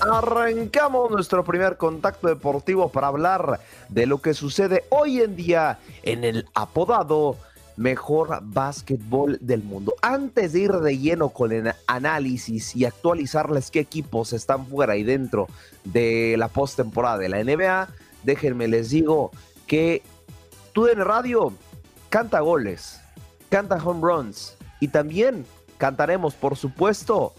Arrancamos 0.00 1.10
nuestro 1.10 1.44
primer 1.44 1.76
contacto 1.76 2.28
deportivo 2.28 2.90
para 2.90 3.08
hablar 3.08 3.60
de 3.88 4.06
lo 4.06 4.20
que 4.20 4.34
sucede 4.34 4.84
hoy 4.90 5.20
en 5.20 5.36
día 5.36 5.78
en 6.02 6.24
el 6.24 6.46
apodado 6.54 7.36
mejor 7.76 8.40
básquetbol 8.42 9.38
del 9.40 9.62
mundo. 9.62 9.94
Antes 10.02 10.52
de 10.52 10.60
ir 10.60 10.72
de 10.72 10.98
lleno 10.98 11.30
con 11.30 11.52
el 11.52 11.72
análisis 11.86 12.74
y 12.74 12.84
actualizarles 12.84 13.70
qué 13.70 13.80
equipos 13.80 14.32
están 14.32 14.66
fuera 14.66 14.96
y 14.96 15.02
dentro 15.02 15.46
de 15.84 16.36
la 16.38 16.48
postemporada 16.48 17.18
de 17.18 17.28
la 17.28 17.42
NBA, 17.42 17.88
déjenme 18.22 18.68
les 18.68 18.90
digo 18.90 19.30
que 19.66 20.02
en 20.74 21.02
Radio 21.02 21.54
canta 22.10 22.40
goles, 22.40 23.00
canta 23.48 23.76
home 23.76 24.00
runs 24.02 24.54
y 24.78 24.88
también 24.88 25.46
cantaremos, 25.78 26.34
por 26.34 26.56
supuesto, 26.56 27.32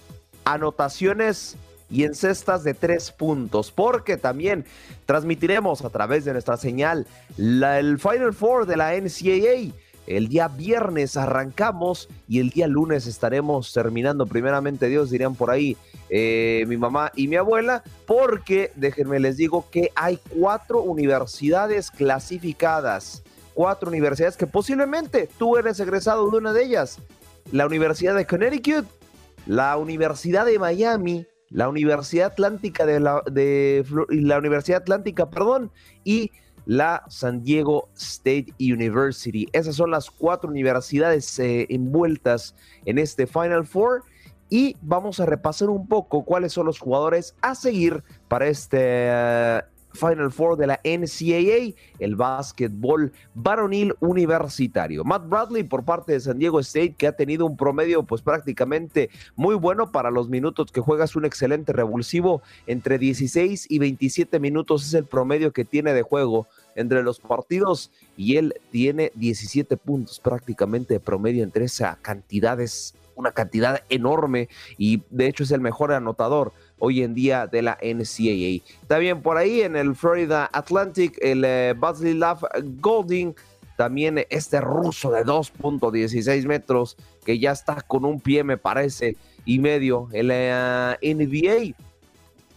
anotaciones 0.44 1.56
y 1.90 2.04
en 2.04 2.16
cestas 2.16 2.64
de 2.64 2.74
tres 2.74 3.12
puntos, 3.12 3.72
porque 3.72 4.18
también 4.18 4.66
transmitiremos 5.06 5.84
a 5.84 5.90
través 5.90 6.26
de 6.26 6.34
nuestra 6.34 6.58
señal 6.58 7.08
el 7.38 8.00
Final 8.00 8.34
Four 8.34 8.66
de 8.66 8.78
la 8.78 8.94
NCAA. 8.96 9.74
El 10.06 10.30
día 10.30 10.48
viernes 10.48 11.18
arrancamos 11.18 12.08
y 12.30 12.40
el 12.40 12.50
día 12.50 12.68
lunes 12.68 13.08
estaremos 13.08 13.74
terminando, 13.74 14.26
primeramente 14.26 14.88
Dios, 14.88 15.10
dirían 15.10 15.36
por 15.36 15.52
ahí 15.52 15.76
eh, 16.10 16.64
mi 16.68 16.78
mamá 16.78 17.12
y 17.14 17.28
mi 17.28 17.36
abuela, 17.36 17.84
porque 18.06 18.72
déjenme 18.76 19.20
les 19.20 19.36
digo 19.36 19.66
que 19.70 19.92
hay 19.96 20.18
cuatro 20.40 20.82
universidades 20.82 21.92
clasificadas, 21.92 23.22
cuatro 23.54 23.90
universidades 23.90 24.38
que 24.38 24.48
posiblemente 24.48 25.30
tú 25.38 25.58
eres 25.58 25.78
egresado 25.82 26.30
de 26.32 26.38
una 26.38 26.54
de 26.54 26.64
ellas, 26.64 27.00
la 27.52 27.66
Universidad 27.66 28.16
de 28.16 28.26
Connecticut, 28.26 28.86
la 29.46 29.76
Universidad 29.76 30.46
de 30.46 30.58
Miami, 30.58 31.28
la 31.50 31.70
Universidad 31.70 32.28
Atlántica 32.28 32.86
de 32.86 33.00
la, 33.00 34.38
Universidad 34.38 34.82
Atlántica, 34.82 35.30
perdón, 35.30 35.72
y 36.04 36.32
la 36.66 37.04
San 37.08 37.44
Diego 37.44 37.90
State 37.96 38.54
University. 38.60 39.48
Esas 39.54 39.76
son 39.76 39.92
las 39.92 40.12
cuatro 40.12 40.50
universidades 40.50 41.40
eh, 41.40 41.66
envueltas 41.70 42.56
en 42.86 42.98
este 42.98 43.26
Final 43.26 43.66
Four 43.66 44.04
y 44.50 44.76
vamos 44.82 45.20
a 45.20 45.26
repasar 45.26 45.70
un 45.70 45.88
poco 45.88 46.24
cuáles 46.24 46.54
son 46.54 46.66
los 46.66 46.80
jugadores 46.80 47.36
a 47.42 47.56
seguir 47.56 48.04
para 48.28 48.48
este 48.48 49.10
Final 49.98 50.32
Four 50.32 50.58
de 50.58 50.68
la 50.68 50.80
NCAA, 50.84 51.76
el 52.00 52.16
básquetbol 52.16 53.12
varonil 53.34 53.96
universitario. 54.00 55.04
Matt 55.04 55.28
Bradley 55.28 55.64
por 55.64 55.84
parte 55.84 56.14
de 56.14 56.20
San 56.20 56.40
Diego 56.40 56.60
State, 56.60 56.96
que 56.98 57.08
ha 57.08 57.12
tenido 57.12 57.46
un 57.46 57.58
promedio 57.58 58.04
pues 58.04 58.22
prácticamente 58.22 59.10
muy 59.36 59.56
bueno 59.56 59.92
para 59.92 60.12
los 60.12 60.30
minutos 60.30 60.72
que 60.72 60.82
juegas, 60.82 61.16
un 61.16 61.26
excelente 61.26 61.74
revulsivo, 61.74 62.42
entre 62.68 62.98
16 62.98 63.68
y 63.70 63.80
27 63.80 64.40
minutos 64.40 64.86
es 64.86 64.94
el 64.94 65.06
promedio 65.06 65.52
que 65.52 65.66
tiene 65.66 65.94
de 65.94 66.04
juego 66.04 66.48
entre 66.76 67.04
los 67.04 67.20
partidos 67.20 67.92
y 68.16 68.38
él 68.38 68.54
tiene 68.72 69.12
17 69.16 69.78
puntos 69.78 70.20
prácticamente 70.20 70.94
de 70.94 71.00
promedio 71.00 71.44
entre 71.44 71.66
esa 71.66 71.98
cantidades 72.02 72.96
una 73.18 73.32
cantidad 73.32 73.82
enorme 73.90 74.48
y 74.78 75.02
de 75.10 75.28
hecho 75.28 75.44
es 75.44 75.52
el 75.52 75.60
mejor 75.60 75.92
anotador 75.92 76.54
hoy 76.80 77.04
en 77.04 77.14
día 77.14 77.48
de 77.48 77.62
la 77.62 77.78
NCAA. 77.82 78.64
También 78.88 79.22
por 79.22 79.38
ahí 79.38 79.62
en 79.62 79.76
el 79.76 79.96
Florida 79.96 80.50
Atlantic, 80.52 81.18
el 81.22 81.44
eh, 81.46 81.76
Love 82.14 82.44
Golding, 82.80 83.34
también 83.78 84.26
este 84.30 84.60
ruso 84.60 85.12
de 85.12 85.24
2.16 85.24 86.46
metros 86.46 86.98
que 87.24 87.38
ya 87.38 87.52
está 87.52 87.82
con 87.82 88.06
un 88.06 88.20
pie, 88.20 88.44
me 88.44 88.58
parece, 88.58 89.16
y 89.46 89.60
medio 89.60 90.10
en 90.12 90.30
la 90.30 90.98
NBA 91.02 91.76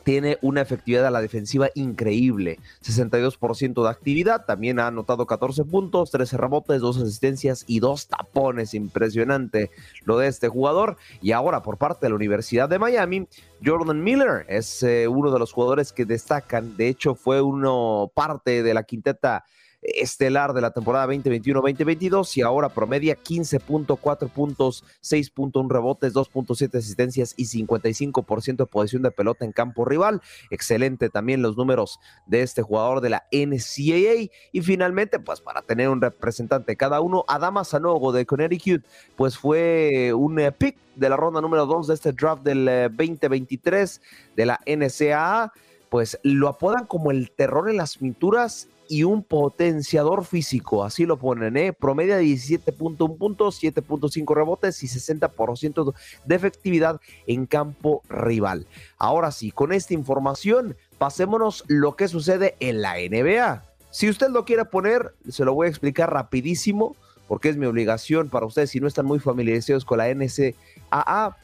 tiene 0.03 0.39
una 0.43 0.61
efectividad 0.61 1.07
a 1.07 1.11
la 1.11 1.21
defensiva 1.21 1.69
increíble, 1.75 2.59
62% 2.83 3.83
de 3.83 3.89
actividad, 3.89 4.45
también 4.47 4.79
ha 4.79 4.87
anotado 4.87 5.27
14 5.27 5.65
puntos, 5.65 6.11
13 6.11 6.37
rebotes, 6.37 6.81
2 6.81 6.99
asistencias 6.99 7.65
y 7.67 7.81
2 7.81 8.09
tapones, 8.09 8.75
impresionante 8.75 9.71
lo 10.05 10.19
de 10.19 10.29
este 10.29 10.49
jugador. 10.49 10.97
Y 11.21 11.33
ahora 11.33 11.63
por 11.63 11.79
parte 11.79 12.07
de 12.07 12.11
la 12.11 12.17
Universidad 12.17 12.69
de 12.69 12.79
Miami, 12.79 13.27
Jordan 13.65 14.03
Miller 14.03 14.47
es 14.49 14.83
eh, 14.83 15.09
uno 15.09 15.31
de 15.31 15.39
los 15.39 15.53
jugadores 15.53 15.93
que 15.93 16.05
destacan, 16.05 16.77
de 16.77 16.89
hecho 16.89 17.15
fue 17.15 17.41
uno 17.41 18.11
parte 18.15 18.63
de 18.63 18.75
la 18.75 18.85
quinteta 18.85 19.45
estelar 19.83 20.53
de 20.53 20.61
la 20.61 20.71
temporada 20.71 21.07
2021-2022 21.07 22.37
y 22.37 22.43
ahora 22.43 22.69
promedia 22.69 23.17
15.4 23.17 24.29
puntos, 24.29 24.85
6.1 25.03 25.71
rebotes, 25.71 26.15
2.7 26.15 26.79
asistencias 26.79 27.35
y 27.37 27.45
55% 27.45 28.57
de 28.57 28.67
posición 28.67 29.03
de 29.03 29.11
pelota 29.11 29.45
en 29.45 29.53
campo 29.53 29.85
rival. 29.85 30.21
Excelente 30.51 31.09
también 31.09 31.43
los 31.43 31.57
números 31.57 31.99
de 32.27 32.43
este 32.43 32.63
jugador 32.63 33.01
de 33.01 33.11
la 33.11 33.25
NCAA. 33.33 34.31
Y 34.53 34.61
finalmente, 34.63 35.19
pues 35.19 35.41
para 35.41 35.63
tener 35.63 35.89
un 35.89 36.01
representante 36.01 36.77
cada 36.77 37.01
uno, 37.01 37.25
Adama 37.29 37.65
Sanogo 37.65 38.13
de 38.13 38.27
Connecticut, 38.27 38.85
pues 39.17 39.39
fue 39.39 40.13
un 40.15 40.39
eh, 40.39 40.53
pick 40.53 40.77
de 40.97 41.09
la 41.09 41.17
ronda 41.17 41.41
número 41.41 41.67
2 41.67 41.87
de 41.87 41.95
este 41.95 42.13
draft 42.13 42.43
del 42.43 42.67
2023 42.67 43.97
eh, 43.97 44.01
de 44.37 44.47
la 44.47 44.61
NCAA 44.67 45.53
pues 45.89 46.19
lo 46.23 46.49
apodan 46.49 46.87
como 46.87 47.11
el 47.11 47.33
terror 47.33 47.69
en 47.69 47.77
las 47.77 47.99
pinturas 47.99 48.69
y 48.91 49.05
un 49.05 49.23
potenciador 49.23 50.25
físico, 50.25 50.83
así 50.83 51.07
lo 51.07 51.17
ponen, 51.17 51.57
¿eh? 51.57 51.73
Promedia 51.73 52.21
17.1 52.21 53.17
puntos, 53.17 53.63
7.5 53.63 54.35
rebotes 54.35 54.83
y 54.83 54.89
60% 54.89 55.95
de 56.25 56.35
efectividad 56.35 57.01
en 57.29 57.47
campo 57.47 58.03
rival. 58.09 58.67
Ahora 58.99 59.31
sí, 59.31 59.53
con 59.53 59.73
esta 59.73 59.95
información, 59.95 60.77
pasémonos 60.99 61.63
lo 61.69 61.95
que 61.95 62.09
sucede 62.09 62.57
en 62.59 62.83
la 62.83 62.97
NBA. 62.97 63.63
Si 63.93 64.09
usted 64.11 64.29
lo 64.29 64.45
quiere 64.45 64.65
poner, 64.65 65.15
se 65.29 65.45
lo 65.45 65.55
voy 65.55 65.69
a 65.69 65.71
explicar 65.71 66.13
rapidísimo, 66.13 66.97
porque 67.29 67.49
es 67.49 67.57
mi 67.57 67.67
obligación 67.67 68.29
para 68.29 68.47
ustedes 68.47 68.71
si 68.71 68.81
no 68.81 68.89
están 68.89 69.07
muy 69.07 69.21
familiarizados 69.21 69.85
con 69.85 69.99
la 69.99 70.13
NCAA. 70.13 71.37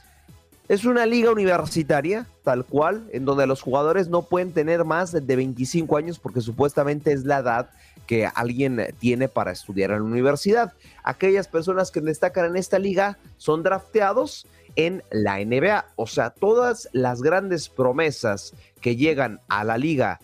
Es 0.69 0.85
una 0.85 1.07
liga 1.07 1.31
universitaria, 1.31 2.27
tal 2.43 2.65
cual, 2.65 3.09
en 3.13 3.25
donde 3.25 3.47
los 3.47 3.63
jugadores 3.63 4.09
no 4.09 4.23
pueden 4.23 4.53
tener 4.53 4.85
más 4.85 5.13
de 5.13 5.37
25 5.37 5.97
años 5.97 6.19
porque 6.19 6.41
supuestamente 6.41 7.13
es 7.13 7.25
la 7.25 7.39
edad 7.39 7.71
que 8.09 8.27
alguien 8.27 8.85
tiene 8.99 9.29
para 9.29 9.53
estudiar 9.53 9.93
en 9.93 9.99
la 9.99 10.05
universidad. 10.05 10.73
Aquellas 11.05 11.47
personas 11.47 11.93
que 11.93 12.01
destacan 12.01 12.47
en 12.47 12.57
esta 12.57 12.81
liga 12.81 13.17
son 13.37 13.63
drafteados 13.63 14.49
en 14.75 15.05
la 15.11 15.39
NBA. 15.39 15.87
O 15.95 16.09
sea, 16.09 16.31
todas 16.31 16.89
las 16.93 17.23
grandes 17.23 17.69
promesas 17.69 18.53
que 18.81 18.97
llegan 18.97 19.41
a 19.49 19.63
la 19.63 19.79
liga 19.79 20.19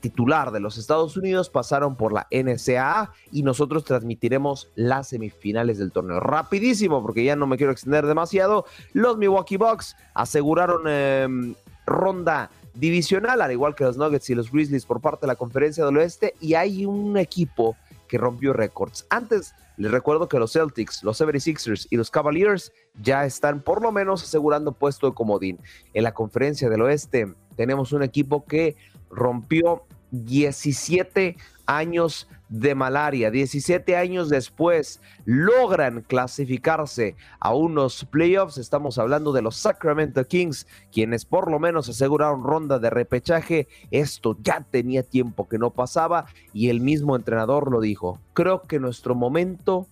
titular 0.00 0.50
de 0.52 0.60
los 0.60 0.78
Estados 0.78 1.16
Unidos 1.16 1.50
pasaron 1.50 1.96
por 1.96 2.12
la 2.12 2.26
NCAA 2.30 3.12
y 3.32 3.42
nosotros 3.42 3.84
transmitiremos 3.84 4.68
las 4.74 5.08
semifinales 5.08 5.78
del 5.78 5.92
torneo. 5.92 6.20
Rapidísimo, 6.20 7.02
porque 7.02 7.24
ya 7.24 7.36
no 7.36 7.46
me 7.46 7.56
quiero 7.56 7.72
extender 7.72 8.06
demasiado. 8.06 8.64
Los 8.92 9.18
Milwaukee 9.18 9.56
Bucks 9.56 9.96
aseguraron 10.14 10.82
em, 10.86 11.54
ronda 11.86 12.50
divisional, 12.74 13.40
al 13.40 13.52
igual 13.52 13.74
que 13.74 13.84
los 13.84 13.96
Nuggets 13.96 14.30
y 14.30 14.34
los 14.34 14.50
Grizzlies 14.52 14.86
por 14.86 15.00
parte 15.00 15.22
de 15.22 15.28
la 15.28 15.36
Conferencia 15.36 15.84
del 15.84 15.96
Oeste, 15.96 16.34
y 16.40 16.54
hay 16.54 16.86
un 16.86 17.16
equipo 17.16 17.76
que 18.06 18.18
rompió 18.18 18.52
récords. 18.52 19.06
Antes, 19.10 19.54
les 19.76 19.92
recuerdo 19.92 20.28
que 20.28 20.38
los 20.38 20.52
Celtics, 20.52 21.04
los 21.04 21.20
76ers 21.20 21.86
y 21.90 21.96
los 21.96 22.10
Cavaliers 22.10 22.72
ya 23.00 23.24
están 23.24 23.60
por 23.60 23.80
lo 23.80 23.92
menos 23.92 24.24
asegurando 24.24 24.72
puesto 24.72 25.08
de 25.08 25.14
comodín. 25.14 25.60
En 25.94 26.02
la 26.02 26.14
Conferencia 26.14 26.68
del 26.68 26.82
Oeste 26.82 27.32
tenemos 27.54 27.92
un 27.92 28.02
equipo 28.02 28.44
que 28.44 28.76
rompió 29.10 29.84
17 30.10 31.36
años 31.66 32.28
de 32.48 32.74
malaria. 32.74 33.30
17 33.30 33.96
años 33.96 34.28
después 34.28 35.00
logran 35.24 36.02
clasificarse 36.02 37.14
a 37.40 37.54
unos 37.54 38.04
playoffs. 38.06 38.58
Estamos 38.58 38.98
hablando 38.98 39.32
de 39.32 39.42
los 39.42 39.56
Sacramento 39.56 40.24
Kings, 40.26 40.66
quienes 40.90 41.24
por 41.24 41.50
lo 41.50 41.58
menos 41.58 41.88
aseguraron 41.88 42.42
ronda 42.42 42.78
de 42.78 42.90
repechaje. 42.90 43.68
Esto 43.90 44.36
ya 44.42 44.66
tenía 44.70 45.02
tiempo 45.02 45.48
que 45.48 45.58
no 45.58 45.70
pasaba 45.70 46.26
y 46.52 46.70
el 46.70 46.80
mismo 46.80 47.16
entrenador 47.16 47.70
lo 47.70 47.80
dijo. 47.80 48.20
Creo 48.32 48.62
que 48.62 48.80
nuestro 48.80 49.14
momento 49.14 49.86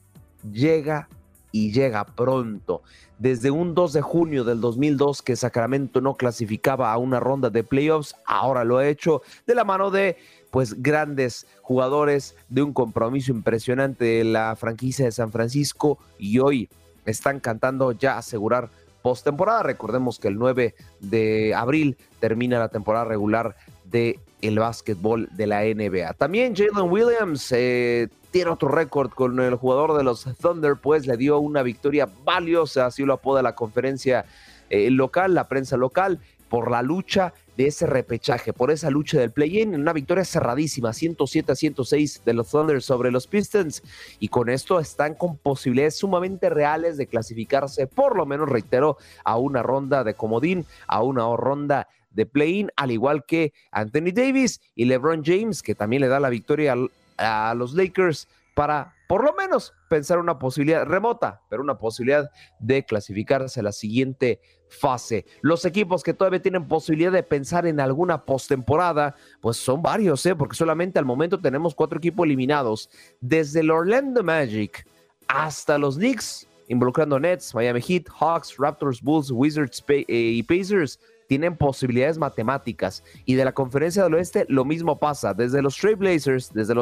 llega 0.50 1.08
y 1.56 1.72
llega 1.72 2.04
pronto. 2.04 2.82
Desde 3.18 3.50
un 3.50 3.74
2 3.74 3.94
de 3.94 4.02
junio 4.02 4.44
del 4.44 4.60
2002 4.60 5.22
que 5.22 5.36
Sacramento 5.36 6.02
no 6.02 6.14
clasificaba 6.16 6.92
a 6.92 6.98
una 6.98 7.18
ronda 7.18 7.48
de 7.48 7.64
playoffs, 7.64 8.14
ahora 8.26 8.62
lo 8.62 8.76
ha 8.76 8.86
hecho 8.86 9.22
de 9.46 9.54
la 9.54 9.64
mano 9.64 9.90
de 9.90 10.18
pues 10.50 10.82
grandes 10.82 11.46
jugadores 11.62 12.36
de 12.50 12.62
un 12.62 12.74
compromiso 12.74 13.32
impresionante 13.32 14.04
de 14.04 14.24
la 14.24 14.54
franquicia 14.56 15.06
de 15.06 15.12
San 15.12 15.32
Francisco 15.32 15.98
y 16.18 16.40
hoy 16.40 16.68
están 17.06 17.40
cantando 17.40 17.92
ya 17.92 18.18
asegurar 18.18 18.68
postemporada. 19.00 19.62
Recordemos 19.62 20.18
que 20.18 20.28
el 20.28 20.36
9 20.36 20.74
de 21.00 21.54
abril 21.54 21.96
termina 22.20 22.58
la 22.58 22.68
temporada 22.68 23.06
regular 23.06 23.56
de 23.84 24.20
el 24.42 24.58
básquetbol 24.58 25.28
de 25.32 25.46
la 25.46 25.62
NBA. 25.62 26.14
También 26.14 26.54
Jalen 26.54 26.90
Williams 26.90 27.50
eh, 27.52 28.08
tiene 28.30 28.50
otro 28.50 28.68
récord 28.68 29.10
con 29.10 29.40
el 29.40 29.54
jugador 29.54 29.96
de 29.96 30.04
los 30.04 30.24
Thunder, 30.40 30.76
pues 30.76 31.06
le 31.06 31.16
dio 31.16 31.38
una 31.38 31.62
victoria 31.62 32.08
valiosa, 32.24 32.86
así 32.86 33.04
lo 33.04 33.14
apoda 33.14 33.42
la 33.42 33.54
conferencia 33.54 34.26
eh, 34.68 34.90
local, 34.90 35.34
la 35.34 35.48
prensa 35.48 35.76
local, 35.76 36.20
por 36.48 36.70
la 36.70 36.82
lucha 36.82 37.32
de 37.56 37.68
ese 37.68 37.86
repechaje, 37.86 38.52
por 38.52 38.70
esa 38.70 38.90
lucha 38.90 39.18
del 39.18 39.32
play-in, 39.32 39.74
una 39.74 39.92
victoria 39.92 40.24
cerradísima, 40.24 40.92
107 40.92 41.52
a 41.52 41.54
106 41.54 42.22
de 42.24 42.34
los 42.34 42.50
Thunder 42.50 42.82
sobre 42.82 43.10
los 43.10 43.26
Pistons, 43.26 43.82
y 44.20 44.28
con 44.28 44.48
esto 44.48 44.78
están 44.78 45.14
con 45.14 45.38
posibilidades 45.38 45.96
sumamente 45.96 46.50
reales 46.50 46.96
de 46.96 47.06
clasificarse, 47.06 47.86
por 47.86 48.16
lo 48.16 48.26
menos, 48.26 48.48
reitero, 48.48 48.98
a 49.24 49.38
una 49.38 49.62
ronda 49.62 50.04
de 50.04 50.14
comodín, 50.14 50.66
a 50.86 51.02
una 51.02 51.34
ronda 51.36 51.88
de 52.16 52.26
play-in, 52.26 52.70
al 52.74 52.90
igual 52.90 53.24
que 53.24 53.52
Anthony 53.70 54.12
Davis 54.12 54.60
y 54.74 54.86
LeBron 54.86 55.22
James, 55.24 55.62
que 55.62 55.74
también 55.74 56.02
le 56.02 56.08
da 56.08 56.18
la 56.18 56.30
victoria 56.30 56.74
a 57.18 57.54
los 57.54 57.74
Lakers 57.74 58.26
para 58.54 58.94
por 59.06 59.22
lo 59.22 59.34
menos 59.34 59.72
pensar 59.88 60.18
una 60.18 60.38
posibilidad 60.38 60.84
remota, 60.84 61.42
pero 61.48 61.62
una 61.62 61.78
posibilidad 61.78 62.30
de 62.58 62.84
clasificarse 62.84 63.60
a 63.60 63.62
la 63.62 63.70
siguiente 63.70 64.40
fase. 64.68 65.26
Los 65.42 65.64
equipos 65.64 66.02
que 66.02 66.14
todavía 66.14 66.42
tienen 66.42 66.66
posibilidad 66.66 67.12
de 67.12 67.22
pensar 67.22 67.66
en 67.66 67.78
alguna 67.78 68.24
postemporada, 68.24 69.14
pues 69.40 69.58
son 69.58 69.82
varios, 69.82 70.24
¿eh? 70.26 70.34
porque 70.34 70.56
solamente 70.56 70.98
al 70.98 71.04
momento 71.04 71.38
tenemos 71.38 71.74
cuatro 71.74 71.98
equipos 71.98 72.24
eliminados, 72.24 72.90
desde 73.20 73.60
el 73.60 73.70
Orlando 73.70 74.24
Magic 74.24 74.86
hasta 75.28 75.78
los 75.78 75.96
Knicks, 75.96 76.48
involucrando 76.68 77.20
Nets, 77.20 77.54
Miami 77.54 77.80
Heat, 77.80 78.08
Hawks, 78.18 78.56
Raptors, 78.58 79.00
Bulls, 79.00 79.30
Wizards 79.30 79.84
eh, 79.88 80.04
y 80.08 80.42
Pacers 80.42 80.98
tienen 81.26 81.56
posibilidades 81.56 82.18
matemáticas. 82.18 83.02
Y 83.24 83.34
de 83.34 83.44
la 83.44 83.52
conferencia 83.52 84.02
del 84.02 84.14
oeste 84.14 84.46
lo 84.48 84.64
mismo 84.64 84.98
pasa. 84.98 85.34
Desde 85.34 85.62
los 85.62 85.76
Trailblazers, 85.76 86.52
desde, 86.52 86.74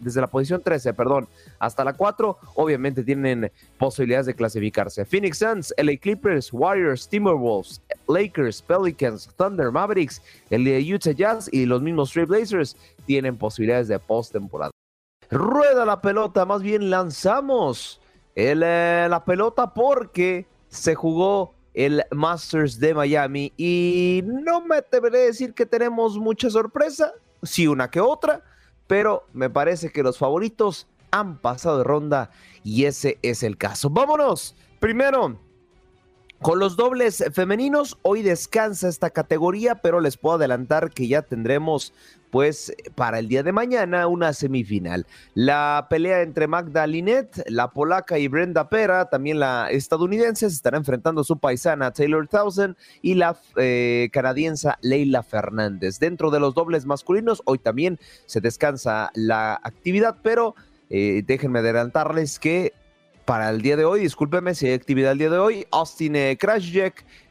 desde 0.00 0.20
la 0.20 0.26
posición 0.26 0.62
13, 0.62 0.94
perdón, 0.94 1.28
hasta 1.58 1.84
la 1.84 1.92
4, 1.92 2.38
obviamente 2.54 3.02
tienen 3.02 3.50
posibilidades 3.78 4.26
de 4.26 4.34
clasificarse. 4.34 5.04
Phoenix 5.04 5.38
Suns, 5.38 5.74
LA 5.76 5.96
Clippers, 5.96 6.52
Warriors, 6.52 7.08
Timberwolves, 7.08 7.80
Lakers, 8.08 8.62
Pelicans, 8.62 9.28
Thunder, 9.36 9.70
Mavericks, 9.70 10.22
el 10.50 10.66
Utah 10.92 11.12
Jazz 11.12 11.48
y 11.52 11.66
los 11.66 11.82
mismos 11.82 12.12
Trailblazers 12.12 12.76
tienen 13.06 13.36
posibilidades 13.36 13.88
de 13.88 13.98
postemporada. 13.98 14.70
Rueda 15.30 15.84
la 15.86 16.00
pelota, 16.00 16.44
más 16.44 16.62
bien 16.62 16.90
lanzamos 16.90 18.00
eh, 18.34 18.54
la 18.54 19.22
pelota 19.24 19.72
porque 19.72 20.46
se 20.68 20.94
jugó 20.94 21.54
el 21.74 22.04
Masters 22.10 22.78
de 22.78 22.94
Miami. 22.94 23.52
Y 23.56 24.22
no 24.24 24.60
me 24.64 24.76
atreveré 24.76 25.22
a 25.22 25.26
decir 25.26 25.54
que 25.54 25.66
tenemos 25.66 26.18
mucha 26.18 26.50
sorpresa, 26.50 27.12
sí 27.42 27.66
una 27.66 27.90
que 27.90 28.00
otra, 28.00 28.42
pero 28.86 29.26
me 29.32 29.50
parece 29.50 29.90
que 29.90 30.02
los 30.02 30.18
favoritos 30.18 30.86
han 31.10 31.38
pasado 31.38 31.78
de 31.78 31.84
ronda 31.84 32.30
y 32.64 32.84
ese 32.84 33.18
es 33.22 33.42
el 33.42 33.56
caso. 33.56 33.90
Vámonos. 33.90 34.56
Primero, 34.80 35.38
Con 36.40 36.58
los 36.58 36.76
dobles 36.76 37.24
femeninos, 37.32 37.98
hoy 38.02 38.22
descansa 38.22 38.88
esta 38.88 39.10
categoría, 39.10 39.76
pero 39.76 40.00
les 40.00 40.16
puedo 40.16 40.34
adelantar 40.34 40.90
que 40.90 41.06
ya 41.06 41.22
tendremos 41.22 41.94
pues 42.32 42.74
para 42.94 43.18
el 43.18 43.28
día 43.28 43.42
de 43.42 43.52
mañana 43.52 44.06
una 44.06 44.32
semifinal. 44.32 45.06
La 45.34 45.86
pelea 45.90 46.22
entre 46.22 46.46
Magda 46.46 46.86
Linet, 46.86 47.44
la 47.46 47.68
polaca 47.68 48.18
y 48.18 48.26
Brenda 48.26 48.70
Pera, 48.70 49.10
también 49.10 49.38
la 49.38 49.70
estadounidense, 49.70 50.48
se 50.48 50.56
estará 50.56 50.78
enfrentando 50.78 51.20
a 51.20 51.24
su 51.24 51.38
paisana 51.38 51.90
Taylor 51.90 52.26
Thousand 52.26 52.74
y 53.02 53.16
la 53.16 53.36
eh, 53.56 54.08
canadiense 54.14 54.70
Leila 54.80 55.22
Fernández. 55.22 55.98
Dentro 55.98 56.30
de 56.30 56.40
los 56.40 56.54
dobles 56.54 56.86
masculinos, 56.86 57.42
hoy 57.44 57.58
también 57.58 58.00
se 58.24 58.40
descansa 58.40 59.10
la 59.14 59.60
actividad, 59.62 60.16
pero 60.22 60.54
eh, 60.88 61.22
déjenme 61.26 61.58
adelantarles 61.58 62.38
que 62.38 62.72
para 63.24 63.50
el 63.50 63.62
día 63.62 63.76
de 63.76 63.84
hoy, 63.84 64.00
discúlpeme 64.00 64.54
si 64.54 64.66
hay 64.66 64.74
actividad 64.74 65.12
el 65.12 65.18
día 65.18 65.30
de 65.30 65.38
hoy, 65.38 65.66
Austin 65.70 66.16
eh, 66.16 66.38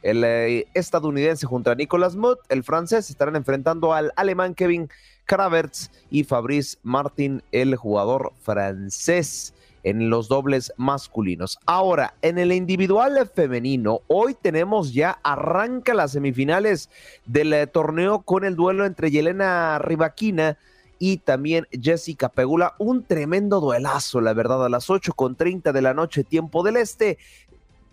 el 0.02 0.24
eh, 0.24 0.66
estadounidense 0.74 1.46
junto 1.46 1.70
a 1.70 1.74
Nicolas 1.74 2.16
Mutt, 2.16 2.38
el 2.48 2.62
francés, 2.62 3.10
estarán 3.10 3.36
enfrentando 3.36 3.92
al 3.92 4.12
alemán 4.16 4.54
Kevin 4.54 4.88
Kravertz 5.24 5.90
y 6.10 6.24
Fabrice 6.24 6.78
Martin, 6.82 7.42
el 7.52 7.76
jugador 7.76 8.32
francés 8.42 9.54
en 9.84 10.10
los 10.10 10.28
dobles 10.28 10.72
masculinos. 10.76 11.58
Ahora, 11.66 12.14
en 12.22 12.38
el 12.38 12.52
individual 12.52 13.30
femenino, 13.34 14.00
hoy 14.06 14.34
tenemos 14.40 14.92
ya, 14.94 15.18
arranca 15.22 15.94
las 15.94 16.12
semifinales 16.12 16.88
del 17.26 17.52
eh, 17.52 17.66
torneo 17.66 18.22
con 18.22 18.44
el 18.44 18.56
duelo 18.56 18.86
entre 18.86 19.10
Yelena 19.10 19.78
Rivaquina 19.78 20.56
y 21.02 21.16
también 21.16 21.66
Jessica 21.72 22.28
Pegula. 22.28 22.76
Un 22.78 23.02
tremendo 23.02 23.60
duelazo, 23.60 24.20
la 24.20 24.34
verdad, 24.34 24.64
a 24.64 24.68
las 24.68 24.88
8 24.88 25.14
con 25.14 25.34
30 25.34 25.72
de 25.72 25.82
la 25.82 25.94
noche, 25.94 26.22
tiempo 26.22 26.62
del 26.62 26.76
este. 26.76 27.18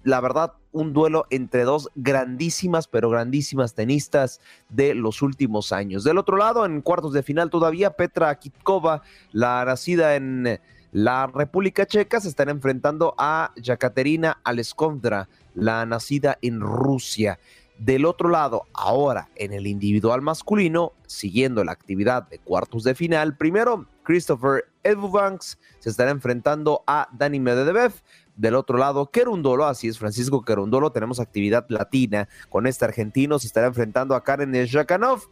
La 0.04 0.22
verdad, 0.22 0.54
un 0.74 0.94
duelo 0.94 1.26
entre 1.32 1.64
dos 1.64 1.90
grandísimas, 1.96 2.88
pero 2.88 3.10
grandísimas 3.10 3.74
tenistas 3.74 4.42
de 4.70 4.94
los 4.94 5.24
últimos 5.24 5.72
años. 5.72 6.04
Del 6.04 6.20
otro 6.20 6.38
lado, 6.38 6.68
en 6.68 6.82
cuartos 6.82 7.12
de 7.12 7.24
final 7.24 7.50
todavía, 7.50 7.90
Petra 7.96 8.38
Kitkova, 8.38 9.02
la 9.32 9.66
nacida 9.66 10.16
en 10.16 10.60
la 10.92 11.26
República 11.26 11.88
Checa, 11.88 12.22
se 12.22 12.30
están 12.30 12.50
enfrentando 12.50 13.16
a 13.18 13.54
Yakaterina 13.56 14.40
Aleskondra, 14.44 15.30
la 15.56 15.84
nacida 15.88 16.38
en 16.44 16.60
Rusia. 16.60 17.40
Del 17.80 18.06
otro 18.06 18.28
lado, 18.28 18.64
ahora 18.74 19.30
en 19.36 19.54
el 19.54 19.66
individual 19.66 20.22
masculino, 20.22 20.92
siguiendo 21.08 21.64
la 21.64 21.72
actividad 21.72 22.28
de 22.28 22.38
cuartos 22.38 22.84
de 22.84 22.94
final, 22.94 23.38
primero 23.38 23.88
Christopher 24.04 24.66
Edbubanks 24.84 25.58
se 25.80 25.90
estará 25.90 26.12
enfrentando 26.12 26.84
a 26.88 27.08
Dani 27.14 27.40
Medvedev. 27.40 27.94
Del 28.36 28.56
otro 28.56 28.78
lado, 28.78 29.12
Kerundolo, 29.12 29.66
así 29.66 29.88
es, 29.88 29.98
Francisco 29.98 30.42
Kerundolo, 30.44 30.92
tenemos 30.92 31.22
actividad 31.22 31.66
latina 31.70 32.28
con 32.50 32.68
este 32.68 32.84
argentino, 32.84 33.40
se 33.40 33.48
estará 33.48 33.68
enfrentando 33.68 34.14
a 34.14 34.26
Karen 34.26 34.68
Zhakanov. 34.68 35.30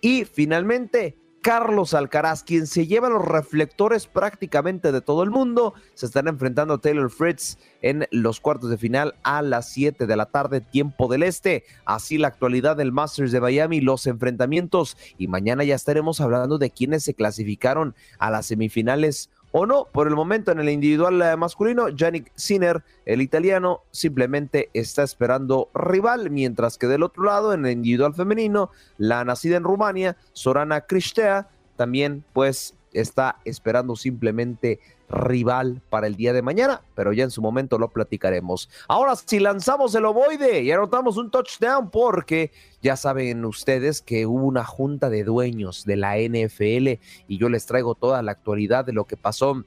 Y 0.00 0.24
finalmente, 0.24 1.16
Carlos 1.44 1.92
Alcaraz, 1.92 2.42
quien 2.42 2.66
se 2.66 2.86
lleva 2.86 3.10
los 3.10 3.22
reflectores 3.22 4.06
prácticamente 4.06 4.92
de 4.92 5.02
todo 5.02 5.22
el 5.22 5.28
mundo. 5.28 5.74
Se 5.92 6.06
están 6.06 6.26
enfrentando 6.26 6.72
a 6.72 6.78
Taylor 6.78 7.10
Fritz 7.10 7.58
en 7.82 8.08
los 8.10 8.40
cuartos 8.40 8.70
de 8.70 8.78
final 8.78 9.14
a 9.24 9.42
las 9.42 9.68
7 9.68 10.06
de 10.06 10.16
la 10.16 10.24
tarde, 10.24 10.62
tiempo 10.62 11.06
del 11.06 11.22
este. 11.22 11.64
Así 11.84 12.16
la 12.16 12.28
actualidad 12.28 12.78
del 12.78 12.92
Masters 12.92 13.30
de 13.30 13.42
Miami, 13.42 13.82
los 13.82 14.06
enfrentamientos. 14.06 14.96
Y 15.18 15.28
mañana 15.28 15.64
ya 15.64 15.74
estaremos 15.74 16.22
hablando 16.22 16.56
de 16.56 16.70
quienes 16.70 17.04
se 17.04 17.12
clasificaron 17.12 17.94
a 18.18 18.30
las 18.30 18.46
semifinales 18.46 19.28
o 19.56 19.66
no. 19.66 19.84
Por 19.84 20.08
el 20.08 20.16
momento 20.16 20.50
en 20.50 20.58
el 20.58 20.68
individual 20.68 21.38
masculino, 21.38 21.88
Yannick 21.88 22.32
Sinner, 22.34 22.82
el 23.06 23.22
italiano, 23.22 23.82
simplemente 23.92 24.68
está 24.74 25.04
esperando 25.04 25.70
rival, 25.74 26.28
mientras 26.30 26.76
que 26.76 26.88
del 26.88 27.04
otro 27.04 27.22
lado, 27.22 27.54
en 27.54 27.64
el 27.64 27.70
individual 27.70 28.14
femenino, 28.14 28.70
la 28.98 29.24
nacida 29.24 29.56
en 29.56 29.62
Rumania, 29.62 30.16
Sorana 30.32 30.80
Cristea, 30.80 31.48
también 31.76 32.24
pues 32.32 32.74
está 32.94 33.36
esperando 33.44 33.96
simplemente 33.96 34.80
rival 35.08 35.82
para 35.90 36.06
el 36.06 36.16
día 36.16 36.32
de 36.32 36.42
mañana, 36.42 36.82
pero 36.94 37.12
ya 37.12 37.24
en 37.24 37.30
su 37.30 37.42
momento 37.42 37.78
lo 37.78 37.88
platicaremos. 37.88 38.70
Ahora, 38.88 39.14
si 39.16 39.38
lanzamos 39.38 39.94
el 39.94 40.06
ovoide 40.06 40.62
y 40.62 40.72
anotamos 40.72 41.16
un 41.16 41.30
touchdown, 41.30 41.90
porque 41.90 42.50
ya 42.82 42.96
saben 42.96 43.44
ustedes 43.44 44.00
que 44.00 44.26
hubo 44.26 44.46
una 44.46 44.64
junta 44.64 45.10
de 45.10 45.24
dueños 45.24 45.84
de 45.84 45.96
la 45.96 46.16
NFL 46.16 47.00
y 47.28 47.38
yo 47.38 47.48
les 47.48 47.66
traigo 47.66 47.94
toda 47.94 48.22
la 48.22 48.32
actualidad 48.32 48.84
de 48.84 48.92
lo 48.92 49.04
que 49.04 49.16
pasó 49.16 49.62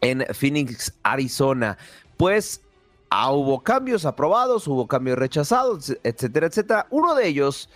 en 0.00 0.24
Phoenix, 0.34 0.94
Arizona. 1.02 1.78
Pues 2.16 2.62
ah, 3.10 3.32
hubo 3.32 3.62
cambios 3.62 4.04
aprobados, 4.04 4.66
hubo 4.66 4.86
cambios 4.86 5.18
rechazados, 5.18 5.96
etcétera, 6.02 6.46
etcétera. 6.46 6.86
Uno 6.90 7.14
de 7.14 7.28
ellos 7.28 7.68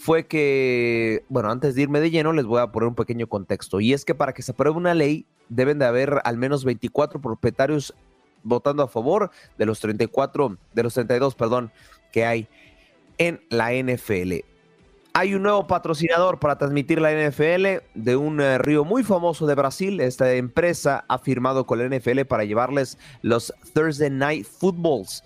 fue 0.00 0.26
que, 0.26 1.26
bueno, 1.28 1.50
antes 1.50 1.74
de 1.74 1.82
irme 1.82 2.00
de 2.00 2.10
lleno, 2.10 2.32
les 2.32 2.46
voy 2.46 2.62
a 2.62 2.72
poner 2.72 2.88
un 2.88 2.94
pequeño 2.94 3.26
contexto. 3.26 3.80
Y 3.80 3.92
es 3.92 4.06
que 4.06 4.14
para 4.14 4.32
que 4.32 4.40
se 4.40 4.52
apruebe 4.52 4.78
una 4.78 4.94
ley, 4.94 5.26
deben 5.50 5.78
de 5.78 5.84
haber 5.84 6.22
al 6.24 6.38
menos 6.38 6.64
24 6.64 7.20
propietarios 7.20 7.94
votando 8.42 8.82
a 8.82 8.88
favor 8.88 9.30
de 9.58 9.66
los 9.66 9.78
34, 9.80 10.56
de 10.72 10.82
los 10.82 10.94
32, 10.94 11.34
perdón, 11.34 11.70
que 12.12 12.24
hay 12.24 12.48
en 13.18 13.42
la 13.50 13.74
NFL. 13.74 14.36
Hay 15.12 15.34
un 15.34 15.42
nuevo 15.42 15.66
patrocinador 15.66 16.38
para 16.38 16.56
transmitir 16.56 16.98
la 16.98 17.12
NFL 17.12 17.84
de 17.94 18.16
un 18.16 18.40
eh, 18.40 18.56
río 18.56 18.86
muy 18.86 19.04
famoso 19.04 19.46
de 19.46 19.54
Brasil. 19.54 20.00
Esta 20.00 20.32
empresa 20.32 21.04
ha 21.08 21.18
firmado 21.18 21.66
con 21.66 21.78
la 21.78 21.94
NFL 21.94 22.22
para 22.22 22.46
llevarles 22.46 22.96
los 23.20 23.52
Thursday 23.74 24.08
Night 24.08 24.46
Footballs. 24.46 25.22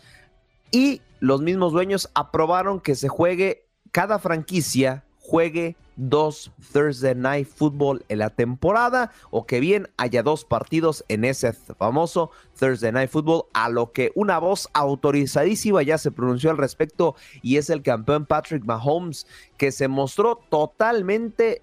Y 0.72 1.00
los 1.20 1.42
mismos 1.42 1.72
dueños 1.72 2.10
aprobaron 2.14 2.80
que 2.80 2.96
se 2.96 3.06
juegue 3.06 3.63
cada 3.94 4.18
franquicia 4.18 5.04
juegue 5.20 5.76
dos 5.94 6.50
Thursday 6.72 7.14
Night 7.14 7.46
Football 7.46 8.04
en 8.08 8.18
la 8.18 8.28
temporada 8.28 9.12
o 9.30 9.46
que 9.46 9.60
bien 9.60 9.88
haya 9.96 10.24
dos 10.24 10.44
partidos 10.44 11.04
en 11.06 11.24
ese 11.24 11.52
famoso 11.52 12.32
Thursday 12.58 12.90
Night 12.90 13.08
Football, 13.08 13.44
a 13.52 13.68
lo 13.68 13.92
que 13.92 14.10
una 14.16 14.40
voz 14.40 14.68
autorizadísima 14.72 15.80
ya 15.84 15.96
se 15.96 16.10
pronunció 16.10 16.50
al 16.50 16.58
respecto 16.58 17.14
y 17.40 17.56
es 17.56 17.70
el 17.70 17.82
campeón 17.82 18.26
Patrick 18.26 18.64
Mahomes 18.64 19.28
que 19.58 19.70
se 19.70 19.86
mostró 19.86 20.40
totalmente 20.50 21.62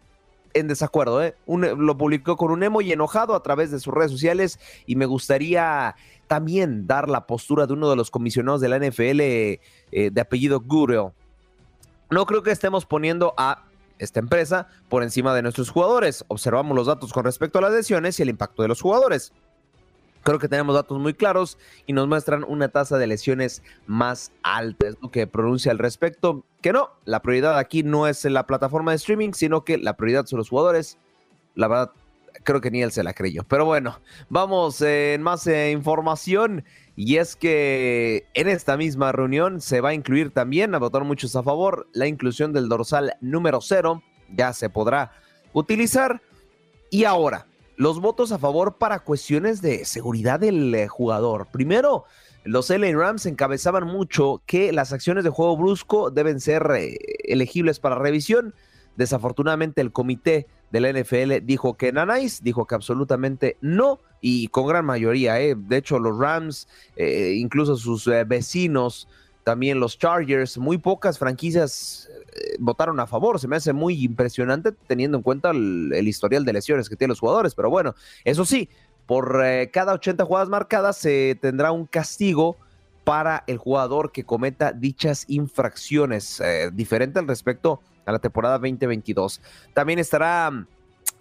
en 0.54 0.70
desacuerdo, 0.70 1.22
¿eh? 1.22 1.36
lo 1.48 1.98
publicó 1.98 2.38
con 2.38 2.52
un 2.52 2.64
emo 2.64 2.80
y 2.80 2.94
enojado 2.94 3.36
a 3.36 3.44
través 3.44 3.72
de 3.72 3.80
sus 3.82 3.94
redes 3.94 4.12
sociales 4.12 4.58
y 4.86 4.96
me 4.96 5.06
gustaría 5.06 5.98
también 6.28 6.88
dar 6.88 7.10
la 7.10 7.28
postura 7.28 7.68
de 7.68 7.74
uno 7.74 7.90
de 7.90 7.98
los 7.98 8.10
comisionados 8.10 8.62
de 8.62 8.70
la 8.70 8.80
NFL 8.80 9.20
eh, 9.20 9.60
de 9.92 10.22
apellido 10.22 10.62
Gureo 10.62 11.14
no 12.12 12.26
creo 12.26 12.44
que 12.44 12.52
estemos 12.52 12.86
poniendo 12.86 13.34
a 13.38 13.64
esta 13.98 14.20
empresa 14.20 14.68
por 14.90 15.04
encima 15.04 15.34
de 15.34 15.42
nuestros 15.42 15.70
jugadores. 15.70 16.26
Observamos 16.28 16.76
los 16.76 16.88
datos 16.88 17.14
con 17.14 17.24
respecto 17.24 17.60
a 17.60 17.62
las 17.62 17.74
lesiones 17.74 18.20
y 18.20 18.24
el 18.24 18.30
impacto 18.30 18.62
de 18.62 18.68
los 18.68 18.82
jugadores. 18.82 19.32
Creo 20.24 20.38
que 20.38 20.48
tenemos 20.48 20.76
datos 20.76 21.00
muy 21.00 21.14
claros 21.14 21.58
y 21.88 21.94
nos 21.94 22.08
muestran 22.08 22.44
una 22.44 22.70
tasa 22.70 22.98
de 22.98 23.08
lesiones 23.08 23.64
más 23.88 24.32
alta. 24.44 24.88
Es 24.88 24.98
lo 25.02 25.10
que 25.10 25.26
pronuncia 25.26 25.72
al 25.72 25.80
respecto. 25.80 26.44
Que 26.62 26.74
no, 26.74 26.92
la 27.06 27.22
prioridad 27.22 27.58
aquí 27.58 27.82
no 27.82 28.08
es 28.08 28.24
la 28.26 28.46
plataforma 28.46 28.92
de 28.92 28.98
streaming, 28.98 29.32
sino 29.34 29.64
que 29.64 29.78
la 29.78 29.98
prioridad 29.98 30.26
son 30.26 30.38
los 30.38 30.50
jugadores. 30.50 30.98
La 31.56 31.68
verdad, 31.68 31.92
creo 32.44 32.62
que 32.62 32.72
ni 32.72 32.84
él 32.84 32.92
se 32.92 33.04
la 33.04 33.14
creyó. 33.14 33.44
Pero 33.44 33.66
bueno, 33.66 34.00
vamos 34.30 34.82
en 34.82 35.22
más 35.22 35.48
eh, 35.48 35.72
información. 35.72 36.66
Y 36.96 37.18
es 37.18 37.36
que 37.36 38.28
en 38.34 38.48
esta 38.48 38.78
misma 38.78 39.12
reunión 39.12 39.62
se 39.62 39.82
va 39.82 39.90
a 39.90 39.94
incluir 39.94 40.32
también, 40.32 40.76
a 40.76 40.80
votar 40.80 41.04
muchos 41.04 41.36
a 41.36 41.44
favor, 41.44 41.88
la 41.94 42.08
inclusión 42.08 42.54
del 42.54 42.70
dorsal 42.70 43.14
número 43.22 43.62
cero. 43.62 44.04
Ya 44.30 44.54
se 44.54 44.70
podrá 44.70 45.12
utilizar. 45.54 46.22
Y 46.90 47.06
ahora, 47.06 47.48
los 47.78 48.00
votos 48.00 48.32
a 48.32 48.38
favor 48.38 48.78
para 48.78 49.00
cuestiones 49.00 49.62
de 49.62 49.86
seguridad 49.86 50.40
del 50.40 50.74
eh, 50.76 50.88
jugador. 50.88 51.48
Primero, 51.52 52.06
los 52.44 52.70
LA 52.70 52.92
Rams 52.94 53.26
encabezaban 53.26 53.86
mucho 53.88 54.42
que 54.46 54.72
las 54.72 54.94
acciones 54.94 55.24
de 55.24 55.30
juego 55.30 55.58
brusco 55.58 56.12
deben 56.12 56.40
ser 56.40 56.70
eh, 56.76 56.98
elegibles 57.24 57.80
para 57.80 57.96
revisión. 57.96 58.54
Desafortunadamente, 58.98 59.82
el 59.82 59.92
comité 59.92 60.48
de 60.72 60.80
la 60.80 60.92
NFL 60.92 61.46
dijo 61.46 61.76
que 61.76 61.92
Nanais, 61.92 62.44
dijo 62.44 62.66
que 62.68 62.76
absolutamente 62.76 63.58
no, 63.62 64.00
y 64.22 64.48
con 64.50 64.68
gran 64.68 64.86
mayoría, 64.86 65.42
¿eh? 65.42 65.56
de 65.58 65.78
hecho 65.78 66.00
los 66.00 66.18
Rams, 66.18 66.68
eh, 66.96 67.34
incluso 67.38 67.76
sus 67.76 68.08
eh, 68.08 68.24
vecinos, 68.24 69.08
también 69.44 69.80
los 69.80 69.98
Chargers, 69.98 70.60
muy 70.60 70.78
pocas 70.78 71.18
franquicias 71.18 72.08
votaron 72.60 73.00
a 73.00 73.08
favor, 73.08 73.40
se 73.40 73.48
me 73.48 73.58
hace 73.58 73.74
muy 73.74 74.06
impresionante 74.06 74.72
teniendo 74.72 75.18
en 75.18 75.24
cuenta 75.24 75.50
el, 75.50 76.08
historial 76.08 76.46
de 76.46 76.54
lesiones 76.54 76.88
que 76.88 76.96
tienen 76.96 77.10
los 77.10 77.20
jugadores, 77.20 77.56
pero 77.56 77.70
bueno, 77.70 77.94
eso 78.24 78.46
sí, 78.46 78.70
por 79.06 79.44
cada 79.74 79.94
80 79.94 80.24
jugadas 80.24 80.48
marcadas 80.48 80.96
se 80.96 81.38
tendrá 81.42 81.74
un 81.74 81.88
castigo 81.88 82.56
para 83.04 83.44
el 83.48 83.58
jugador 83.58 84.14
que 84.14 84.24
cometa 84.24 84.72
dichas 84.72 85.26
infracciones, 85.28 86.42
diferente 86.72 87.20
al 87.20 87.28
respecto 87.28 87.82
a 88.06 88.12
la 88.12 88.20
temporada 88.20 88.58
2022. 88.60 89.42
También 89.74 90.00
estará 90.00 90.50
mm, 90.52 90.68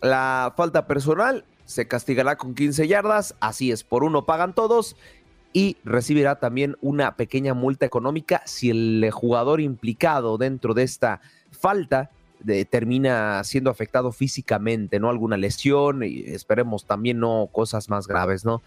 la 0.03 0.53
falta 0.57 0.86
personal, 0.86 1.44
se 1.70 1.86
castigará 1.86 2.34
con 2.34 2.56
15 2.56 2.88
yardas, 2.88 3.36
así 3.38 3.70
es, 3.70 3.84
por 3.84 4.02
uno 4.02 4.26
pagan 4.26 4.54
todos. 4.54 4.96
y 5.52 5.76
recibirá 5.84 6.38
también 6.38 6.76
una 6.80 7.16
pequeña 7.16 7.54
multa 7.54 7.84
económica 7.84 8.40
si 8.46 8.70
el 8.70 9.10
jugador 9.12 9.60
implicado 9.60 10.38
dentro 10.38 10.74
de 10.74 10.84
esta 10.84 11.20
falta 11.50 12.10
termina 12.70 13.42
siendo 13.42 13.68
afectado 13.68 14.12
físicamente, 14.12 15.00
¿no? 15.00 15.10
Alguna 15.10 15.36
lesión 15.36 16.04
y 16.04 16.20
esperemos 16.20 16.84
también 16.84 17.18
no 17.18 17.48
cosas 17.50 17.88
más 17.88 18.06
graves, 18.06 18.44
¿no? 18.44 18.62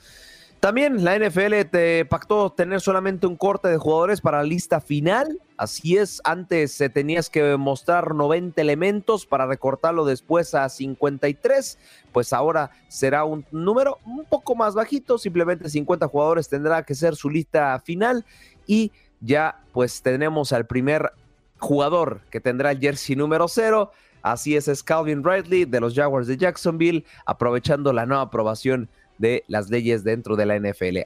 También 0.64 1.04
la 1.04 1.20
NFL 1.20 1.66
te 1.70 2.06
pactó 2.06 2.50
tener 2.50 2.80
solamente 2.80 3.28
un 3.28 3.36
corte 3.36 3.68
de 3.68 3.78
jugadores 3.78 4.22
para 4.22 4.38
la 4.38 4.46
lista 4.46 4.80
final. 4.80 5.42
Así 5.58 5.98
es, 5.98 6.22
antes 6.24 6.82
tenías 6.94 7.30
que 7.30 7.58
mostrar 7.58 8.16
90 8.16 8.62
elementos 8.62 9.26
para 9.26 9.46
recortarlo 9.46 10.06
después 10.06 10.56
a 10.56 10.70
53. 10.70 11.78
Pues 12.14 12.32
ahora 12.32 12.72
será 12.88 13.26
un 13.26 13.46
número 13.52 14.00
un 14.06 14.24
poco 14.24 14.56
más 14.56 14.74
bajito, 14.74 15.18
simplemente 15.18 15.70
50 15.70 16.08
jugadores 16.08 16.48
tendrá 16.48 16.82
que 16.84 16.96
ser 16.96 17.18
su 17.18 17.30
lista 17.30 17.78
final 17.84 18.24
y 18.66 18.94
ya 19.20 19.60
pues 19.74 20.02
tenemos 20.02 20.54
al 20.54 20.66
primer 20.66 21.12
jugador 21.60 22.22
que 22.32 22.40
tendrá 22.40 22.72
el 22.72 22.80
jersey 22.80 23.18
número 23.18 23.50
0. 23.50 23.92
Así 24.22 24.56
es, 24.56 24.70
es 24.70 24.82
Calvin 24.82 25.26
Ridley 25.26 25.66
de 25.66 25.82
los 25.82 25.94
Jaguars 25.94 26.28
de 26.28 26.38
Jacksonville, 26.38 27.04
aprovechando 27.26 27.92
la 27.92 28.06
nueva 28.06 28.24
aprobación 28.24 28.88
de 29.18 29.44
las 29.48 29.70
leyes 29.70 30.04
dentro 30.04 30.36
de 30.36 30.46
la 30.46 30.58
NFL. 30.58 31.00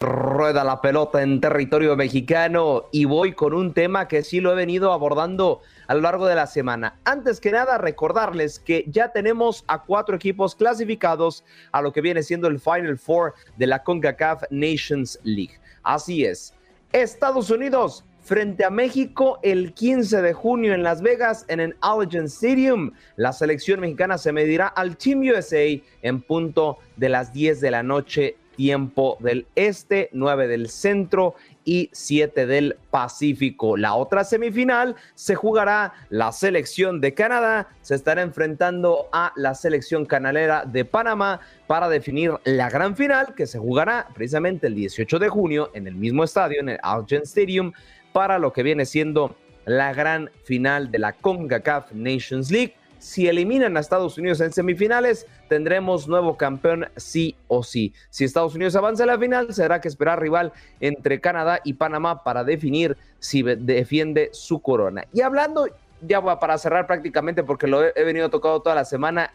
Rueda 0.00 0.64
la 0.64 0.80
pelota 0.80 1.22
en 1.22 1.40
territorio 1.40 1.96
mexicano 1.96 2.84
y 2.92 3.04
voy 3.04 3.32
con 3.32 3.54
un 3.54 3.72
tema 3.72 4.08
que 4.08 4.22
sí 4.22 4.40
lo 4.40 4.52
he 4.52 4.56
venido 4.56 4.92
abordando 4.92 5.62
a 5.86 5.94
lo 5.94 6.00
largo 6.00 6.26
de 6.26 6.34
la 6.34 6.46
semana. 6.46 6.98
Antes 7.04 7.40
que 7.40 7.52
nada, 7.52 7.78
recordarles 7.78 8.58
que 8.58 8.84
ya 8.88 9.12
tenemos 9.12 9.64
a 9.66 9.82
cuatro 9.84 10.16
equipos 10.16 10.54
clasificados 10.56 11.44
a 11.72 11.80
lo 11.80 11.92
que 11.92 12.00
viene 12.00 12.22
siendo 12.22 12.48
el 12.48 12.60
Final 12.60 12.98
Four 12.98 13.34
de 13.56 13.66
la 13.66 13.82
CONCACAF 13.82 14.42
Nations 14.50 15.18
League. 15.22 15.58
Así 15.84 16.24
es. 16.24 16.52
Estados 16.92 17.50
Unidos 17.50 18.04
frente 18.24 18.64
a 18.64 18.70
México 18.70 19.38
el 19.42 19.74
15 19.74 20.22
de 20.22 20.32
junio 20.32 20.72
en 20.72 20.82
Las 20.82 21.02
Vegas 21.02 21.44
en 21.48 21.60
el 21.60 21.76
Allegiant 21.82 22.28
Stadium. 22.28 22.92
La 23.16 23.32
selección 23.32 23.80
mexicana 23.80 24.16
se 24.16 24.32
medirá 24.32 24.66
al 24.66 24.96
Team 24.96 25.20
USA 25.20 25.80
en 26.02 26.22
punto 26.22 26.78
de 26.96 27.10
las 27.10 27.32
10 27.34 27.60
de 27.60 27.70
la 27.70 27.82
noche, 27.82 28.36
tiempo 28.56 29.18
del 29.20 29.46
este, 29.56 30.08
9 30.12 30.48
del 30.48 30.70
centro 30.70 31.34
y 31.64 31.90
7 31.92 32.46
del 32.46 32.76
Pacífico. 32.90 33.76
La 33.76 33.94
otra 33.94 34.24
semifinal 34.24 34.96
se 35.14 35.34
jugará 35.34 35.92
la 36.08 36.32
selección 36.32 37.00
de 37.00 37.12
Canadá, 37.12 37.68
se 37.82 37.94
estará 37.94 38.22
enfrentando 38.22 39.08
a 39.12 39.32
la 39.36 39.54
selección 39.54 40.06
canalera 40.06 40.64
de 40.64 40.84
Panamá 40.84 41.40
para 41.66 41.88
definir 41.88 42.32
la 42.44 42.70
gran 42.70 42.96
final 42.96 43.34
que 43.34 43.46
se 43.46 43.58
jugará 43.58 44.08
precisamente 44.14 44.66
el 44.66 44.74
18 44.74 45.18
de 45.18 45.28
junio 45.28 45.70
en 45.74 45.86
el 45.86 45.94
mismo 45.94 46.24
estadio, 46.24 46.60
en 46.60 46.70
el 46.70 46.78
Allegiant 46.82 47.24
Stadium 47.24 47.72
para 48.14 48.38
lo 48.38 48.52
que 48.52 48.62
viene 48.62 48.86
siendo 48.86 49.34
la 49.64 49.92
gran 49.92 50.30
final 50.44 50.92
de 50.92 51.00
la 51.00 51.14
CONCACAF 51.14 51.90
Nations 51.94 52.48
League. 52.48 52.76
Si 53.00 53.26
eliminan 53.26 53.76
a 53.76 53.80
Estados 53.80 54.16
Unidos 54.16 54.40
en 54.40 54.52
semifinales, 54.52 55.26
tendremos 55.48 56.06
nuevo 56.06 56.36
campeón 56.36 56.86
sí 56.94 57.34
o 57.48 57.64
sí. 57.64 57.92
Si 58.10 58.22
Estados 58.22 58.54
Unidos 58.54 58.76
avanza 58.76 59.02
a 59.02 59.06
la 59.06 59.18
final, 59.18 59.52
será 59.52 59.80
que 59.80 59.88
esperar 59.88 60.20
rival 60.20 60.52
entre 60.78 61.20
Canadá 61.20 61.58
y 61.64 61.72
Panamá 61.72 62.22
para 62.22 62.44
definir 62.44 62.96
si 63.18 63.42
defiende 63.42 64.30
su 64.32 64.62
corona. 64.62 65.04
Y 65.12 65.22
hablando, 65.22 65.66
ya 66.00 66.22
para 66.38 66.56
cerrar 66.56 66.86
prácticamente, 66.86 67.42
porque 67.42 67.66
lo 67.66 67.82
he 67.82 68.04
venido 68.04 68.30
tocando 68.30 68.62
toda 68.62 68.76
la 68.76 68.84
semana, 68.84 69.32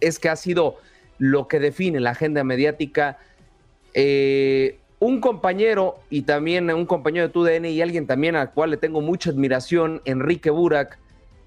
es 0.00 0.18
que 0.18 0.28
ha 0.28 0.36
sido 0.36 0.76
lo 1.16 1.48
que 1.48 1.60
define 1.60 1.98
la 1.98 2.10
agenda 2.10 2.44
mediática 2.44 3.18
eh, 3.94 4.78
un 5.02 5.20
compañero 5.20 5.98
y 6.10 6.22
también 6.22 6.70
un 6.70 6.86
compañero 6.86 7.26
de 7.26 7.32
TUDN 7.32 7.64
y 7.64 7.82
alguien 7.82 8.06
también 8.06 8.36
al 8.36 8.52
cual 8.52 8.70
le 8.70 8.76
tengo 8.76 9.00
mucha 9.00 9.30
admiración, 9.30 10.00
Enrique 10.04 10.48
Burak, 10.48 10.96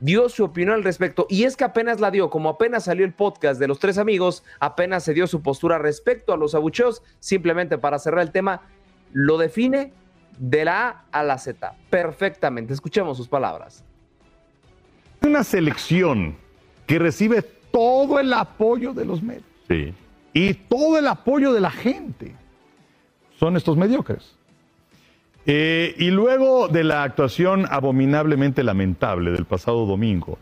dio 0.01 0.27
su 0.27 0.43
opinión 0.43 0.75
al 0.75 0.83
respecto 0.83 1.25
y 1.29 1.45
es 1.45 1.55
que 1.55 1.63
apenas 1.63 2.01
la 2.01 2.11
dio, 2.11 2.29
como 2.29 2.49
apenas 2.49 2.83
salió 2.83 3.05
el 3.05 3.13
podcast 3.13 3.57
de 3.57 3.69
los 3.69 3.79
tres 3.79 3.97
amigos, 3.97 4.43
apenas 4.59 5.05
se 5.05 5.13
dio 5.13 5.25
su 5.25 5.41
postura 5.41 5.77
respecto 5.77 6.33
a 6.33 6.37
los 6.37 6.53
abucheos, 6.53 7.01
simplemente 7.21 7.77
para 7.77 7.97
cerrar 7.97 8.23
el 8.23 8.31
tema, 8.31 8.63
lo 9.13 9.37
define 9.37 9.93
de 10.37 10.65
la 10.65 10.89
A 10.89 11.05
a 11.13 11.23
la 11.23 11.37
Z, 11.37 11.75
perfectamente. 11.89 12.73
Escuchemos 12.73 13.15
sus 13.15 13.29
palabras. 13.29 13.85
Una 15.25 15.45
selección 15.45 16.35
que 16.85 16.99
recibe 16.99 17.41
todo 17.71 18.19
el 18.19 18.33
apoyo 18.33 18.91
de 18.91 19.05
los 19.05 19.23
medios 19.23 19.45
y 20.33 20.53
todo 20.55 20.97
el 20.97 21.07
apoyo 21.07 21.53
de 21.53 21.61
la 21.61 21.71
gente 21.71 22.35
son 23.39 23.57
estos 23.57 23.77
mediocres. 23.77 24.35
Eh, 25.45 25.93
y 25.97 26.09
luego 26.09 26.67
de 26.67 26.83
la 26.83 27.03
actuación 27.03 27.67
abominablemente 27.69 28.63
lamentable 28.63 29.31
del 29.31 29.45
pasado 29.45 29.85
domingo, 29.85 30.39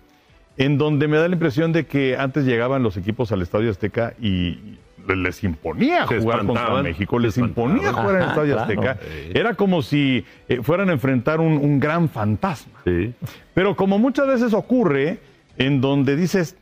en 0.56 0.78
donde 0.78 1.08
me 1.08 1.18
da 1.18 1.28
la 1.28 1.34
impresión 1.34 1.74
de 1.74 1.86
que 1.86 2.16
antes 2.18 2.46
llegaban 2.46 2.84
los 2.84 2.96
equipos 2.96 3.32
al 3.32 3.42
Estadio 3.42 3.70
Azteca 3.70 4.14
y 4.22 4.78
les 5.14 5.44
imponía 5.44 6.08
jugar 6.08 6.46
contra 6.46 6.82
México, 6.82 7.20
les 7.20 7.38
imponía 7.38 7.92
jugar 7.92 8.16
en 8.16 8.22
el 8.22 8.30
Estadio 8.30 8.60
Azteca. 8.60 8.98
Era 9.34 9.56
como 9.56 9.82
si 9.82 10.24
eh, 10.48 10.62
fueran 10.62 10.90
a 10.90 10.94
enfrentar 10.94 11.42
un, 11.42 11.80
gran 11.82 12.08
fantasma. 12.08 12.80
Pero 13.54 13.76
como 13.76 14.00
muchas 14.00 14.28
veces 14.28 14.54
ocurre, 14.54 15.20
en 15.58 15.82
donde 15.82 16.16
dices, 16.16 16.56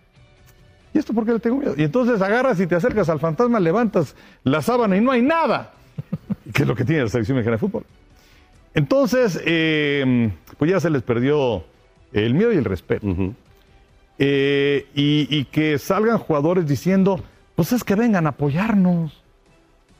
¿y 0.95 0.97
esto 0.97 1.13
por 1.13 1.25
qué 1.25 1.33
le 1.33 1.39
tengo 1.39 1.57
miedo? 1.57 1.75
Y 1.77 1.83
entonces 1.83 2.19
agarras 2.23 2.59
y 2.59 2.65
te 2.65 2.73
acercas 2.73 3.07
al 3.09 3.19
fantasma, 3.19 3.59
levantas 3.59 4.15
la 4.43 4.63
sábana 4.63 4.97
y 4.97 5.01
no 5.01 5.11
hay 5.11 5.21
nada 5.21 5.73
que 6.61 6.65
es 6.65 6.67
lo 6.67 6.75
que 6.75 6.85
tiene 6.85 7.01
la 7.01 7.09
selección 7.09 7.37
mexicana 7.37 7.55
de 7.55 7.59
fútbol. 7.59 7.83
Entonces, 8.75 9.41
eh, 9.45 10.29
pues 10.59 10.69
ya 10.69 10.79
se 10.79 10.91
les 10.91 11.01
perdió 11.01 11.63
el 12.13 12.35
miedo 12.35 12.53
y 12.53 12.57
el 12.57 12.65
respeto. 12.65 13.07
Eh, 14.19 14.85
y, 14.93 15.45
que 15.45 15.79
salgan 15.79 16.19
jugadores 16.19 16.67
diciendo, 16.67 17.19
pues 17.55 17.71
es 17.73 17.83
que 17.83 17.95
vengan 17.95 18.27
a 18.27 18.29
apoyarnos. 18.29 19.23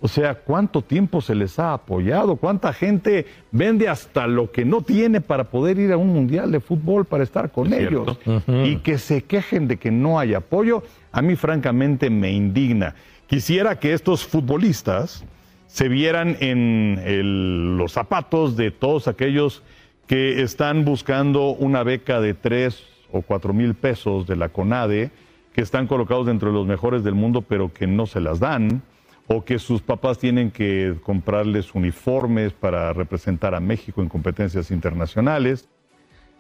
O 0.01 0.07
sea, 0.07 0.36
¿cuánto 0.36 0.84
tiempo 0.84 1.22
se 1.22 1.34
les 1.34 1.57
ha 1.57 1.74
apoyado? 1.74 2.36
¿Cuánta 2.36 2.74
gente 2.74 3.26
vende 3.51 3.89
hasta 3.89 4.28
lo 4.28 4.51
que 4.51 4.64
no 4.64 4.84
tiene 4.84 5.20
para 5.20 5.45
poder 5.45 5.80
ir 5.80 5.91
a 5.91 5.97
un 5.97 6.09
mundial 6.09 6.51
de 6.51 6.59
fútbol 6.59 7.05
para 7.05 7.24
estar 7.24 7.51
con 7.51 7.74
ellos? 7.74 8.20
Y 8.47 8.78
que 8.78 8.99
se 8.99 9.24
quejen 9.24 9.68
de 9.68 9.78
que 9.78 9.89
no 9.89 10.20
hay 10.20 10.36
apoyo, 10.36 10.84
a 11.12 11.24
mí 11.24 11.36
francamente 11.36 12.12
me 12.12 12.32
indigna. 12.32 12.93
Quisiera 13.26 13.80
que 13.80 13.93
estos 13.93 14.26
futbolistas 14.26 15.24
se 15.72 15.88
vieran 15.88 16.36
en 16.41 17.78
los 17.78 17.93
zapatos 17.93 18.57
de 18.57 18.72
todos 18.72 19.07
aquellos 19.07 19.63
que 20.05 20.41
están 20.41 20.84
buscando 20.84 21.51
una 21.51 21.84
beca 21.84 22.19
de 22.19 22.34
tres 22.34 22.84
o 23.09 23.22
cuatro 23.22 23.53
mil 23.53 23.74
pesos 23.74 24.28
de 24.28 24.36
la 24.36 24.49
CONADE, 24.49 25.11
que 25.53 25.61
están 25.61 25.88
colocados 25.88 26.26
dentro 26.26 26.49
de 26.49 26.55
los 26.55 26.67
mejores 26.67 27.05
del 27.05 27.15
mundo, 27.15 27.41
pero 27.41 27.72
que 27.74 27.88
no 27.88 28.05
se 28.05 28.19
las 28.19 28.41
dan, 28.41 28.82
o 29.28 29.45
que 29.45 29.59
sus 29.59 29.82
papás 29.82 30.19
tienen 30.19 30.51
que 30.51 30.95
comprarles 31.03 31.74
uniformes 31.74 32.51
para 32.51 32.91
representar 32.91 33.55
a 33.55 33.61
México 33.61 34.01
en 34.01 34.09
competencias 34.09 34.72
internacionales. 34.72 35.69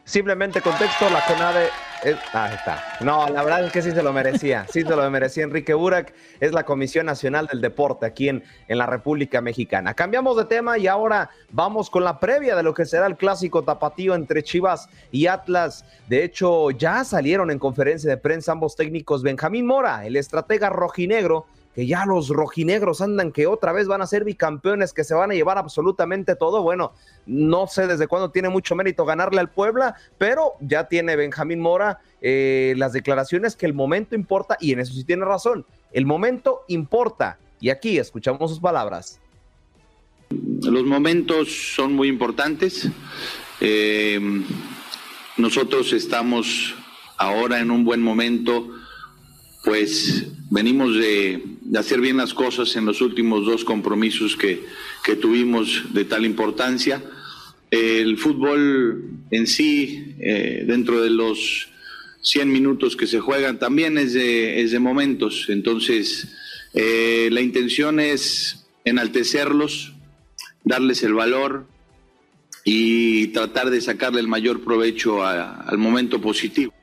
Simplemente 0.03 0.59
contexto, 0.59 1.09
la 1.09 1.21
CONADE... 1.25 1.69
ah, 2.33 2.53
está. 2.53 2.83
No, 3.01 3.27
la 3.27 3.43
verdad 3.43 3.65
es 3.65 3.71
que 3.71 3.81
sí 3.81 3.91
se 3.91 4.03
lo 4.03 4.13
merecía. 4.13 4.65
Sí 4.69 4.81
se 4.81 4.95
lo 4.95 5.09
merecía 5.09 5.43
Enrique 5.43 5.73
Burak. 5.73 6.13
Es 6.39 6.51
la 6.51 6.63
Comisión 6.63 7.05
Nacional 7.05 7.47
del 7.47 7.61
Deporte 7.61 8.05
aquí 8.05 8.29
en, 8.29 8.43
en 8.67 8.77
la 8.77 8.85
República 8.85 9.41
Mexicana. 9.41 9.93
Cambiamos 9.93 10.37
de 10.37 10.45
tema 10.45 10.77
y 10.77 10.87
ahora 10.87 11.29
vamos 11.51 11.89
con 11.89 12.03
la 12.03 12.19
previa 12.19 12.55
de 12.55 12.63
lo 12.63 12.73
que 12.73 12.85
será 12.85 13.07
el 13.07 13.17
clásico 13.17 13.63
tapatío 13.63 14.15
entre 14.15 14.43
Chivas 14.43 14.89
y 15.11 15.27
Atlas. 15.27 15.85
De 16.07 16.23
hecho, 16.23 16.71
ya 16.71 17.03
salieron 17.03 17.51
en 17.51 17.59
conferencia 17.59 18.09
de 18.09 18.17
prensa 18.17 18.51
ambos 18.51 18.75
técnicos. 18.75 19.23
Benjamín 19.23 19.65
Mora, 19.65 20.05
el 20.05 20.15
estratega 20.15 20.69
rojinegro, 20.69 21.45
que 21.73 21.87
ya 21.87 22.05
los 22.05 22.29
rojinegros 22.29 23.01
andan 23.01 23.31
que 23.31 23.47
otra 23.47 23.71
vez 23.71 23.87
van 23.87 24.01
a 24.01 24.07
ser 24.07 24.23
bicampeones, 24.23 24.93
que 24.93 25.03
se 25.03 25.13
van 25.13 25.31
a 25.31 25.33
llevar 25.33 25.57
absolutamente 25.57 26.35
todo. 26.35 26.61
Bueno, 26.63 26.93
no 27.25 27.67
sé 27.67 27.87
desde 27.87 28.07
cuándo 28.07 28.31
tiene 28.31 28.49
mucho 28.49 28.75
mérito 28.75 29.05
ganarle 29.05 29.39
al 29.39 29.49
Puebla, 29.49 29.95
pero 30.17 30.53
ya 30.59 30.87
tiene 30.87 31.15
Benjamín 31.15 31.59
Mora 31.59 31.99
eh, 32.21 32.73
las 32.77 32.93
declaraciones 32.93 33.55
que 33.55 33.65
el 33.65 33.73
momento 33.73 34.15
importa, 34.15 34.57
y 34.59 34.73
en 34.73 34.79
eso 34.79 34.93
sí 34.93 35.03
tiene 35.03 35.25
razón, 35.25 35.65
el 35.93 36.05
momento 36.05 36.63
importa. 36.67 37.39
Y 37.59 37.69
aquí 37.69 37.97
escuchamos 37.97 38.49
sus 38.49 38.59
palabras. 38.59 39.19
Los 40.29 40.83
momentos 40.83 41.73
son 41.75 41.93
muy 41.93 42.07
importantes. 42.07 42.89
Eh, 43.59 44.19
nosotros 45.37 45.93
estamos 45.93 46.75
ahora 47.17 47.59
en 47.59 47.69
un 47.71 47.83
buen 47.83 48.01
momento 48.01 48.67
pues 49.63 50.25
venimos 50.49 50.95
de, 50.95 51.43
hacer 51.77 52.01
bien 52.01 52.17
las 52.17 52.33
cosas 52.33 52.75
en 52.75 52.85
los 52.85 53.01
últimos 53.01 53.45
dos 53.45 53.63
compromisos 53.63 54.35
que, 54.35 54.63
tuvimos 55.21 55.93
de 55.93 56.05
tal 56.05 56.25
importancia. 56.25 57.03
El 57.69 58.17
fútbol 58.17 59.03
en 59.29 59.47
sí, 59.47 60.15
eh, 60.19 60.63
dentro 60.65 61.01
de 61.01 61.09
los 61.09 61.69
100 62.21 62.51
minutos 62.51 62.95
que 62.95 63.07
se 63.07 63.19
juegan, 63.19 63.59
también 63.59 63.97
es 63.97 64.13
de, 64.13 64.61
es 64.61 64.71
de 64.71 64.79
momentos. 64.79 65.45
Entonces, 65.49 66.27
eh, 66.73 67.29
la 67.31 67.41
intención 67.41 67.99
es 67.99 68.65
enaltecerlos, 68.83 69.93
darles 70.63 71.03
el 71.03 71.13
valor 71.13 71.67
y 72.63 73.27
tratar 73.27 73.69
de 73.69 73.81
sacarle 73.81 74.19
el 74.19 74.27
mayor 74.27 74.63
provecho 74.63 75.25
al 75.25 75.77
momento 75.77 76.21
positivo. 76.21 76.73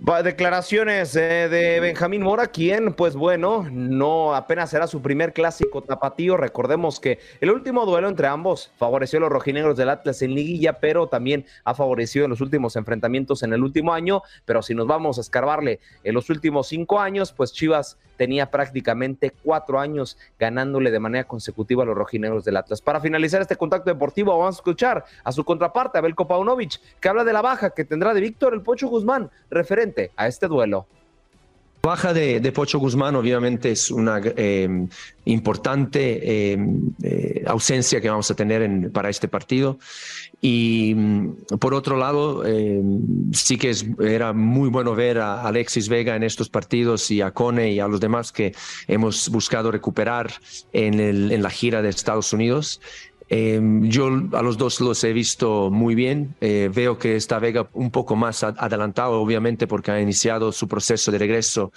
Declaraciones 0.00 1.14
eh, 1.16 1.48
de 1.48 1.80
Benjamín 1.80 2.20
Mora, 2.20 2.48
quien, 2.48 2.92
pues 2.92 3.14
bueno, 3.14 3.66
no 3.70 4.34
apenas 4.34 4.68
será 4.68 4.86
su 4.86 5.00
primer 5.00 5.32
clásico 5.32 5.82
tapatío. 5.82 6.36
Recordemos 6.36 7.00
que 7.00 7.20
el 7.40 7.50
último 7.50 7.86
duelo 7.86 8.08
entre 8.08 8.26
ambos 8.26 8.70
favoreció 8.76 9.18
a 9.18 9.20
los 9.20 9.30
rojinegros 9.30 9.76
del 9.76 9.88
Atlas 9.88 10.20
en 10.20 10.34
liguilla, 10.34 10.74
pero 10.74 11.06
también 11.06 11.46
ha 11.64 11.74
favorecido 11.74 12.24
en 12.24 12.30
los 12.30 12.40
últimos 12.42 12.76
enfrentamientos 12.76 13.44
en 13.44 13.54
el 13.54 13.62
último 13.62 13.94
año. 13.94 14.22
Pero 14.44 14.62
si 14.62 14.74
nos 14.74 14.86
vamos 14.86 15.16
a 15.16 15.20
escarbarle 15.22 15.80
en 16.02 16.14
los 16.14 16.28
últimos 16.28 16.66
cinco 16.66 17.00
años, 17.00 17.32
pues 17.32 17.52
Chivas 17.52 17.96
tenía 18.16 18.50
prácticamente 18.50 19.32
cuatro 19.42 19.80
años 19.80 20.18
ganándole 20.38 20.90
de 20.90 21.00
manera 21.00 21.24
consecutiva 21.24 21.82
a 21.82 21.86
los 21.86 21.96
rojinegros 21.96 22.44
del 22.44 22.56
Atlas. 22.56 22.80
Para 22.80 23.00
finalizar 23.00 23.40
este 23.40 23.56
contacto 23.56 23.90
deportivo, 23.90 24.36
vamos 24.38 24.56
a 24.56 24.58
escuchar 24.58 25.04
a 25.22 25.32
su 25.32 25.44
contraparte, 25.44 25.98
Abel 25.98 26.14
Paunovic, 26.14 26.80
que 27.00 27.08
habla 27.08 27.24
de 27.24 27.32
la 27.32 27.42
baja 27.42 27.70
que 27.70 27.84
tendrá 27.84 28.14
de 28.14 28.20
Víctor 28.20 28.54
el 28.54 28.62
Pocho 28.62 28.88
Guzmán, 28.88 29.30
referente 29.50 29.83
a 30.16 30.28
este 30.28 30.46
duelo 30.48 30.86
baja 31.84 32.14
de, 32.14 32.52
Pocho 32.52 32.78
Guzmán 32.78 33.14
obviamente 33.14 33.70
es 33.70 33.90
una 33.90 34.18
eh, 34.24 34.86
importante 35.26 36.52
eh, 36.52 36.58
eh, 37.02 37.44
ausencia 37.46 38.00
que 38.00 38.08
vamos 38.08 38.30
a 38.30 38.34
tener 38.34 38.90
para 38.90 39.10
este 39.10 39.28
partido. 39.28 39.78
Y 40.40 40.94
mm, 40.96 41.58
por 41.60 41.74
otro 41.74 41.98
lado, 41.98 42.42
sí 43.32 43.58
que 43.58 43.72
era 44.00 44.32
muy 44.32 44.70
bueno 44.70 44.94
ver 44.94 45.18
a 45.18 45.42
Alexis 45.42 45.88
Vega 45.88 46.16
en 46.16 46.22
estos 46.22 46.48
partidos 46.48 47.10
y 47.10 47.20
a 47.20 47.32
Cone 47.32 47.72
y 47.72 47.80
a 47.80 47.86
los 47.86 48.00
demás 48.00 48.32
que 48.32 48.54
hemos 48.88 49.28
buscado 49.28 49.70
recuperar 49.70 50.32
en 50.72 51.42
la 51.42 51.50
gira 51.50 51.82
de 51.82 51.90
Estados 51.90 52.32
Unidos. 52.32 52.80
Em, 53.36 53.90
yo 53.90 54.06
a 54.32 54.42
los 54.42 54.56
dos 54.58 54.80
los 54.80 55.02
he 55.02 55.12
visto 55.12 55.68
muy 55.68 55.96
bien. 55.96 56.36
Eh, 56.40 56.70
veo 56.72 56.96
que 57.00 57.16
está 57.16 57.40
Vega 57.40 57.68
un 57.72 57.90
poco 57.90 58.14
más 58.14 58.44
adelantado, 58.44 59.20
obviamente, 59.20 59.66
porque 59.66 59.90
ha 59.90 60.00
iniciado 60.00 60.52
su 60.52 60.68
proceso 60.68 61.10
de 61.10 61.18
regreso 61.18 61.72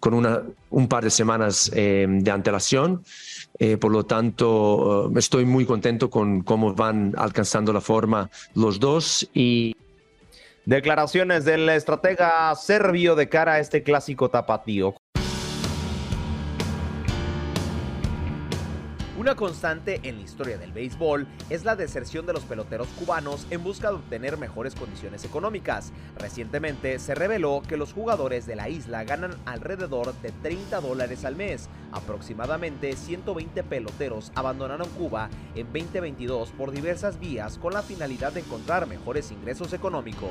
con 0.00 0.12
una, 0.12 0.42
un 0.68 0.86
par 0.86 1.04
de 1.04 1.10
semanas 1.10 1.70
em, 1.74 2.20
de 2.20 2.30
antelación. 2.30 3.04
Eh, 3.58 3.78
por 3.78 3.90
lo 3.90 4.04
tanto, 4.04 5.10
eh, 5.10 5.18
estoy 5.18 5.46
muy 5.46 5.64
contento 5.64 6.10
con 6.10 6.42
cómo 6.42 6.74
van 6.74 7.14
alcanzando 7.16 7.72
la 7.72 7.80
forma 7.80 8.28
los 8.54 8.78
dos 8.78 9.26
y 9.32 9.74
Declaraciones 10.68 11.46
del 11.46 11.66
estratega 11.70 12.54
serbio 12.54 13.14
de 13.14 13.30
cara 13.30 13.54
a 13.54 13.58
este 13.58 13.82
clásico 13.82 14.28
tapatío. 14.28 14.94
Una 19.18 19.34
constante 19.34 19.98
en 20.04 20.14
la 20.14 20.22
historia 20.22 20.58
del 20.58 20.70
béisbol 20.70 21.26
es 21.50 21.64
la 21.64 21.74
deserción 21.74 22.24
de 22.24 22.32
los 22.32 22.44
peloteros 22.44 22.86
cubanos 22.96 23.48
en 23.50 23.64
busca 23.64 23.88
de 23.88 23.96
obtener 23.96 24.38
mejores 24.38 24.76
condiciones 24.76 25.24
económicas. 25.24 25.92
Recientemente 26.16 27.00
se 27.00 27.16
reveló 27.16 27.60
que 27.66 27.76
los 27.76 27.92
jugadores 27.92 28.46
de 28.46 28.54
la 28.54 28.68
isla 28.68 29.02
ganan 29.02 29.34
alrededor 29.44 30.14
de 30.22 30.30
30 30.30 30.80
dólares 30.80 31.24
al 31.24 31.34
mes. 31.34 31.68
Aproximadamente 31.90 32.94
120 32.94 33.64
peloteros 33.64 34.30
abandonaron 34.36 34.88
Cuba 34.90 35.30
en 35.56 35.66
2022 35.72 36.50
por 36.52 36.70
diversas 36.70 37.18
vías 37.18 37.58
con 37.58 37.72
la 37.72 37.82
finalidad 37.82 38.32
de 38.32 38.40
encontrar 38.40 38.86
mejores 38.86 39.32
ingresos 39.32 39.72
económicos. 39.72 40.30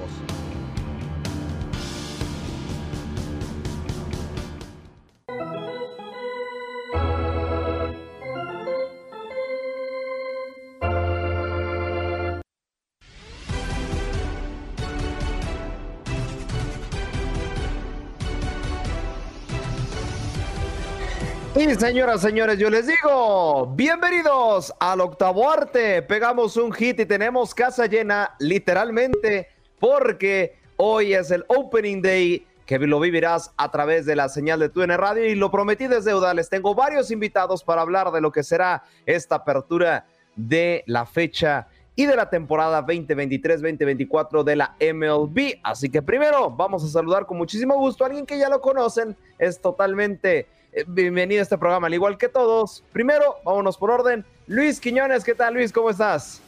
Y 21.59 21.73
señoras, 21.73 22.21
señores, 22.21 22.59
yo 22.59 22.69
les 22.69 22.85
digo, 22.85 23.73
bienvenidos 23.75 24.71
al 24.79 25.01
octavo 25.01 25.49
arte. 25.49 26.03
Pegamos 26.03 26.55
un 26.55 26.71
hit 26.71 26.99
y 26.99 27.05
tenemos 27.07 27.55
casa 27.55 27.87
llena, 27.87 28.35
literalmente, 28.37 29.47
porque 29.79 30.55
hoy 30.75 31.15
es 31.15 31.31
el 31.31 31.43
opening 31.47 32.03
day 32.03 32.45
que 32.67 32.77
lo 32.77 32.99
vivirás 32.99 33.51
a 33.57 33.71
través 33.71 34.05
de 34.05 34.15
la 34.15 34.29
señal 34.29 34.59
de 34.59 34.69
TUN 34.69 34.89
Radio 34.89 35.25
y 35.25 35.33
lo 35.33 35.49
prometí 35.49 35.87
desde 35.87 36.11
deuda. 36.11 36.35
Les 36.35 36.47
tengo 36.47 36.75
varios 36.75 37.09
invitados 37.09 37.63
para 37.63 37.81
hablar 37.81 38.11
de 38.11 38.21
lo 38.21 38.31
que 38.31 38.43
será 38.43 38.83
esta 39.07 39.37
apertura 39.37 40.05
de 40.35 40.83
la 40.85 41.07
fecha 41.07 41.69
y 41.95 42.05
de 42.05 42.15
la 42.15 42.29
temporada 42.29 42.85
2023-2024 42.85 44.43
de 44.43 44.55
la 44.55 44.75
MLB. 44.79 45.55
Así 45.63 45.89
que 45.89 46.03
primero 46.03 46.51
vamos 46.51 46.83
a 46.83 46.87
saludar 46.87 47.25
con 47.25 47.37
muchísimo 47.37 47.75
gusto 47.77 48.03
a 48.03 48.07
alguien 48.07 48.27
que 48.27 48.37
ya 48.37 48.47
lo 48.47 48.61
conocen, 48.61 49.17
es 49.39 49.59
totalmente 49.59 50.45
bienvenido 50.85 51.39
a 51.39 51.43
este 51.43 51.57
programa, 51.57 51.87
al 51.87 51.93
igual 51.93 52.17
que 52.17 52.29
todos. 52.29 52.83
Primero, 52.91 53.37
vámonos 53.43 53.77
por 53.77 53.89
orden. 53.89 54.25
Luis 54.47 54.79
Quiñones, 54.79 55.23
¿qué 55.23 55.33
tal 55.33 55.53
Luis? 55.53 55.71
¿Cómo 55.71 55.89
estás? 55.89 56.41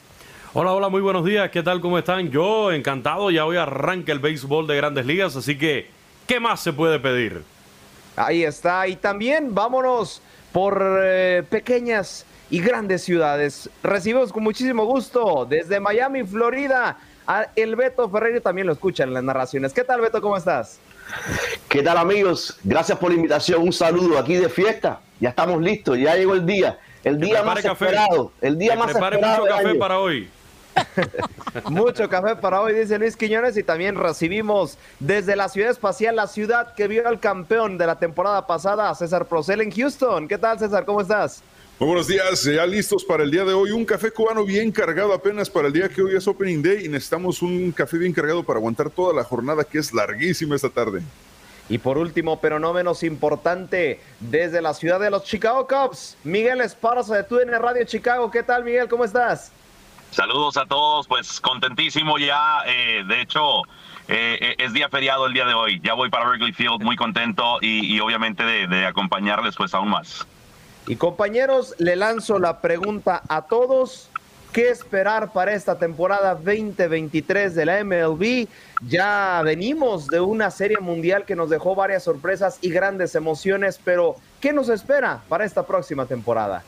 Hola, 0.54 0.74
hola, 0.74 0.90
muy 0.90 1.02
buenos 1.02 1.26
días. 1.26 1.50
¿Qué 1.52 1.64
tal? 1.64 1.80
¿Cómo 1.80 1.98
están? 1.98 2.30
Yo 2.30 2.72
encantado, 2.72 3.32
ya 3.32 3.46
hoy 3.46 3.58
arranca 3.58 4.12
el 4.12 4.20
béisbol 4.20 4.68
de 4.68 4.76
grandes 4.76 5.06
ligas, 5.06 5.36
así 5.36 5.58
que, 5.58 5.90
¿qué 6.28 6.40
más 6.40 6.60
se 6.60 6.74
puede 6.74 7.00
pedir? 7.00 7.44
Ahí 8.16 8.44
está. 8.44 8.88
Y 8.88 8.96
también 8.96 9.54
vámonos 9.56 10.22
por 10.52 11.00
eh, 11.04 11.44
pequeñas 11.50 12.26
y 12.50 12.60
grandes 12.60 13.04
ciudades. 13.04 13.70
Recibimos 13.84 14.34
con 14.34 14.44
muchísimo 14.44 14.86
gusto 14.86 15.46
desde 15.50 15.80
Miami, 15.80 16.24
Florida, 16.24 16.98
a 17.28 17.48
el 17.56 17.76
Beto 17.76 18.10
Ferreiro. 18.10 18.42
También 18.42 18.68
lo 18.68 18.74
escuchan 18.74 19.10
en 19.10 19.14
las 19.14 19.24
narraciones. 19.24 19.74
¿Qué 19.74 19.84
tal, 19.84 20.02
Beto? 20.02 20.22
¿Cómo 20.22 20.36
estás? 20.36 20.80
¿Qué 21.68 21.84
tal 21.84 21.98
amigos? 21.98 22.58
Gracias 22.64 22.98
por 22.98 23.10
la 23.12 23.16
invitación. 23.16 23.62
Un 23.62 23.74
saludo 23.74 24.18
aquí 24.18 24.36
de 24.36 24.50
fiesta. 24.50 25.02
Ya 25.20 25.30
estamos 25.30 25.62
listos, 25.62 25.98
ya 25.98 26.16
llegó 26.16 26.34
el 26.34 26.46
día. 26.46 26.80
El 27.04 27.20
día 27.20 27.44
más 27.44 27.64
esperado. 27.64 28.32
El 28.42 28.58
día 28.58 28.76
más 28.76 28.92
esperado. 28.92 29.42
mucho 29.42 29.56
café 29.56 29.76
para 29.76 30.00
hoy. 30.00 30.30
Mucho 31.70 32.10
café 32.10 32.36
para 32.36 32.62
hoy, 32.62 32.74
dice 32.74 32.98
Luis 33.00 33.18
Quiñones. 33.18 33.58
Y 33.58 33.64
también 33.64 33.96
recibimos 33.96 34.78
desde 35.00 35.36
la 35.36 35.50
ciudad 35.50 35.72
espacial, 35.72 36.16
la 36.16 36.28
ciudad 36.28 36.74
que 36.74 36.88
vio 36.88 37.08
al 37.08 37.20
campeón 37.20 37.78
de 37.78 37.86
la 37.86 38.00
temporada 38.00 38.48
pasada, 38.48 38.94
César 38.96 39.26
Procel 39.26 39.62
en 39.62 39.72
Houston. 39.72 40.28
¿Qué 40.28 40.38
tal, 40.38 40.60
César? 40.60 40.86
¿Cómo 40.86 41.02
estás? 41.02 41.44
Muy 41.80 41.88
buenos 41.88 42.08
días, 42.08 42.44
ya 42.44 42.66
listos 42.66 43.06
para 43.06 43.24
el 43.24 43.32
día 43.32 43.46
de 43.46 43.54
hoy. 43.54 43.72
Un 43.72 43.86
café 43.86 44.12
cubano 44.12 44.44
bien 44.44 44.70
cargado 44.70 45.14
apenas 45.14 45.50
para 45.50 45.68
el 45.68 45.74
día 45.74 45.88
que 45.88 46.02
hoy 46.02 46.14
es 46.14 46.28
Opening 46.28 46.62
Day 46.62 46.86
y 46.86 46.90
necesitamos 46.90 47.42
un 47.42 47.72
café 47.72 47.98
bien 47.98 48.12
cargado 48.12 48.44
para 48.44 48.60
aguantar 48.60 48.90
toda 48.90 49.14
la 49.14 49.24
jornada 49.24 49.64
que 49.64 49.78
es 49.78 49.94
larguísima 49.94 50.58
esta 50.58 50.70
tarde. 50.70 51.02
Y 51.70 51.78
por 51.78 51.98
último, 51.98 52.42
pero 52.42 52.60
no 52.60 52.74
menos 52.74 53.02
importante, 53.04 54.02
desde 54.20 54.62
la 54.62 54.74
ciudad 54.74 55.00
de 55.00 55.10
los 55.10 55.24
Chicago 55.24 55.66
Cubs, 55.70 56.18
Miguel 56.26 56.60
Esparza 56.60 57.16
de 57.16 57.24
TUDN 57.24 57.58
Radio 57.62 57.86
Chicago. 57.86 58.30
¿Qué 58.30 58.44
tal, 58.44 58.66
Miguel? 58.66 58.90
¿Cómo 58.90 59.06
estás? 59.06 59.54
Saludos 60.12 60.58
a 60.58 60.66
todos, 60.66 61.08
pues 61.08 61.40
contentísimo 61.40 62.18
ya. 62.18 62.58
Eh, 62.68 63.06
de 63.08 63.22
hecho, 63.22 63.62
eh, 64.10 64.54
es 64.58 64.74
día 64.74 64.90
feriado 64.90 65.28
el 65.28 65.34
día 65.34 65.46
de 65.46 65.54
hoy. 65.54 65.80
Ya 65.82 65.94
voy 65.94 66.10
para 66.10 66.28
Wrigley 66.28 66.52
Field 66.52 66.84
muy 66.84 66.98
contento 66.98 67.60
y, 67.62 67.98
obviamente 68.02 68.44
de, 68.44 68.68
de 68.68 68.86
acompañarles 68.86 69.56
pues 69.56 69.74
aún 69.74 69.92
más. 69.92 70.28
Y 70.90 70.96
compañeros, 70.96 71.76
le 71.78 71.96
lanzo 71.96 72.40
la 72.40 72.62
pregunta 72.62 73.22
a 73.28 73.44
todos. 73.44 74.10
¿Qué 74.52 74.70
esperar 74.70 75.32
para 75.32 75.54
esta 75.54 75.78
temporada 75.78 76.34
2023 76.34 77.54
de 77.54 77.66
la 77.68 77.84
MLB? 77.84 78.48
Ya 78.88 79.40
venimos 79.46 80.08
de 80.08 80.20
una 80.20 80.50
serie 80.50 80.80
mundial 80.80 81.26
que 81.26 81.36
nos 81.36 81.52
dejó 81.52 81.76
varias 81.76 82.02
sorpresas 82.02 82.58
y 82.64 82.72
grandes 82.72 83.14
emociones, 83.14 83.80
pero 83.86 84.16
¿qué 84.42 84.52
nos 84.52 84.68
espera 84.70 85.22
para 85.30 85.46
esta 85.46 85.64
próxima 85.68 86.08
temporada? 86.08 86.64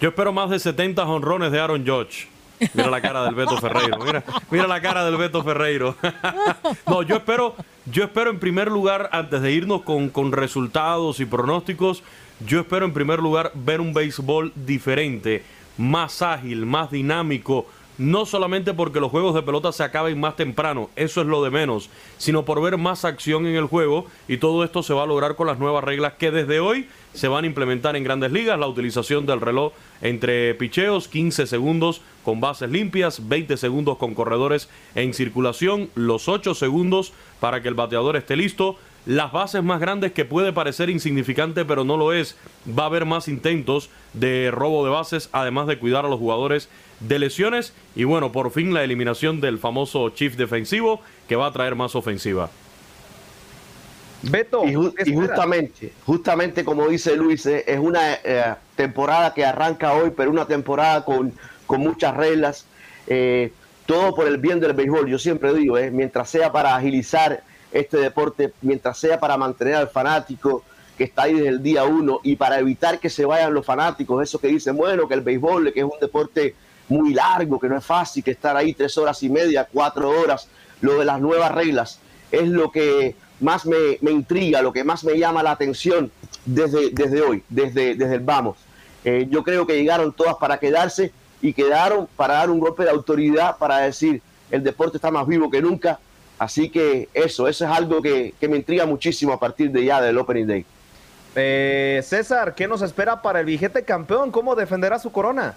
Yo 0.00 0.10
espero 0.10 0.32
más 0.32 0.48
de 0.48 0.60
70 0.60 1.04
honrones 1.04 1.50
de 1.50 1.58
Aaron 1.58 1.84
Judge. 1.84 2.28
Mira 2.74 2.90
la 2.90 3.00
cara 3.00 3.24
del 3.24 3.34
Beto 3.34 3.56
Ferreiro. 3.56 3.98
Mira, 3.98 4.22
mira 4.52 4.68
la 4.68 4.80
cara 4.80 5.04
del 5.04 5.16
Beto 5.16 5.42
Ferreiro. 5.42 5.96
no, 6.86 7.02
yo 7.02 7.16
espero, 7.16 7.56
yo 7.86 8.04
espero 8.04 8.30
en 8.30 8.38
primer 8.38 8.70
lugar, 8.70 9.08
antes 9.10 9.42
de 9.42 9.50
irnos 9.50 9.82
con, 9.82 10.10
con 10.10 10.30
resultados 10.30 11.18
y 11.18 11.24
pronósticos, 11.24 12.04
yo 12.46 12.60
espero 12.60 12.86
en 12.86 12.92
primer 12.92 13.18
lugar 13.18 13.52
ver 13.54 13.80
un 13.80 13.92
béisbol 13.92 14.52
diferente, 14.54 15.42
más 15.78 16.22
ágil, 16.22 16.66
más 16.66 16.90
dinámico, 16.90 17.66
no 17.98 18.24
solamente 18.24 18.72
porque 18.72 19.00
los 19.00 19.10
juegos 19.10 19.34
de 19.34 19.42
pelota 19.42 19.70
se 19.70 19.84
acaben 19.84 20.18
más 20.18 20.36
temprano, 20.36 20.90
eso 20.96 21.20
es 21.20 21.26
lo 21.26 21.44
de 21.44 21.50
menos, 21.50 21.90
sino 22.16 22.44
por 22.44 22.60
ver 22.62 22.78
más 22.78 23.04
acción 23.04 23.46
en 23.46 23.54
el 23.54 23.66
juego 23.66 24.06
y 24.28 24.38
todo 24.38 24.64
esto 24.64 24.82
se 24.82 24.94
va 24.94 25.02
a 25.02 25.06
lograr 25.06 25.36
con 25.36 25.46
las 25.46 25.58
nuevas 25.58 25.84
reglas 25.84 26.14
que 26.14 26.30
desde 26.30 26.60
hoy 26.60 26.88
se 27.12 27.28
van 27.28 27.44
a 27.44 27.46
implementar 27.46 27.94
en 27.94 28.04
grandes 28.04 28.32
ligas, 28.32 28.58
la 28.58 28.66
utilización 28.66 29.26
del 29.26 29.40
reloj 29.40 29.72
entre 30.00 30.54
picheos, 30.54 31.06
15 31.08 31.46
segundos 31.46 32.00
con 32.24 32.40
bases 32.40 32.70
limpias, 32.70 33.28
20 33.28 33.56
segundos 33.58 33.98
con 33.98 34.14
corredores 34.14 34.68
en 34.94 35.12
circulación, 35.12 35.90
los 35.94 36.28
8 36.28 36.54
segundos 36.54 37.12
para 37.40 37.60
que 37.60 37.68
el 37.68 37.74
bateador 37.74 38.16
esté 38.16 38.36
listo, 38.36 38.78
las 39.06 39.32
bases 39.32 39.62
más 39.62 39.80
grandes 39.80 40.12
que 40.12 40.24
puede 40.24 40.52
parecer 40.52 40.88
insignificante, 40.88 41.64
pero 41.64 41.84
no 41.84 41.96
lo 41.96 42.12
es. 42.12 42.36
Va 42.66 42.84
a 42.84 42.86
haber 42.86 43.04
más 43.04 43.28
intentos 43.28 43.90
de 44.12 44.50
robo 44.52 44.84
de 44.84 44.90
bases, 44.90 45.28
además 45.32 45.66
de 45.66 45.78
cuidar 45.78 46.04
a 46.04 46.08
los 46.08 46.18
jugadores 46.18 46.68
de 47.00 47.18
lesiones. 47.18 47.72
Y 47.96 48.04
bueno, 48.04 48.30
por 48.32 48.50
fin 48.52 48.72
la 48.72 48.84
eliminación 48.84 49.40
del 49.40 49.58
famoso 49.58 50.10
chief 50.10 50.36
defensivo 50.36 51.00
que 51.28 51.36
va 51.36 51.46
a 51.46 51.52
traer 51.52 51.74
más 51.74 51.94
ofensiva. 51.96 52.50
Beto. 54.22 54.64
Y, 54.64 54.74
justamente, 55.12 55.92
justamente 56.06 56.64
como 56.64 56.86
dice 56.86 57.16
Luis, 57.16 57.44
eh, 57.46 57.64
es 57.66 57.80
una 57.80 58.14
eh, 58.14 58.54
temporada 58.76 59.34
que 59.34 59.44
arranca 59.44 59.94
hoy, 59.94 60.12
pero 60.16 60.30
una 60.30 60.46
temporada 60.46 61.04
con, 61.04 61.32
con 61.66 61.80
muchas 61.80 62.16
reglas. 62.16 62.66
Eh, 63.08 63.52
todo 63.84 64.14
por 64.14 64.28
el 64.28 64.38
bien 64.38 64.60
del 64.60 64.74
béisbol. 64.74 65.08
Yo 65.08 65.18
siempre 65.18 65.52
digo, 65.52 65.76
mientras 65.90 66.30
sea 66.30 66.52
para 66.52 66.76
agilizar 66.76 67.42
este 67.72 67.98
deporte, 67.98 68.52
mientras 68.62 68.98
sea 68.98 69.18
para 69.18 69.36
mantener 69.36 69.74
al 69.74 69.88
fanático 69.88 70.62
que 70.96 71.04
está 71.04 71.22
ahí 71.22 71.34
desde 71.34 71.48
el 71.48 71.62
día 71.62 71.84
uno 71.84 72.20
y 72.22 72.36
para 72.36 72.58
evitar 72.58 73.00
que 73.00 73.08
se 73.08 73.24
vayan 73.24 73.54
los 73.54 73.64
fanáticos, 73.64 74.22
esos 74.22 74.40
que 74.40 74.48
dicen, 74.48 74.76
bueno, 74.76 75.08
que 75.08 75.14
el 75.14 75.22
béisbol, 75.22 75.72
que 75.72 75.80
es 75.80 75.86
un 75.86 75.98
deporte 76.00 76.54
muy 76.88 77.14
largo, 77.14 77.58
que 77.58 77.68
no 77.68 77.78
es 77.78 77.84
fácil, 77.84 78.22
que 78.22 78.32
estar 78.32 78.56
ahí 78.56 78.74
tres 78.74 78.96
horas 78.98 79.22
y 79.22 79.30
media, 79.30 79.66
cuatro 79.72 80.10
horas, 80.10 80.48
lo 80.80 80.98
de 80.98 81.04
las 81.04 81.20
nuevas 81.20 81.52
reglas, 81.52 81.98
es 82.30 82.48
lo 82.48 82.70
que 82.70 83.14
más 83.40 83.66
me, 83.66 83.98
intriga, 84.10 84.62
lo 84.62 84.72
que 84.72 84.84
más 84.84 85.04
me 85.04 85.18
llama 85.18 85.42
la 85.42 85.52
atención 85.52 86.10
desde, 86.44 86.90
desde 86.90 87.22
hoy, 87.22 87.42
desde, 87.48 87.94
desde 87.94 88.14
el 88.14 88.20
vamos. 88.20 88.58
Eh, 89.04 89.26
yo 89.30 89.42
creo 89.42 89.66
que 89.66 89.76
llegaron 89.76 90.12
todas 90.12 90.36
para 90.36 90.58
quedarse 90.58 91.12
y 91.40 91.52
quedaron 91.52 92.08
para 92.16 92.34
dar 92.34 92.50
un 92.50 92.60
golpe 92.60 92.84
de 92.84 92.90
autoridad, 92.90 93.58
para 93.58 93.78
decir, 93.78 94.22
el 94.50 94.62
deporte 94.62 94.98
está 94.98 95.10
más 95.10 95.26
vivo 95.26 95.50
que 95.50 95.60
nunca. 95.60 95.98
Así 96.42 96.70
que 96.70 97.08
eso, 97.14 97.46
eso 97.46 97.64
es 97.64 97.70
algo 97.70 98.02
que, 98.02 98.34
me 98.40 98.56
intriga 98.56 98.84
muchísimo 98.84 99.32
a 99.32 99.38
partir 99.38 99.70
de 99.70 99.84
ya 99.84 100.00
del 100.00 100.18
Opening 100.18 100.46
Day. 100.46 100.66
Eh, 101.36 102.00
César, 102.02 102.56
¿qué 102.56 102.66
nos 102.66 102.82
espera 102.82 103.22
para 103.22 103.38
el 103.38 103.46
vigente 103.46 103.84
campeón? 103.84 104.32
¿Cómo 104.32 104.56
defenderá 104.56 104.98
su 104.98 105.12
corona? 105.12 105.54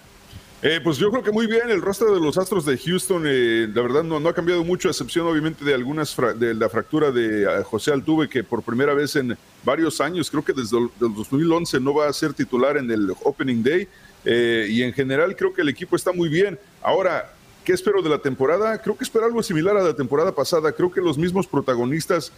Eh, 0.61 0.79
pues 0.83 0.97
yo 0.97 1.09
creo 1.09 1.23
que 1.23 1.31
muy 1.31 1.47
bien 1.47 1.71
el 1.71 1.81
rostro 1.81 2.13
de 2.13 2.19
los 2.19 2.37
Astros 2.37 2.67
de 2.67 2.77
Houston, 2.77 3.23
eh, 3.25 3.67
la 3.73 3.81
verdad 3.81 4.03
no, 4.03 4.19
no, 4.19 4.29
ha 4.29 4.35
cambiado 4.35 4.63
mucho, 4.63 4.87
a 4.87 4.91
excepción 4.91 5.25
obviamente 5.25 5.65
de 5.65 5.73
algunas 5.73 6.15
de 6.37 6.53
la 6.53 6.69
fractura 6.69 7.09
de 7.09 7.45
eh, 7.45 7.63
José 7.63 7.91
Altuve, 7.91 8.29
que 8.29 8.43
por 8.43 8.61
primera 8.61 8.93
vez 8.93 9.15
en 9.15 9.35
varios 9.63 9.99
años, 10.01 10.29
creo 10.29 10.45
que 10.45 10.53
desde 10.53 10.77
el 10.77 10.89
2011 10.99 11.79
no 11.79 11.95
va 11.95 12.07
a 12.07 12.13
ser 12.13 12.35
titular 12.35 12.77
en 12.77 12.91
el 12.91 13.11
Opening 13.23 13.63
Day, 13.63 13.87
y 14.23 14.83
en 14.83 14.93
general 14.93 15.35
creo 15.35 15.51
que 15.51 15.61
el 15.63 15.69
equipo 15.69 15.95
está 15.95 16.11
muy 16.11 16.29
bien. 16.29 16.59
Ahora, 16.81 17.34
¿Qué 17.65 17.73
espero 17.73 18.01
de 18.03 18.09
la 18.09 18.19
temporada? 18.19 18.79
Creo 18.79 18.95
que 18.95 19.03
espero 19.03 19.25
algo 19.25 19.41
similar 19.41 19.75
a 19.75 19.83
la 19.83 19.95
temporada 19.95 20.33
pasada. 20.33 20.71
Creo 20.71 20.91
que 20.91 21.01
los 21.01 21.17
mismos 21.17 21.47
protagonistas 21.47 22.31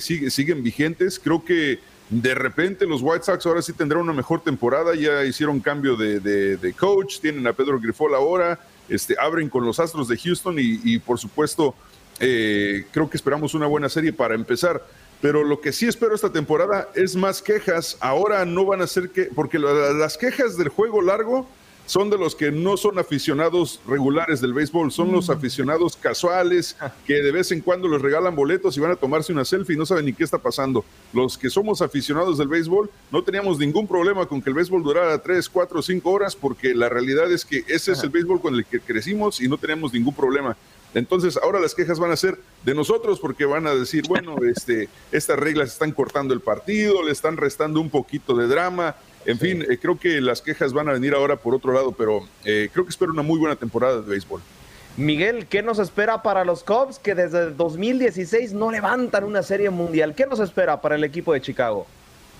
siguen 0.00 0.62
vigentes. 0.62 1.18
Creo 1.18 1.42
que 1.42 1.80
de 2.10 2.34
repente 2.34 2.86
los 2.86 3.00
White 3.02 3.24
Sox 3.24 3.46
ahora 3.46 3.62
sí 3.62 3.72
tendrán 3.72 4.02
una 4.02 4.12
mejor 4.12 4.42
temporada, 4.42 4.94
ya 4.94 5.24
hicieron 5.24 5.60
cambio 5.60 5.96
de, 5.96 6.74
coach, 6.78 7.20
tienen 7.20 7.46
a 7.46 7.52
Pedro 7.52 7.80
Grifol 7.80 8.14
ahora, 8.14 8.60
este, 8.88 9.16
abren 9.18 9.48
con 9.48 9.64
los 9.64 9.80
Astros 9.80 10.08
de 10.08 10.18
Houston 10.18 10.56
y, 10.58 10.98
por 10.98 11.18
supuesto 11.18 11.74
eh, 12.20 12.84
creo 12.92 13.10
que 13.10 13.16
esperamos 13.16 13.54
una 13.54 13.66
buena 13.66 13.88
serie 13.88 14.12
para 14.12 14.34
empezar. 14.34 14.86
Pero 15.20 15.42
lo 15.42 15.60
que 15.60 15.72
sí 15.72 15.86
espero 15.86 16.14
esta 16.14 16.30
temporada 16.30 16.90
es 16.94 17.16
más 17.16 17.40
quejas. 17.40 17.96
Ahora 18.00 18.44
no 18.44 18.66
van 18.66 18.82
a 18.82 18.86
ser 18.86 19.08
que, 19.08 19.24
porque 19.34 19.58
las 19.58 20.18
quejas 20.18 20.58
del 20.58 20.68
juego 20.68 21.00
largo 21.00 21.48
son 21.86 22.10
de 22.10 22.18
los 22.18 22.34
que 22.34 22.50
no 22.50 22.76
son 22.76 22.98
aficionados 22.98 23.80
regulares 23.86 24.40
del 24.40 24.54
béisbol, 24.54 24.90
son 24.90 25.12
los 25.12 25.28
mm. 25.28 25.32
aficionados 25.32 25.96
casuales 25.96 26.76
que 27.06 27.14
de 27.14 27.32
vez 27.32 27.52
en 27.52 27.60
cuando 27.60 27.88
les 27.88 28.00
regalan 28.00 28.34
boletos 28.34 28.76
y 28.76 28.80
van 28.80 28.92
a 28.92 28.96
tomarse 28.96 29.32
una 29.32 29.44
selfie 29.44 29.74
y 29.74 29.78
no 29.78 29.86
saben 29.86 30.06
ni 30.06 30.12
qué 30.12 30.24
está 30.24 30.38
pasando. 30.38 30.84
Los 31.12 31.36
que 31.36 31.50
somos 31.50 31.82
aficionados 31.82 32.38
del 32.38 32.48
béisbol 32.48 32.90
no 33.10 33.22
teníamos 33.22 33.58
ningún 33.58 33.86
problema 33.86 34.26
con 34.26 34.40
que 34.40 34.50
el 34.50 34.56
béisbol 34.56 34.82
durara 34.82 35.18
3, 35.18 35.48
4, 35.48 35.82
5 35.82 36.10
horas 36.10 36.36
porque 36.36 36.74
la 36.74 36.88
realidad 36.88 37.30
es 37.30 37.44
que 37.44 37.64
ese 37.68 37.92
es 37.92 38.02
el 38.02 38.10
béisbol 38.10 38.40
con 38.40 38.54
el 38.54 38.64
que 38.64 38.80
crecimos 38.80 39.40
y 39.40 39.48
no 39.48 39.58
teníamos 39.58 39.92
ningún 39.92 40.14
problema. 40.14 40.56
Entonces, 40.94 41.36
ahora 41.36 41.58
las 41.58 41.74
quejas 41.74 41.98
van 41.98 42.12
a 42.12 42.16
ser 42.16 42.38
de 42.64 42.74
nosotros 42.74 43.18
porque 43.18 43.44
van 43.44 43.66
a 43.66 43.74
decir, 43.74 44.04
bueno, 44.08 44.36
este, 44.44 44.88
estas 45.10 45.38
reglas 45.38 45.72
están 45.72 45.92
cortando 45.92 46.32
el 46.32 46.40
partido, 46.40 47.02
le 47.02 47.10
están 47.10 47.36
restando 47.36 47.80
un 47.80 47.90
poquito 47.90 48.36
de 48.36 48.46
drama, 48.46 48.94
en 49.26 49.38
fin, 49.38 49.62
eh, 49.68 49.78
creo 49.78 49.98
que 49.98 50.20
las 50.20 50.42
quejas 50.42 50.72
van 50.72 50.88
a 50.88 50.92
venir 50.92 51.14
ahora 51.14 51.36
por 51.36 51.54
otro 51.54 51.72
lado, 51.72 51.92
pero 51.92 52.26
eh, 52.44 52.68
creo 52.72 52.84
que 52.84 52.90
espero 52.90 53.12
una 53.12 53.22
muy 53.22 53.38
buena 53.38 53.56
temporada 53.56 54.00
de 54.00 54.08
béisbol. 54.08 54.40
Miguel, 54.96 55.46
¿qué 55.46 55.62
nos 55.62 55.78
espera 55.78 56.22
para 56.22 56.44
los 56.44 56.62
Cubs 56.62 56.98
que 56.98 57.14
desde 57.14 57.50
2016 57.50 58.52
no 58.52 58.70
levantan 58.70 59.24
una 59.24 59.42
serie 59.42 59.70
mundial? 59.70 60.14
¿Qué 60.14 60.26
nos 60.26 60.38
espera 60.38 60.80
para 60.80 60.94
el 60.94 61.02
equipo 61.02 61.32
de 61.32 61.40
Chicago? 61.40 61.86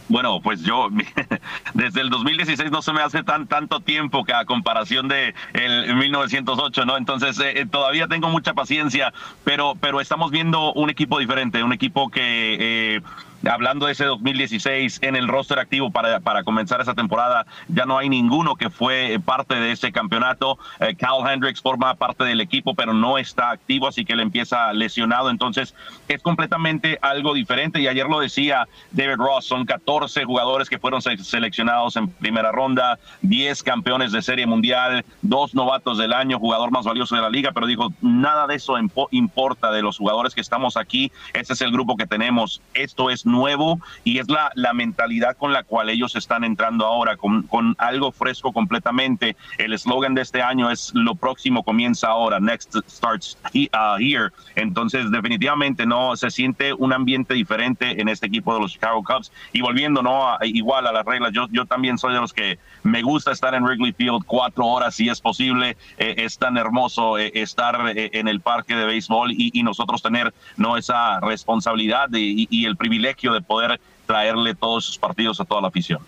Bueno, 0.08 0.40
pues 0.42 0.60
yo 0.62 0.88
desde 1.74 2.02
el 2.02 2.10
2016 2.10 2.70
no 2.70 2.82
se 2.82 2.92
me 2.92 3.00
hace 3.00 3.22
tan 3.22 3.46
tanto 3.46 3.80
tiempo 3.80 4.24
que 4.24 4.34
a 4.34 4.44
comparación 4.44 5.08
de 5.08 5.34
el 5.54 5.96
1908, 5.96 6.84
¿no? 6.84 6.96
Entonces 6.96 7.40
eh, 7.42 7.66
todavía 7.70 8.06
tengo 8.06 8.28
mucha 8.28 8.52
paciencia, 8.52 9.12
pero 9.44 9.74
pero 9.80 10.00
estamos 10.00 10.30
viendo 10.30 10.72
un 10.74 10.90
equipo 10.90 11.18
diferente, 11.18 11.62
un 11.62 11.72
equipo 11.72 12.10
que 12.10 13.02
hablando 13.50 13.86
de 13.86 13.92
ese 13.92 14.04
2016 14.04 15.00
en 15.02 15.16
el 15.16 15.28
roster 15.28 15.58
activo 15.58 15.90
para, 15.90 16.20
para 16.20 16.44
comenzar 16.44 16.80
esa 16.80 16.94
temporada, 16.94 17.46
ya 17.68 17.86
no 17.86 17.98
hay 17.98 18.08
ninguno 18.08 18.56
que 18.56 18.70
fue 18.70 19.18
parte 19.24 19.54
de 19.54 19.72
ese 19.72 19.92
campeonato. 19.92 20.58
Eh, 20.80 20.94
Cal 20.96 21.28
Hendricks 21.28 21.60
forma 21.60 21.94
parte 21.94 22.24
del 22.24 22.40
equipo, 22.40 22.74
pero 22.74 22.92
no 22.94 23.18
está 23.18 23.50
activo, 23.50 23.88
así 23.88 24.04
que 24.04 24.12
él 24.12 24.20
empieza 24.20 24.72
lesionado. 24.72 25.30
Entonces 25.30 25.74
es 26.08 26.22
completamente 26.22 26.98
algo 27.02 27.34
diferente. 27.34 27.80
Y 27.80 27.88
ayer 27.88 28.06
lo 28.06 28.20
decía 28.20 28.68
David 28.92 29.16
Ross, 29.16 29.46
son 29.46 29.64
14 29.64 30.24
jugadores 30.24 30.68
que 30.68 30.78
fueron 30.78 31.02
seleccionados 31.02 31.96
en 31.96 32.08
primera 32.08 32.52
ronda, 32.52 32.98
10 33.22 33.62
campeones 33.62 34.12
de 34.12 34.22
serie 34.22 34.46
mundial, 34.46 35.04
dos 35.22 35.54
novatos 35.54 35.98
del 35.98 36.12
año, 36.12 36.38
jugador 36.38 36.70
más 36.70 36.84
valioso 36.84 37.14
de 37.14 37.22
la 37.22 37.30
liga, 37.30 37.52
pero 37.52 37.66
dijo, 37.66 37.92
nada 38.00 38.46
de 38.46 38.56
eso 38.56 38.74
importa 39.10 39.70
de 39.70 39.82
los 39.82 39.98
jugadores 39.98 40.34
que 40.34 40.40
estamos 40.40 40.76
aquí. 40.76 41.12
Este 41.32 41.52
es 41.52 41.60
el 41.60 41.70
grupo 41.70 41.96
que 41.96 42.06
tenemos. 42.06 42.60
Esto 42.74 43.10
es 43.10 43.26
nuevo 43.34 43.80
y 44.04 44.18
es 44.18 44.28
la, 44.28 44.50
la 44.54 44.72
mentalidad 44.72 45.36
con 45.36 45.52
la 45.52 45.62
cual 45.62 45.90
ellos 45.90 46.16
están 46.16 46.44
entrando 46.44 46.86
ahora, 46.86 47.16
con, 47.16 47.42
con 47.42 47.74
algo 47.78 48.12
fresco 48.12 48.52
completamente. 48.52 49.36
El 49.58 49.72
eslogan 49.72 50.14
de 50.14 50.22
este 50.22 50.42
año 50.42 50.70
es 50.70 50.92
lo 50.94 51.14
próximo 51.14 51.62
comienza 51.62 52.08
ahora, 52.08 52.40
next 52.40 52.76
starts 52.88 53.36
uh, 53.54 53.96
here. 53.98 54.30
Entonces, 54.54 55.10
definitivamente 55.10 55.86
no 55.86 56.16
se 56.16 56.30
siente 56.30 56.72
un 56.72 56.92
ambiente 56.92 57.34
diferente 57.34 58.00
en 58.00 58.08
este 58.08 58.26
equipo 58.26 58.54
de 58.54 58.60
los 58.60 58.72
Chicago 58.72 59.02
Cubs. 59.02 59.32
Y 59.52 59.60
volviendo, 59.60 60.02
no 60.02 60.36
igual 60.42 60.86
a 60.86 60.92
las 60.92 61.04
reglas, 61.04 61.32
yo, 61.32 61.46
yo 61.50 61.66
también 61.66 61.98
soy 61.98 62.14
de 62.14 62.20
los 62.20 62.32
que 62.32 62.58
me 62.82 63.02
gusta 63.02 63.32
estar 63.32 63.54
en 63.54 63.64
Wrigley 63.64 63.92
Field 63.92 64.24
cuatro 64.26 64.66
horas 64.66 64.94
si 64.94 65.08
es 65.08 65.20
posible. 65.20 65.76
Eh, 65.98 66.14
es 66.18 66.38
tan 66.38 66.56
hermoso 66.56 67.18
eh, 67.18 67.32
estar 67.34 67.92
eh, 67.96 68.10
en 68.12 68.28
el 68.28 68.40
parque 68.40 68.76
de 68.76 68.84
béisbol 68.84 69.32
y, 69.32 69.50
y, 69.52 69.62
nosotros 69.62 70.02
tener 70.02 70.34
no 70.56 70.76
esa 70.76 71.20
responsabilidad 71.20 72.08
y, 72.12 72.46
y 72.50 72.66
el 72.66 72.76
privilegio 72.76 73.23
de 73.32 73.40
poder 73.40 73.80
traerle 74.06 74.54
todos 74.54 74.84
sus 74.84 74.98
partidos 74.98 75.40
a 75.40 75.44
toda 75.44 75.60
la 75.60 75.68
afición. 75.68 76.00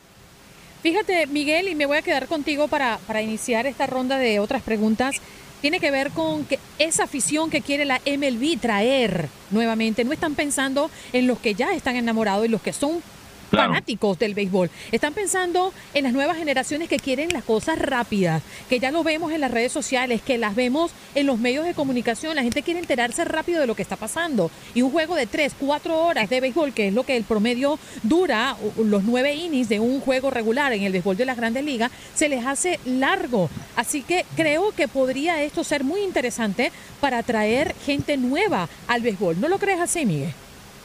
Fíjate, 0.83 1.27
Miguel, 1.27 1.69
y 1.69 1.75
me 1.75 1.87
voy 1.87 1.99
a 1.99 2.03
quedar 2.03 2.27
contigo 2.27 2.69
para, 2.69 2.99
para 3.07 3.23
iniciar 3.23 3.67
esta 3.67 3.87
ronda 3.87 4.19
de 4.19 4.39
otras 4.39 4.63
preguntas. 4.63 5.17
Tiene 5.61 5.81
que 5.81 5.91
ver 5.91 6.11
con 6.11 6.45
que 6.45 6.59
esa 6.79 7.05
afición 7.05 7.51
que 7.51 7.63
quiere 7.63 7.85
la 7.85 8.01
MLB 8.07 8.61
traer 8.61 9.29
nuevamente. 9.51 10.05
No 10.05 10.13
están 10.13 10.35
pensando 10.35 10.91
en 11.13 11.27
los 11.27 11.39
que 11.39 11.55
ya 11.55 11.73
están 11.73 11.97
enamorados 11.97 12.45
y 12.45 12.49
los 12.49 12.63
que 12.63 12.73
son 12.73 13.03
fanáticos 13.51 14.19
del 14.19 14.35
béisbol. 14.35 14.71
Están 14.93 15.15
pensando 15.15 15.73
en 15.95 16.05
las 16.05 16.13
nuevas 16.13 16.37
generaciones 16.37 16.89
que 16.89 16.99
quieren 16.99 17.29
las 17.33 17.45
cosas 17.45 17.79
rápidas, 17.79 18.43
que 18.69 18.79
ya 18.79 18.91
lo 18.91 19.03
vemos 19.03 19.33
en 19.33 19.41
las 19.41 19.51
redes 19.51 19.73
sociales, 19.73 20.23
que 20.23 20.39
las 20.39 20.55
vemos 20.55 20.93
en 21.15 21.27
los 21.27 21.39
medios 21.39 21.65
de 21.65 21.75
comunicación. 21.75 22.37
La 22.37 22.43
gente 22.43 22.63
quiere 22.63 22.81
enterarse 22.81 23.25
rápido 23.25 23.61
de 23.61 23.67
lo 23.67 23.75
que 23.75 23.83
está 23.83 23.97
pasando. 23.97 24.51
Y 24.75 24.83
un 24.83 24.91
juego 24.91 25.15
de 25.15 25.27
tres, 25.27 25.55
cuatro 25.59 25.99
horas 26.05 26.29
de 26.29 26.41
béisbol, 26.41 26.73
que 26.73 26.89
es 26.89 26.95
lo 26.95 27.05
que 27.05 27.17
el 27.17 27.25
promedio 27.25 27.79
dura, 28.03 28.57
los 28.77 29.05
nueve 29.05 29.35
innings 29.35 29.69
de 29.69 29.81
un 29.81 30.01
juego 30.01 30.31
regular 30.31 30.73
en 30.73 30.83
el 30.83 30.93
béisbol 30.93 31.17
de 31.17 31.25
las 31.25 31.37
grandes 31.37 31.65
ligas, 31.65 31.91
se 32.15 32.29
les 32.29 32.45
hace 32.45 32.81
largo. 32.85 33.51
Así 33.77 34.03
que 34.03 34.25
creo 34.37 34.73
que 34.73 34.89
podría 34.89 35.43
esto 35.43 35.65
ser 35.65 35.85
muy 35.85 36.01
interesante 36.01 36.73
para 37.01 37.19
atraer 37.19 37.75
gente 37.85 38.17
nueva 38.17 38.69
al 38.89 39.03
béisbol. 39.03 39.41
¿No 39.41 39.49
lo 39.49 39.59
crees 39.59 39.81
así, 39.81 40.07
Miguel? 40.07 40.33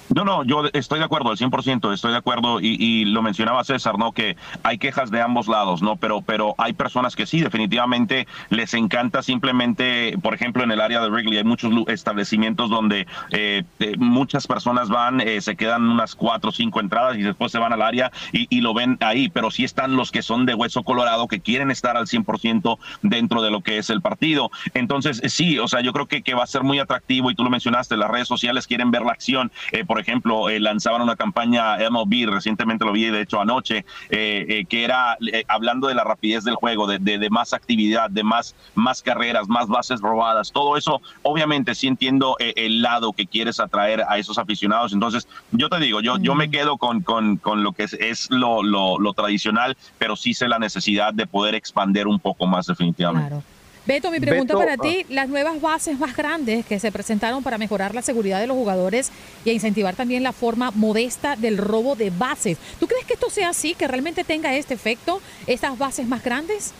No, 0.10 0.26
no, 0.26 0.43
yo 0.43 0.64
estoy 0.74 0.99
de 0.99 1.06
acuerdo, 1.06 1.30
al 1.30 1.38
100%, 1.38 1.93
estoy 1.93 2.12
de 2.12 2.18
acuerdo 2.18 2.60
y, 2.60 3.06
lo 3.06 3.22
mencionaba 3.22 3.64
César, 3.64 3.97
¿no? 3.97 4.12
Que 4.12 4.36
hay 4.64 4.78
quejas 4.78 5.12
de 5.12 5.22
ambos 5.22 5.47
lados, 5.47 5.82
¿no? 5.82 5.95
Pero, 5.95 6.22
pero 6.22 6.56
hay 6.58 6.74
personas 6.74 7.16
que 7.16 7.26
sí, 7.26 7.41
definitivamente 7.41 8.28
les 8.49 8.74
encanta 8.74 9.24
simplemente, 9.24 10.18
por 10.22 10.34
ejemplo, 10.34 10.64
en 10.64 10.72
el 10.72 10.82
área 10.82 11.02
de 11.02 11.10
Wrigley 11.10 11.38
hay 11.38 11.43
muchos 11.43 11.72
establecimientos 11.88 12.70
donde 12.70 13.08
eh, 13.32 13.64
eh, 13.80 13.95
muchas 13.97 14.47
personas 14.47 14.89
van, 14.89 15.22
eh, 15.22 15.41
se 15.41 15.56
quedan 15.56 15.84
unas 15.84 16.16
cuatro 16.16 16.49
o 16.49 16.54
cinco 16.54 16.80
entradas 16.80 17.18
y 17.18 17.22
después 17.22 17.52
se 17.52 17.60
van 17.60 17.74
al 17.74 17.82
área 17.82 18.12
y, 18.32 18.62
lo 18.62 18.76
ven 18.76 18.97
ahí, 18.99 19.30
pero 19.30 19.49
sí 19.49 19.64
están 19.64 19.95
los 19.95 20.12
que 20.12 20.22
son 20.22 20.45
de 20.45 20.54
hueso 20.54 20.84
colorado, 20.84 21.28
que 21.28 21.39
quieren 21.39 21.72
estar 21.72 21.97
al 21.97 22.06
100% 22.06 22.78
dentro 23.02 23.41
de 23.41 23.49
lo 23.49 23.62
que 23.62 23.80
es 23.80 23.89
el 23.89 24.02
partido. 24.02 24.52
Entonces, 24.76 25.22
sí, 25.34 25.58
o 25.58 25.68
sea, 25.68 25.82
yo 25.82 25.93
creo 25.93 26.06
que, 26.06 26.22
que 26.22 26.36
va 26.36 26.43
a 26.43 26.47
ser 26.47 26.64
muy 26.64 26.78
atractivo 26.78 27.32
y 27.32 27.36
tú 27.36 27.43
lo 27.43 27.49
mencionaste, 27.49 27.97
las 27.97 28.12
redes 28.12 28.28
sociales 28.28 28.68
quieren 28.68 28.91
ver 28.91 29.02
la 29.02 29.14
acción. 29.14 29.52
Por 29.92 30.00
ejemplo, 30.00 30.48
eh, 30.48 30.62
lanzaban 30.62 31.02
una 31.02 31.18
campaña 31.18 31.76
MLB, 31.89 32.32
recientemente 32.32 32.86
lo 32.86 32.94
vi, 32.94 33.10
de 33.10 33.24
hecho 33.24 33.42
anoche, 33.42 33.84
que 34.10 34.66
era 34.72 35.18
hablando 35.50 35.89
de 35.89 35.96
la 35.96 36.06
rapidez 36.06 36.46
del 36.46 36.56
juego, 36.56 36.88
de, 36.88 37.00
de, 37.00 37.30
más 37.30 37.52
actividad, 37.52 38.10
de 38.10 38.24
más, 38.24 38.56
más 38.74 39.02
carreras, 39.02 39.50
más 39.50 39.68
bases 39.68 40.00
robadas, 40.00 40.54
todo 40.54 40.78
eso, 40.78 41.02
obviamente 41.24 41.76
sí 41.76 41.88
entiendo 41.88 42.38
el 42.39 42.82
lado 42.82 43.12
que 43.12 43.28
quieres 43.28 43.60
atraer 43.60 44.06
a 44.08 44.18
esos 44.18 44.38
aficionados. 44.38 44.94
Entonces, 44.94 45.28
yo 45.52 45.68
te 45.68 45.80
digo, 45.80 46.00
yo, 46.00 46.18
yo 46.20 46.36
me 46.36 46.50
quedo 46.50 46.78
con, 46.78 47.02
con, 47.02 47.36
con 47.36 47.62
lo 47.62 47.74
que 47.74 47.84
es, 47.84 47.94
es 47.94 48.32
lo, 48.32 48.64
lo, 48.64 48.98
lo, 48.98 49.14
tradicional, 49.14 49.76
pero 49.98 50.16
sí 50.16 50.34
sé 50.34 50.48
la 50.48 50.58
necesidad 50.58 51.14
de 51.14 51.28
poder 51.28 51.54
expandir 51.54 52.08
un 52.08 52.20
poco 52.20 52.48
más 52.48 52.68
definitivamente. 52.68 53.28
Claro. 53.28 53.44
Beto, 53.84 54.11
mi 54.11 54.19
pregunta 54.19 54.53
para 54.53 54.77
ti, 54.77 55.05
las 55.09 55.27
nuevas 55.27 55.59
bases 55.59 55.97
más 55.97 56.15
grandes 56.15 56.65
que 56.65 56.79
se 56.79 56.91
presentaron 56.91 57.41
para 57.41 57.57
mejorar 57.57 57.95
la 57.95 58.03
seguridad 58.03 58.39
de 58.39 58.45
los 58.45 58.55
jugadores 58.55 59.11
y 59.43 59.49
a 59.49 59.53
incentivar 59.53 59.95
también 59.95 60.21
la 60.21 60.34
forma 60.34 60.69
modesta 60.71 61.36
del 61.36 61.57
robo 61.57 61.95
de 61.95 62.11
bases. 62.11 62.59
¿Tú 62.79 62.86
crees 62.86 63.05
que 63.05 63.13
esto 63.13 63.32
sea 63.32 63.49
así, 63.49 63.73
que 63.73 63.88
realmente 63.88 64.23
tenga 64.23 64.55
este 64.55 64.75
efecto, 64.75 65.19
estas 65.47 65.79
bases 65.79 66.07
más 66.07 66.23
grandes? 66.23 66.73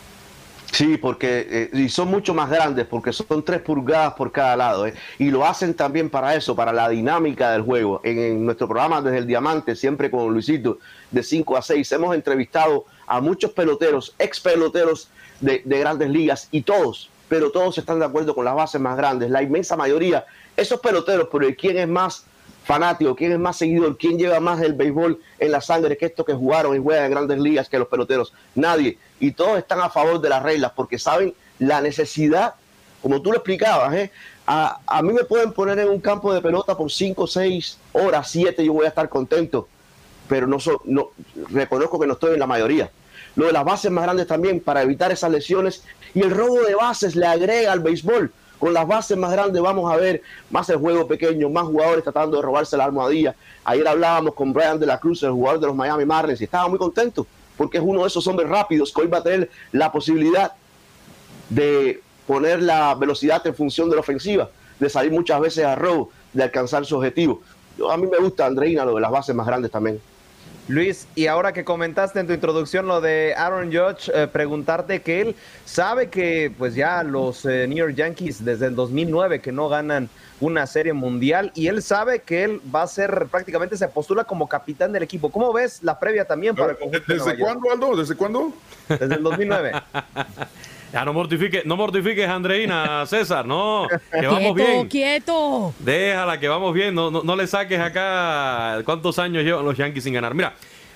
Sí, 0.72 0.98
porque 0.98 1.48
eh, 1.50 1.70
y 1.74 1.90
son 1.90 2.10
mucho 2.10 2.34
más 2.34 2.50
grandes, 2.50 2.86
porque 2.86 3.12
son 3.12 3.44
tres 3.44 3.62
pulgadas 3.62 4.14
por 4.14 4.32
cada 4.32 4.56
lado. 4.56 4.88
¿eh? 4.88 4.94
Y 5.18 5.30
lo 5.30 5.46
hacen 5.46 5.74
también 5.74 6.10
para 6.10 6.36
eso, 6.36 6.56
para 6.56 6.72
la 6.72 6.88
dinámica 6.88 7.52
del 7.52 7.64
juego. 7.64 8.00
En, 8.04 8.46
nuestro 8.46 8.68
programa 8.68 9.02
Desde 9.02 9.18
el 9.18 9.28
Diamante, 9.28 9.76
siempre 9.76 10.10
con 10.10 10.32
Luisito, 10.32 10.78
de 11.10 11.24
5 11.24 11.58
a 11.58 11.62
6, 11.62 11.92
hemos 11.92 12.16
entrevistado 12.16 12.86
a 13.06 13.20
muchos 13.20 13.52
peloteros, 13.52 14.16
ex 14.18 14.40
peloteros 14.40 15.10
de, 15.42 15.62
grandes 15.66 16.10
ligas 16.10 16.48
y 16.52 16.62
todos, 16.62 17.10
pero 17.28 17.52
todos 17.52 17.78
están 17.78 18.00
de 18.00 18.06
acuerdo 18.06 18.34
con 18.34 18.46
las 18.46 18.56
bases 18.56 18.80
más 18.80 18.96
grandes, 18.96 19.30
la 19.30 19.42
inmensa 19.42 19.76
mayoría, 19.76 20.26
esos 20.56 20.80
peloteros, 20.80 21.28
pero 21.32 21.48
quién 21.58 21.78
es 21.78 21.88
más 21.88 22.26
fanático, 22.64 23.16
quién 23.16 23.32
es 23.32 23.40
más 23.40 23.58
seguidor, 23.58 23.98
quién 23.98 24.18
lleva 24.18 24.40
más 24.40 24.62
el 24.62 24.74
béisbol 24.74 25.20
en 25.40 25.52
la 25.52 25.62
sangre 25.62 25.98
que 25.98 26.06
estos 26.06 26.26
que 26.26 26.34
jugaron 26.34 26.76
y 26.76 26.80
juegan 26.80 27.06
en 27.06 27.12
grandes 27.12 27.40
ligas 27.40 27.68
que 27.68 27.80
los 27.80 27.88
peloteros, 27.88 28.34
nadie, 28.54 28.98
y 29.20 29.32
todos 29.32 29.58
están 29.58 29.82
a 29.82 29.90
favor 29.90 30.22
de 30.22 30.30
las 30.30 30.44
reglas 30.44 30.72
porque 30.76 31.00
saben 31.00 31.34
la 31.60 31.82
necesidad, 31.82 32.54
como 33.02 33.22
tú 33.22 33.32
lo 33.32 33.38
explicabas, 33.38 33.94
¿eh? 33.96 34.12
a, 34.46 35.02
mí 35.02 35.14
me 35.14 35.24
pueden 35.24 35.54
poner 35.54 35.80
en 35.80 35.90
un 35.90 36.00
campo 36.00 36.34
de 36.34 36.42
pelota 36.42 36.78
por 36.78 36.92
5, 36.92 37.26
6 37.26 37.78
horas, 37.94 38.30
7, 38.30 38.64
yo 38.64 38.74
voy 38.74 38.86
a 38.86 38.90
estar 38.90 39.10
contento, 39.10 39.68
pero 40.28 40.46
no, 40.46 40.58
no 40.86 41.10
reconozco 41.50 42.00
que 42.00 42.06
no 42.06 42.14
estoy 42.14 42.34
en 42.34 42.40
la 42.40 42.48
mayoría 42.48 42.92
lo 43.36 43.46
de 43.46 43.54
las 43.54 43.64
bases 43.64 43.92
más 43.92 44.04
grandes 44.04 44.28
también 44.28 44.60
para 44.60 44.82
evitar 44.82 45.12
esas 45.12 45.32
lesiones 45.32 45.84
y 46.14 46.22
el 46.22 46.32
robo 46.32 46.62
de 46.62 46.76
bases 46.76 47.16
le 47.16 47.26
agrega 47.26 47.72
al 47.72 47.80
béisbol. 47.80 48.32
Con 48.60 48.74
las 48.74 48.88
bases 48.88 49.18
más 49.18 49.32
grandes 49.32 49.62
vamos 49.62 49.92
a 49.92 49.98
ver 49.98 50.22
más 50.52 50.70
el 50.70 50.78
juego 50.78 51.08
pequeño, 51.08 51.50
más 51.50 51.64
jugadores 51.64 52.04
tratando 52.04 52.38
de 52.38 52.44
robarse 52.44 52.78
la 52.78 52.86
almohadilla. 52.86 53.36
Ayer 53.64 53.88
hablábamos 53.88 54.36
con 54.36 54.54
Brian 54.54 54.80
de 54.80 54.86
la 54.86 55.00
Cruz, 55.00 55.24
el 55.24 55.32
jugador 55.32 55.60
de 55.60 55.68
los 55.68 55.76
Miami 55.76 56.06
Marlins, 56.06 56.42
y 56.42 56.44
estaba 56.44 56.68
muy 56.68 56.78
contento 56.78 57.26
porque 57.62 57.78
es 57.78 57.84
uno 57.86 58.02
de 58.02 58.08
esos 58.08 58.26
hombres 58.26 58.50
rápidos 58.50 58.92
que 58.92 59.02
hoy 59.02 59.08
va 59.08 59.20
a 59.20 59.24
tener 59.24 59.50
la 59.72 59.92
posibilidad 59.92 60.54
de 61.48 62.02
poner 62.26 62.62
la 62.62 62.96
velocidad 62.96 63.46
en 63.46 63.54
función 63.54 63.88
de 63.88 63.96
la 63.96 64.02
ofensiva, 64.02 64.50
de 64.80 64.90
salir 64.90 65.12
muchas 65.12 65.40
veces 65.40 65.66
a 65.66 65.76
robo, 65.76 66.10
de 66.34 66.42
alcanzar 66.42 66.86
su 66.88 66.98
objetivo. 66.98 67.42
a 67.88 67.98
mí 67.98 68.08
me 68.08 68.18
gusta, 68.18 68.48
Andreina, 68.48 68.84
lo 68.84 68.96
de 68.96 69.02
las 69.02 69.12
bases 69.12 69.36
más 69.36 69.46
grandes 69.46 69.70
también. 69.70 70.02
Luis, 70.68 71.08
y 71.16 71.28
ahora 71.28 71.52
que 71.52 71.66
comentaste 71.66 72.20
en 72.20 72.28
tu 72.28 72.34
introducción 72.34 72.88
lo 72.88 73.02
de 73.02 73.34
Aaron 73.36 73.74
Judge, 73.74 74.10
eh, 74.14 74.28
preguntarte 74.28 75.02
que 75.02 75.22
él 75.22 75.36
sabe 75.66 76.10
que 76.10 76.52
pues 76.58 76.76
ya 76.76 77.04
los 77.04 77.46
eh, 77.46 77.68
New 77.68 77.78
York 77.78 77.96
Yankees 77.96 78.46
desde 78.46 78.68
el 78.68 78.76
2009 78.76 79.42
que 79.42 79.52
no 79.52 79.68
ganan 79.68 80.10
una 80.40 80.66
serie 80.68 80.94
mundial 80.94 81.52
y 81.56 81.68
él 81.68 81.84
sabe 81.84 82.22
que 82.22 82.44
él 82.44 82.62
va 82.74 82.84
a 82.84 82.88
ser 82.88 83.28
prácticamente 83.30 83.76
se 83.76 83.88
postula 83.88 84.24
como 84.24 84.48
capitán 84.48 84.94
del 84.94 85.04
equipo. 85.04 85.30
¿Cómo 85.30 85.52
ves 85.52 85.84
la 85.84 86.00
previa 86.00 86.26
también 86.26 86.56
para 86.56 86.76
¿Desde 87.08 87.38
cuándo, 87.38 87.72
Aldo? 87.72 87.96
¿Desde 87.96 88.16
cuándo? 88.16 88.54
Desde 88.88 89.16
el 89.16 89.24
2009. 89.24 89.74
Ya 90.92 91.06
no 91.06 91.14
mortifiques, 91.14 91.66
no 91.66 91.78
mortifiques, 91.78 92.28
Andreina, 92.28 93.06
César, 93.08 93.46
no, 93.46 93.88
que 94.12 94.28
vamos 94.28 94.56
bien. 94.56 94.90
Quieto. 94.90 95.74
Déjala, 95.80 96.38
que 96.40 96.50
vamos 96.50 96.74
bien, 96.74 96.94
no, 96.94 97.10
no, 97.10 97.36
le 97.36 97.48
saques 97.48 97.80
acá 97.80 98.82
cuántos 98.84 99.18
años 99.18 99.44
llevan 99.44 99.64
los 99.64 99.78
Yankees 99.78 100.04
sin 100.04 100.14
ganar. 100.14 100.34
Mira, 100.34 100.54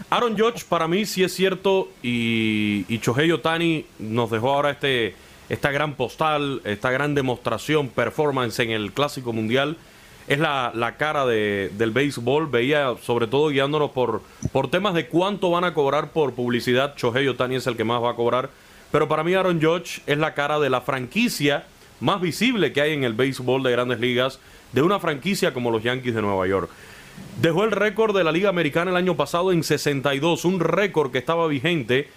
Aaron 0.10 0.38
Judge 0.38 0.66
para 0.68 0.88
mí 0.88 1.06
sí 1.06 1.24
es 1.24 1.34
cierto 1.34 1.90
y, 2.04 2.86
y 2.90 3.00
Shohei 3.00 3.32
Otani 3.32 3.86
nos 4.00 4.30
dejó 4.32 4.54
ahora 4.54 4.72
este, 4.72 5.16
esta 5.48 5.72
gran 5.72 5.94
postal, 5.94 6.62
esta 6.66 6.92
gran 6.92 7.16
demostración, 7.16 7.88
performance 7.88 8.60
en 8.60 8.72
el 8.72 8.92
Clásico 8.92 9.32
Mundial. 9.32 9.78
Es 10.28 10.40
la, 10.40 10.72
la 10.74 10.98
cara 10.98 11.26
de, 11.26 11.72
del 11.78 11.92
béisbol, 11.92 12.48
veía 12.48 12.96
sobre 13.02 13.28
todo 13.28 13.50
guiándonos 13.50 13.92
por, 13.92 14.24
por 14.52 14.70
temas 14.70 14.96
de 14.96 15.08
cuánto 15.08 15.52
van 15.52 15.64
a 15.64 15.74
cobrar 15.74 16.12
por 16.12 16.34
publicidad. 16.34 16.96
Shohei 16.98 17.28
Otani 17.28 17.56
es 17.56 17.68
el 17.68 17.78
que 17.78 17.84
más 17.84 18.02
va 18.02 18.12
a 18.12 18.16
cobrar 18.16 18.50
pero 18.92 19.08
para 19.08 19.24
mí 19.24 19.34
Aaron 19.34 19.62
Judge 19.62 20.02
es 20.06 20.18
la 20.18 20.34
cara 20.34 20.60
de 20.60 20.70
la 20.70 20.82
franquicia 20.82 21.66
más 22.00 22.22
visible 22.22 22.74
que 22.74 22.82
hay 22.82 22.94
en 22.94 23.04
el 23.04 23.14
béisbol 23.14 23.64
de 23.64 23.72
grandes 23.72 24.00
ligas, 24.00 24.40
de 24.74 24.82
una 24.82 25.00
franquicia 25.00 25.54
como 25.54 25.72
los 25.72 25.84
Yankees 25.84 26.16
de 26.16 26.22
Nueva 26.22 26.48
York. 26.48 26.70
Dejó 27.42 27.64
el 27.64 27.72
récord 27.72 28.16
de 28.16 28.24
la 28.24 28.32
Liga 28.32 28.50
Americana 28.50 28.92
el 28.92 28.98
año 28.98 29.16
pasado 29.16 29.52
en 29.52 29.64
62, 29.64 30.46
un 30.46 30.60
récord 30.60 31.12
que 31.12 31.18
estaba 31.18 31.48
vigente 31.48 32.10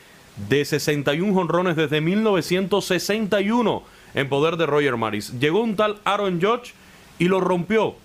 de 0.48 0.64
61 0.64 1.34
jonrones 1.34 1.76
desde 1.76 2.00
1961 2.00 3.82
en 4.14 4.28
poder 4.28 4.56
de 4.56 4.66
Roger 4.66 4.96
Maris. 4.96 5.38
Llegó 5.38 5.60
un 5.60 5.76
tal 5.76 5.98
Aaron 6.04 6.40
Judge 6.40 6.72
y 7.18 7.26
lo 7.26 7.40
rompió. 7.40 7.96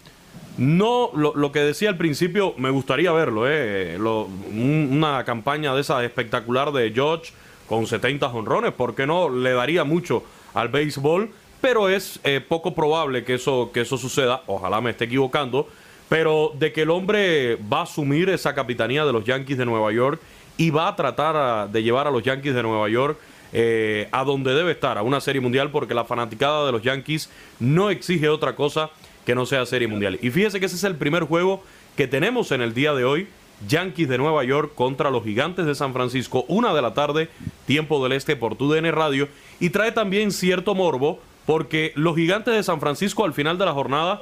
No, 0.58 1.10
lo, 1.16 1.52
que 1.52 1.60
decía 1.60 1.90
al 1.90 1.98
principio, 1.98 2.54
me 2.58 2.70
gustaría 2.70 3.12
verlo, 3.12 3.46
eh, 3.48 3.98
una 4.00 5.24
campaña 5.24 5.74
de 5.74 5.82
esa 5.82 6.04
espectacular 6.04 6.72
de 6.72 6.94
Judge 6.96 7.34
con 7.68 7.88
70 7.88 8.28
honrones, 8.28 8.74
porque 8.76 9.08
no 9.08 9.30
le 9.30 9.54
daría 9.54 9.84
mucho 9.84 10.24
al 10.54 10.70
béisbol, 10.70 11.32
pero 11.62 11.90
es 11.90 12.20
eh, 12.24 12.42
poco 12.42 12.76
probable 12.76 13.24
que 13.24 13.36
eso, 13.36 13.72
que 13.74 13.82
eso 13.82 13.98
suceda, 13.98 14.44
ojalá 14.48 14.82
me 14.82 14.92
esté 14.92 15.06
equivocando, 15.06 15.68
pero 16.10 16.52
de 16.56 16.74
que 16.74 16.82
el 16.82 16.90
hombre 16.90 17.58
va 17.72 17.80
a 17.80 17.84
asumir 17.84 18.30
esa 18.30 18.54
capitanía 18.54 19.06
de 19.06 19.14
los 19.14 19.24
Yankees 19.24 19.58
de 19.58 19.66
Nueva 19.66 19.92
York 19.92 20.22
y 20.58 20.70
va 20.70 20.88
a 20.88 20.96
tratar 20.96 21.70
de 21.70 21.84
llevar 21.84 22.08
a 22.08 22.12
los 22.12 22.22
Yankees 22.22 22.54
de 22.54 22.64
Nueva 22.64 22.90
York 22.90 23.18
eh, 23.54 24.10
a 24.12 24.24
donde 24.24 24.54
debe 24.54 24.72
estar, 24.72 24.98
a 24.98 25.04
una 25.04 25.22
serie 25.22 25.40
mundial, 25.40 25.72
porque 25.72 25.94
la 25.94 26.06
fanaticada 26.06 26.66
de 26.66 26.72
los 26.72 26.82
Yankees 26.82 27.30
no 27.60 27.90
exige 27.90 28.28
otra 28.30 28.56
cosa 28.56 28.90
que 29.26 29.36
no 29.36 29.46
sea 29.46 29.66
serie 29.66 29.88
mundial. 29.88 30.20
Y 30.22 30.32
fíjese 30.32 30.60
que 30.60 30.66
ese 30.66 30.76
es 30.76 30.84
el 30.84 30.96
primer 30.96 31.24
juego 31.24 31.64
que 31.96 32.08
tenemos 32.08 32.52
en 32.52 32.62
el 32.62 32.74
día 32.74 32.94
de 32.94 33.06
hoy 33.06 33.28
Yankees 33.68 34.10
de 34.10 34.18
Nueva 34.18 34.44
York 34.44 34.74
contra 34.76 35.10
los 35.10 35.24
Gigantes 35.24 35.66
de 35.66 35.76
San 35.76 35.94
Francisco, 35.94 36.46
una 36.48 36.74
de 36.74 36.82
la 36.82 36.94
tarde, 36.94 37.30
tiempo 37.66 38.04
del 38.04 38.14
este 38.14 38.36
por 38.36 38.56
TUDN 38.56 38.92
Radio, 38.92 39.28
y 39.60 39.70
trae 39.70 39.92
también 39.92 40.32
cierto 40.32 40.76
morbo 40.76 41.20
porque 41.46 41.92
los 41.96 42.16
Gigantes 42.16 42.54
de 42.54 42.64
San 42.64 42.80
Francisco 42.80 43.26
al 43.26 43.34
final 43.34 43.58
de 43.58 43.66
la 43.66 43.74
jornada, 43.74 44.22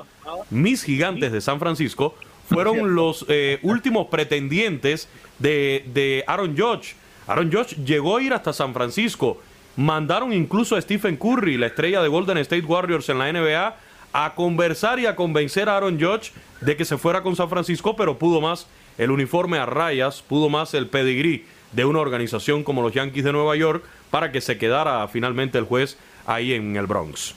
mis 0.50 0.84
Gigantes 0.84 1.32
de 1.32 1.42
San 1.42 1.60
Francisco, 1.60 2.16
fueron 2.50 2.96
los 2.96 3.26
eh, 3.30 3.60
últimos 3.62 4.08
pretendientes 4.08 5.08
de, 5.40 5.86
de 5.94 6.24
Aaron 6.28 6.58
Judge. 6.58 6.96
Aaron 7.28 7.52
Judge 7.52 7.76
llegó 7.86 8.18
a 8.18 8.22
ir 8.22 8.34
hasta 8.34 8.52
San 8.52 8.74
Francisco, 8.74 9.40
mandaron 9.78 10.34
incluso 10.34 10.76
a 10.76 10.82
Stephen 10.82 11.16
Curry, 11.16 11.58
la 11.58 11.68
estrella 11.68 12.02
de 12.02 12.10
Golden 12.10 12.38
State 12.40 12.66
Warriors 12.66 13.08
en 13.10 13.20
la 13.20 13.32
NBA, 13.32 13.76
a 14.14 14.36
conversar 14.36 15.00
y 15.00 15.06
a 15.06 15.16
convencer 15.16 15.70
a 15.70 15.78
Aaron 15.78 16.00
Judge 16.00 16.32
de 16.62 16.76
que 16.76 16.86
se 16.86 16.98
fuera 16.98 17.24
con 17.24 17.36
San 17.36 17.50
Francisco, 17.50 17.96
pero 17.96 18.18
pudo 18.18 18.42
más 18.42 18.68
el 18.98 19.12
uniforme 19.12 19.58
a 19.58 19.66
rayas, 19.66 20.22
pudo 20.22 20.50
más 20.50 20.74
el 20.74 20.88
pedigrí 20.88 21.46
de 21.72 21.86
una 21.86 22.00
organización 22.00 22.64
como 22.64 22.82
los 22.82 22.94
Yankees 22.94 23.24
de 23.24 23.32
Nueva 23.32 23.56
York 23.56 23.84
para 24.10 24.32
que 24.32 24.42
se 24.42 24.58
quedara 24.58 25.08
finalmente 25.08 25.58
el 25.58 25.66
juez 25.66 25.98
ahí 26.26 26.54
en 26.54 26.76
el 26.76 26.86
Bronx. 26.86 27.36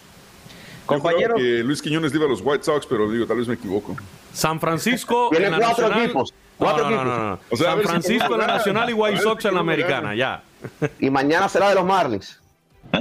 Compañero. 0.86 1.36
Luis 1.38 1.80
Quiñones 1.80 2.14
iba 2.14 2.26
a 2.26 2.28
los 2.28 2.40
White 2.42 2.64
Sox, 2.64 2.86
pero 2.86 3.10
digo, 3.10 3.26
tal 3.26 3.38
vez 3.38 3.48
me 3.48 3.55
equivoco. 3.55 3.96
San 4.32 4.60
Francisco. 4.60 5.30
Tiene 5.30 5.56
cuatro 5.56 5.88
equipos. 5.96 6.34
Cuatro 6.59 6.90
equipos. 6.90 7.59
San 7.59 7.80
Francisco 7.82 8.34
en 8.34 8.40
la 8.40 8.46
Nacional 8.46 8.90
y 8.90 8.92
White 8.92 9.20
Sox 9.20 9.44
en 9.46 9.55
la 9.55 9.60
Americana, 9.60 10.14
ya. 10.14 10.42
Y 10.98 11.09
mañana 11.09 11.48
será 11.48 11.70
de 11.70 11.76
los 11.76 11.84
Marlins. 11.84 12.40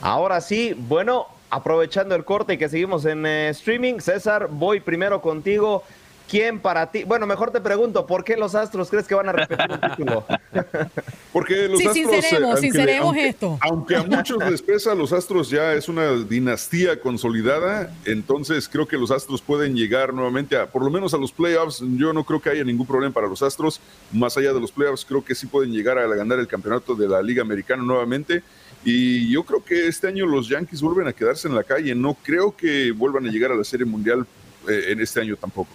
Ahora 0.00 0.40
sí, 0.40 0.74
bueno, 0.76 1.26
aprovechando 1.50 2.14
el 2.14 2.24
corte 2.24 2.54
y 2.54 2.58
que 2.58 2.68
seguimos 2.68 3.04
en 3.04 3.26
eh, 3.26 3.50
streaming, 3.50 4.00
César, 4.00 4.48
voy 4.50 4.80
primero 4.80 5.20
contigo. 5.20 5.82
¿Quién 6.28 6.58
para 6.58 6.90
ti? 6.90 7.04
Bueno, 7.04 7.24
mejor 7.24 7.52
te 7.52 7.60
pregunto, 7.60 8.04
¿por 8.04 8.24
qué 8.24 8.36
los 8.36 8.56
Astros 8.56 8.90
crees 8.90 9.06
que 9.06 9.14
van 9.14 9.28
a 9.28 9.32
repetir 9.32 9.70
el 9.70 9.80
título? 9.80 10.24
Porque 11.32 11.68
los 11.68 11.78
Astros. 11.86 11.94
Sinceremos, 11.94 12.60
sinceremos 12.60 13.16
esto. 13.16 13.58
Aunque 13.60 13.94
a 13.94 14.02
muchos 14.02 14.38
les 14.50 14.60
pesa, 14.60 14.94
los 14.94 15.12
Astros 15.12 15.50
ya 15.50 15.74
es 15.74 15.88
una 15.88 16.12
dinastía 16.12 17.00
consolidada. 17.00 17.94
Entonces 18.04 18.68
creo 18.68 18.88
que 18.88 18.96
los 18.96 19.12
Astros 19.12 19.40
pueden 19.40 19.76
llegar 19.76 20.12
nuevamente 20.12 20.56
a, 20.56 20.66
por 20.66 20.82
lo 20.82 20.90
menos 20.90 21.14
a 21.14 21.18
los 21.18 21.30
playoffs. 21.30 21.80
Yo 21.96 22.12
no 22.12 22.24
creo 22.24 22.40
que 22.40 22.50
haya 22.50 22.64
ningún 22.64 22.86
problema 22.86 23.14
para 23.14 23.28
los 23.28 23.42
Astros. 23.42 23.80
Más 24.12 24.36
allá 24.36 24.52
de 24.52 24.60
los 24.60 24.72
playoffs, 24.72 25.04
creo 25.04 25.24
que 25.24 25.34
sí 25.34 25.46
pueden 25.46 25.72
llegar 25.72 25.96
a 25.96 26.06
ganar 26.08 26.40
el 26.40 26.48
campeonato 26.48 26.96
de 26.96 27.08
la 27.08 27.22
Liga 27.22 27.42
Americana 27.42 27.84
nuevamente. 27.84 28.42
Y 28.88 29.28
yo 29.28 29.42
creo 29.42 29.64
que 29.64 29.88
este 29.88 30.06
año 30.06 30.26
los 30.26 30.48
Yankees 30.48 30.80
vuelven 30.80 31.08
a 31.08 31.12
quedarse 31.12 31.48
en 31.48 31.56
la 31.56 31.64
calle. 31.64 31.92
No 31.92 32.14
creo 32.22 32.56
que 32.56 32.92
vuelvan 32.92 33.26
a 33.26 33.32
llegar 33.32 33.50
a 33.50 33.56
la 33.56 33.64
Serie 33.64 33.84
Mundial 33.84 34.24
eh, 34.68 34.84
en 34.90 35.00
este 35.00 35.20
año 35.20 35.34
tampoco. 35.34 35.70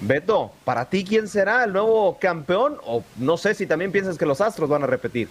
Beto, 0.00 0.50
para 0.64 0.84
ti, 0.90 1.04
¿quién 1.04 1.28
será 1.28 1.62
el 1.62 1.72
nuevo 1.72 2.18
campeón? 2.20 2.76
O 2.84 3.04
no 3.18 3.36
sé 3.36 3.54
si 3.54 3.66
también 3.66 3.92
piensas 3.92 4.18
que 4.18 4.26
los 4.26 4.40
Astros 4.40 4.68
van 4.68 4.82
a 4.82 4.86
repetir. 4.88 5.28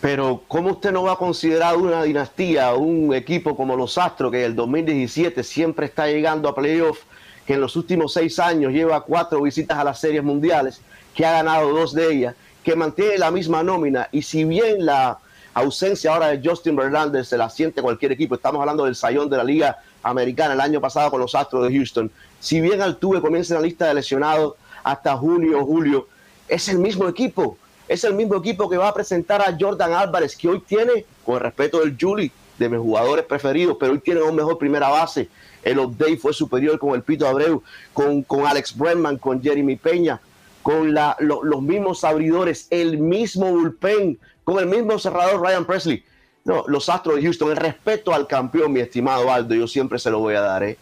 Pero 0.00 0.42
¿cómo 0.48 0.72
usted 0.72 0.90
no 0.90 1.04
va 1.04 1.12
a 1.12 1.16
considerar 1.16 1.76
una 1.76 2.02
dinastía, 2.02 2.74
un 2.74 3.14
equipo 3.14 3.56
como 3.56 3.76
los 3.76 3.96
Astros, 3.96 4.32
que 4.32 4.40
en 4.40 4.46
el 4.46 4.56
2017 4.56 5.44
siempre 5.44 5.86
está 5.86 6.08
llegando 6.08 6.48
a 6.48 6.54
playoff, 6.56 6.98
que 7.46 7.54
en 7.54 7.60
los 7.60 7.76
últimos 7.76 8.12
seis 8.12 8.40
años 8.40 8.72
lleva 8.72 9.04
cuatro 9.04 9.40
visitas 9.40 9.78
a 9.78 9.84
las 9.84 10.00
series 10.00 10.24
mundiales, 10.24 10.80
que 11.14 11.24
ha 11.24 11.30
ganado 11.30 11.70
dos 11.70 11.94
de 11.94 12.12
ellas, 12.12 12.34
que 12.64 12.74
mantiene 12.74 13.18
la 13.18 13.30
misma 13.30 13.62
nómina 13.62 14.08
y 14.10 14.22
si 14.22 14.44
bien 14.44 14.84
la 14.84 15.20
ausencia 15.54 16.12
ahora 16.12 16.28
de 16.28 16.46
Justin 16.46 16.76
Verlander 16.76 17.24
se 17.24 17.38
la 17.38 17.48
siente 17.48 17.80
cualquier 17.80 18.12
equipo, 18.12 18.34
estamos 18.34 18.60
hablando 18.60 18.84
del 18.84 18.96
sayón 18.96 19.30
de 19.30 19.36
la 19.36 19.44
Liga 19.44 19.78
Americana 20.02 20.54
el 20.54 20.60
año 20.60 20.80
pasado 20.80 21.10
con 21.10 21.20
los 21.20 21.34
Astros 21.34 21.66
de 21.66 21.74
Houston, 21.74 22.10
si 22.40 22.60
bien 22.60 22.82
Altuve 22.82 23.20
comienza 23.20 23.54
en 23.54 23.62
la 23.62 23.66
lista 23.66 23.86
de 23.86 23.94
lesionados 23.94 24.54
hasta 24.82 25.16
junio 25.16 25.60
o 25.60 25.64
julio, 25.64 26.08
es 26.48 26.68
el 26.68 26.78
mismo 26.78 27.08
equipo, 27.08 27.56
es 27.88 28.04
el 28.04 28.14
mismo 28.14 28.36
equipo 28.36 28.68
que 28.68 28.76
va 28.76 28.88
a 28.88 28.94
presentar 28.94 29.40
a 29.40 29.56
Jordan 29.58 29.92
Álvarez, 29.92 30.36
que 30.36 30.48
hoy 30.48 30.60
tiene, 30.60 31.06
con 31.24 31.36
el 31.36 31.40
respeto 31.40 31.80
del 31.80 31.96
Julie, 31.98 32.30
de 32.58 32.68
mis 32.68 32.80
jugadores 32.80 33.24
preferidos, 33.24 33.76
pero 33.78 33.92
hoy 33.92 33.98
tiene 33.98 34.22
un 34.22 34.34
mejor 34.34 34.58
primera 34.58 34.88
base. 34.88 35.28
El 35.62 35.78
update 35.78 36.18
fue 36.18 36.32
superior 36.32 36.78
con 36.78 36.94
el 36.94 37.02
Pito 37.02 37.26
Abreu, 37.26 37.62
con, 37.92 38.22
con 38.22 38.46
Alex 38.46 38.76
Bregman, 38.76 39.18
con 39.18 39.42
Jeremy 39.42 39.76
Peña, 39.76 40.20
con 40.62 40.94
la, 40.94 41.16
los 41.20 41.62
mismos 41.62 42.04
abridores, 42.04 42.66
el 42.70 42.98
mismo 42.98 43.50
bullpen, 43.50 44.18
con 44.44 44.58
el 44.58 44.66
mismo 44.66 44.98
cerrador 44.98 45.40
Ryan 45.40 45.64
Presley. 45.64 46.04
No, 46.44 46.64
los 46.68 46.88
Astros 46.88 47.16
de 47.16 47.22
Houston, 47.22 47.50
el 47.50 47.56
respeto 47.56 48.14
al 48.14 48.26
campeón, 48.26 48.72
mi 48.72 48.80
estimado 48.80 49.32
Aldo, 49.32 49.54
yo 49.54 49.66
siempre 49.66 49.98
se 49.98 50.10
lo 50.10 50.18
voy 50.18 50.34
a 50.34 50.42
dar, 50.42 50.62
¿eh? 50.62 50.76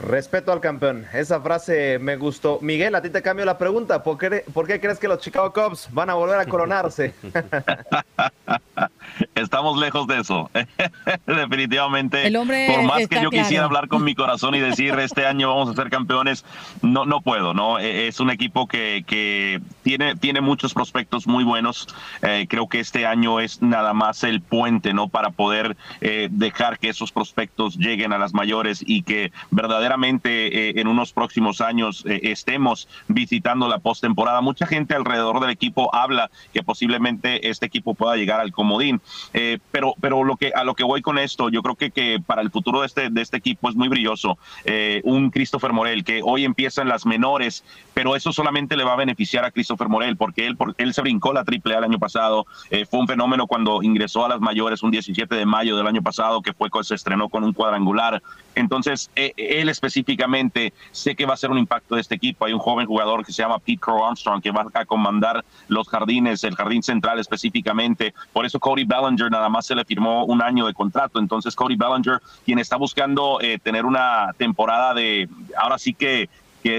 Respeto 0.00 0.52
al 0.52 0.60
campeón. 0.60 1.06
Esa 1.12 1.40
frase 1.40 1.98
me 1.98 2.16
gustó. 2.16 2.60
Miguel, 2.62 2.94
a 2.94 3.02
ti 3.02 3.10
te 3.10 3.20
cambio 3.20 3.44
la 3.44 3.58
pregunta. 3.58 4.00
¿Por 4.04 4.16
qué, 4.16 4.44
¿Por 4.54 4.64
qué 4.64 4.80
crees 4.80 5.00
que 5.00 5.08
los 5.08 5.18
Chicago 5.18 5.52
Cubs 5.52 5.88
van 5.90 6.08
a 6.08 6.14
volver 6.14 6.38
a 6.38 6.46
coronarse? 6.46 7.14
Estamos 9.34 9.78
lejos 9.78 10.06
de 10.06 10.20
eso. 10.20 10.50
Definitivamente. 11.26 12.30
por 12.30 12.82
más 12.82 13.06
que 13.08 13.20
yo 13.22 13.30
quisiera 13.30 13.64
hablar 13.64 13.88
con 13.88 14.04
mi 14.04 14.14
corazón 14.14 14.54
y 14.54 14.60
decir 14.60 14.94
este 14.98 15.26
año 15.26 15.48
vamos 15.48 15.70
a 15.70 15.74
ser 15.74 15.90
campeones, 15.90 16.44
no, 16.82 17.04
no 17.04 17.20
puedo. 17.20 17.54
No, 17.54 17.78
e, 17.78 18.08
es 18.08 18.20
un 18.20 18.30
equipo 18.30 18.66
que, 18.66 19.04
que 19.06 19.60
tiene, 19.82 20.16
tiene 20.16 20.40
muchos 20.40 20.74
prospectos 20.74 21.26
muy 21.26 21.44
buenos. 21.44 21.88
Eh, 22.22 22.46
creo 22.48 22.68
que 22.68 22.80
este 22.80 23.06
año 23.06 23.40
es 23.40 23.62
nada 23.62 23.94
más 23.94 24.24
el 24.24 24.40
puente, 24.40 24.92
no, 24.92 25.08
para 25.08 25.30
poder 25.30 25.76
eh, 26.00 26.28
dejar 26.30 26.78
que 26.78 26.88
esos 26.88 27.12
prospectos 27.12 27.76
lleguen 27.76 28.12
a 28.12 28.18
las 28.18 28.34
mayores 28.34 28.82
y 28.86 29.02
que 29.02 29.32
verdaderamente 29.50 30.68
eh, 30.68 30.80
en 30.80 30.88
unos 30.88 31.12
próximos 31.12 31.60
años 31.60 32.04
estemos 32.06 32.88
visitando 33.08 33.68
la 33.68 33.78
postemporada. 33.78 34.40
Mucha 34.40 34.66
gente 34.66 34.94
alrededor 34.94 35.40
del 35.40 35.50
equipo 35.50 35.94
habla 35.94 36.30
que 36.52 36.62
posiblemente 36.62 37.48
este 37.48 37.66
equipo 37.66 37.94
pueda 37.94 38.16
llegar 38.16 38.40
al 38.40 38.52
comodín. 38.52 38.97
Eh, 39.34 39.58
pero 39.70 39.94
pero 40.00 40.24
lo 40.24 40.36
que, 40.36 40.52
a 40.54 40.64
lo 40.64 40.74
que 40.74 40.84
voy 40.84 41.02
con 41.02 41.18
esto, 41.18 41.48
yo 41.48 41.62
creo 41.62 41.74
que, 41.76 41.90
que 41.90 42.20
para 42.24 42.42
el 42.42 42.50
futuro 42.50 42.80
de 42.80 42.86
este, 42.86 43.10
de 43.10 43.20
este 43.20 43.36
equipo 43.36 43.68
es 43.68 43.74
muy 43.74 43.88
brilloso. 43.88 44.38
Eh, 44.64 45.00
un 45.04 45.30
Christopher 45.30 45.72
Morel 45.72 46.04
que 46.04 46.20
hoy 46.24 46.44
empieza 46.44 46.82
en 46.82 46.88
las 46.88 47.06
menores, 47.06 47.64
pero 47.94 48.16
eso 48.16 48.32
solamente 48.32 48.76
le 48.76 48.84
va 48.84 48.92
a 48.92 48.96
beneficiar 48.96 49.44
a 49.44 49.50
Christopher 49.50 49.88
Morel 49.88 50.16
porque 50.16 50.46
él, 50.46 50.56
él 50.78 50.94
se 50.94 51.02
brincó 51.02 51.32
la 51.32 51.44
triple 51.44 51.74
A 51.74 51.78
el 51.78 51.84
año 51.84 51.98
pasado. 51.98 52.46
Eh, 52.70 52.86
fue 52.86 53.00
un 53.00 53.06
fenómeno 53.06 53.46
cuando 53.46 53.82
ingresó 53.82 54.24
a 54.24 54.28
las 54.28 54.40
mayores 54.40 54.82
un 54.82 54.90
17 54.90 55.34
de 55.34 55.46
mayo 55.46 55.76
del 55.76 55.86
año 55.86 56.02
pasado, 56.02 56.42
que 56.42 56.52
fue 56.52 56.68
se 56.82 56.94
estrenó 56.94 57.28
con 57.28 57.44
un 57.44 57.52
cuadrangular. 57.52 58.22
Entonces, 58.54 59.10
él 59.14 59.68
específicamente 59.68 60.72
sé 60.90 61.16
que 61.16 61.26
va 61.26 61.34
a 61.34 61.36
ser 61.36 61.50
un 61.50 61.58
impacto 61.58 61.94
de 61.94 62.00
este 62.00 62.14
equipo. 62.14 62.44
Hay 62.44 62.52
un 62.52 62.58
joven 62.58 62.86
jugador 62.86 63.24
que 63.24 63.32
se 63.32 63.42
llama 63.42 63.58
Pete 63.58 63.78
Crow 63.78 64.04
Armstrong 64.04 64.42
que 64.42 64.50
va 64.50 64.66
a 64.74 64.84
comandar 64.84 65.44
los 65.68 65.88
jardines, 65.88 66.44
el 66.44 66.54
jardín 66.54 66.82
central 66.82 67.18
específicamente. 67.18 68.14
Por 68.32 68.46
eso 68.46 68.58
Cody 68.58 68.84
Bellinger 68.88 69.30
nada 69.30 69.48
más 69.48 69.66
se 69.66 69.74
le 69.74 69.84
firmó 69.84 70.24
un 70.24 70.42
año 70.42 70.66
de 70.66 70.74
contrato. 70.74 71.18
Entonces 71.18 71.54
Cody 71.54 71.76
Bellinger, 71.76 72.20
quien 72.44 72.58
está 72.58 72.76
buscando 72.76 73.38
eh, 73.40 73.58
tener 73.62 73.84
una 73.84 74.32
temporada 74.36 74.94
de, 74.94 75.28
ahora 75.56 75.78
sí 75.78 75.94
que 75.94 76.28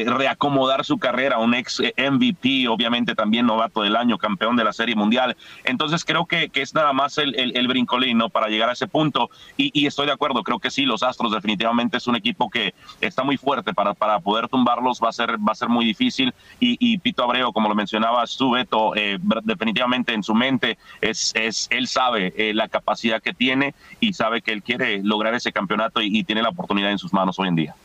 reacomodar 0.05 0.85
su 0.85 0.97
carrera, 0.97 1.39
un 1.39 1.53
ex 1.53 1.81
MVP, 1.97 2.67
obviamente 2.67 3.15
también 3.15 3.45
novato 3.45 3.81
del 3.81 3.95
año, 3.95 4.17
campeón 4.17 4.55
de 4.55 4.63
la 4.63 4.73
Serie 4.73 4.95
Mundial. 4.95 5.35
Entonces 5.63 6.05
creo 6.05 6.25
que, 6.25 6.49
es 6.53 6.73
nada 6.73 6.91
más 6.91 7.17
el, 7.17 7.35
el, 7.35 7.67
brincolín 7.67 8.17
¿no? 8.17 8.29
para 8.29 8.49
llegar 8.49 8.69
a 8.69 8.73
ese 8.73 8.87
punto 8.87 9.29
y, 9.55 9.71
y, 9.73 9.87
estoy 9.87 10.07
de 10.07 10.11
acuerdo, 10.11 10.43
creo 10.43 10.59
que 10.59 10.69
sí, 10.69 10.83
los 10.83 11.03
Astros 11.03 11.31
definitivamente 11.31 11.97
es 11.97 12.07
un 12.07 12.17
equipo 12.17 12.49
que 12.49 12.73
está 12.99 13.23
muy 13.23 13.37
fuerte 13.37 13.73
para, 13.73 13.93
para 13.93 14.19
poder 14.19 14.49
tumbarlos, 14.49 14.99
va 15.01 15.09
a 15.09 15.13
ser, 15.13 15.37
va 15.37 15.53
a 15.53 15.55
ser 15.55 15.69
muy 15.69 15.85
difícil 15.85 16.33
y, 16.59 16.77
y 16.79 16.97
Pito 16.97 17.23
Abreu, 17.23 17.53
como 17.53 17.69
lo 17.69 17.75
mencionaba 17.75 18.27
su 18.27 18.51
Beto, 18.51 18.93
eh, 18.95 19.17
definitivamente 19.43 20.13
en 20.13 20.23
su 20.23 20.35
mente 20.35 20.77
es, 21.01 21.31
es 21.35 21.67
él 21.71 21.87
sabe 21.87 22.33
eh, 22.35 22.53
la 22.53 22.67
capacidad 22.67 23.21
que 23.21 23.33
tiene 23.33 23.73
y 23.99 24.13
sabe 24.13 24.41
que 24.41 24.51
él 24.51 24.63
quiere 24.63 25.01
lograr 25.03 25.33
ese 25.33 25.51
campeonato 25.51 26.01
y 26.01 26.23
tiene 26.23 26.41
la 26.41 26.49
oportunidad 26.49 26.91
en 26.91 26.97
sus 26.97 27.13
manos 27.13 27.39
hoy 27.39 27.47
en 27.47 27.55
día. 27.55 27.75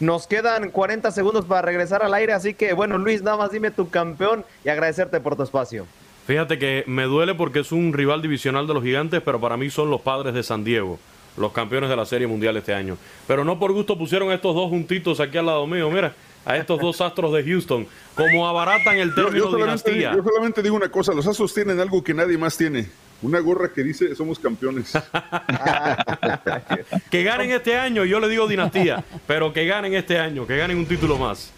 Nos 0.00 0.26
quedan 0.26 0.70
40 0.70 1.10
segundos 1.10 1.44
para 1.44 1.60
regresar 1.60 2.02
al 2.02 2.14
aire, 2.14 2.32
así 2.32 2.54
que 2.54 2.72
bueno, 2.72 2.96
Luis, 2.96 3.22
nada 3.22 3.36
más 3.36 3.52
dime 3.52 3.70
tu 3.70 3.90
campeón 3.90 4.46
y 4.64 4.70
agradecerte 4.70 5.20
por 5.20 5.36
tu 5.36 5.42
espacio. 5.42 5.86
Fíjate 6.26 6.58
que 6.58 6.84
me 6.86 7.04
duele 7.04 7.34
porque 7.34 7.60
es 7.60 7.70
un 7.70 7.92
rival 7.92 8.22
divisional 8.22 8.66
de 8.66 8.72
los 8.72 8.82
gigantes, 8.82 9.20
pero 9.22 9.38
para 9.40 9.58
mí 9.58 9.68
son 9.68 9.90
los 9.90 10.00
padres 10.00 10.32
de 10.32 10.42
San 10.42 10.64
Diego, 10.64 10.98
los 11.36 11.52
campeones 11.52 11.90
de 11.90 11.96
la 11.96 12.06
Serie 12.06 12.26
Mundial 12.26 12.56
este 12.56 12.72
año. 12.72 12.96
Pero 13.26 13.44
no 13.44 13.58
por 13.58 13.72
gusto 13.72 13.98
pusieron 13.98 14.32
estos 14.32 14.54
dos 14.54 14.70
juntitos 14.70 15.20
aquí 15.20 15.36
al 15.36 15.46
lado 15.46 15.66
mío, 15.66 15.90
mira, 15.90 16.14
a 16.46 16.56
estos 16.56 16.80
dos 16.80 16.98
astros 17.02 17.34
de 17.34 17.44
Houston, 17.44 17.86
como 18.14 18.48
abaratan 18.48 18.96
el 18.96 19.14
término 19.14 19.54
dinastía. 19.54 20.14
Yo 20.14 20.22
solamente 20.22 20.62
digo 20.62 20.76
una 20.76 20.88
cosa, 20.88 21.12
los 21.12 21.26
astros 21.26 21.52
tienen 21.52 21.78
algo 21.78 22.02
que 22.02 22.14
nadie 22.14 22.38
más 22.38 22.56
tiene. 22.56 22.88
Una 23.22 23.40
gorra 23.40 23.72
que 23.72 23.82
dice 23.82 24.14
somos 24.14 24.38
campeones. 24.38 24.92
que 27.10 27.22
ganen 27.22 27.50
este 27.50 27.76
año, 27.76 28.04
yo 28.04 28.20
le 28.20 28.28
digo 28.28 28.46
dinastía, 28.46 29.04
pero 29.26 29.52
que 29.52 29.66
ganen 29.66 29.94
este 29.94 30.18
año, 30.18 30.46
que 30.46 30.56
ganen 30.56 30.78
un 30.78 30.86
título 30.86 31.18
más. 31.18 31.52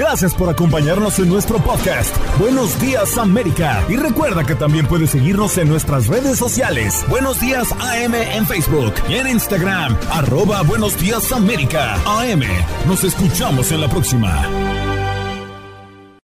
Gracias 0.00 0.34
por 0.34 0.48
acompañarnos 0.48 1.18
en 1.18 1.28
nuestro 1.28 1.58
podcast. 1.58 2.16
Buenos 2.38 2.80
días 2.80 3.18
América. 3.18 3.84
Y 3.88 3.96
recuerda 3.96 4.46
que 4.46 4.54
también 4.54 4.86
puedes 4.86 5.10
seguirnos 5.10 5.58
en 5.58 5.68
nuestras 5.68 6.06
redes 6.06 6.38
sociales. 6.38 7.04
Buenos 7.10 7.38
días 7.38 7.70
AM 7.72 8.14
en 8.14 8.46
Facebook 8.46 8.94
y 9.10 9.16
en 9.16 9.26
Instagram. 9.26 9.94
Arroba 10.10 10.62
Buenos 10.62 10.98
días 10.98 11.30
América. 11.32 11.96
AM. 12.06 12.40
Nos 12.86 13.04
escuchamos 13.04 13.72
en 13.72 13.82
la 13.82 13.88
próxima. 13.88 14.89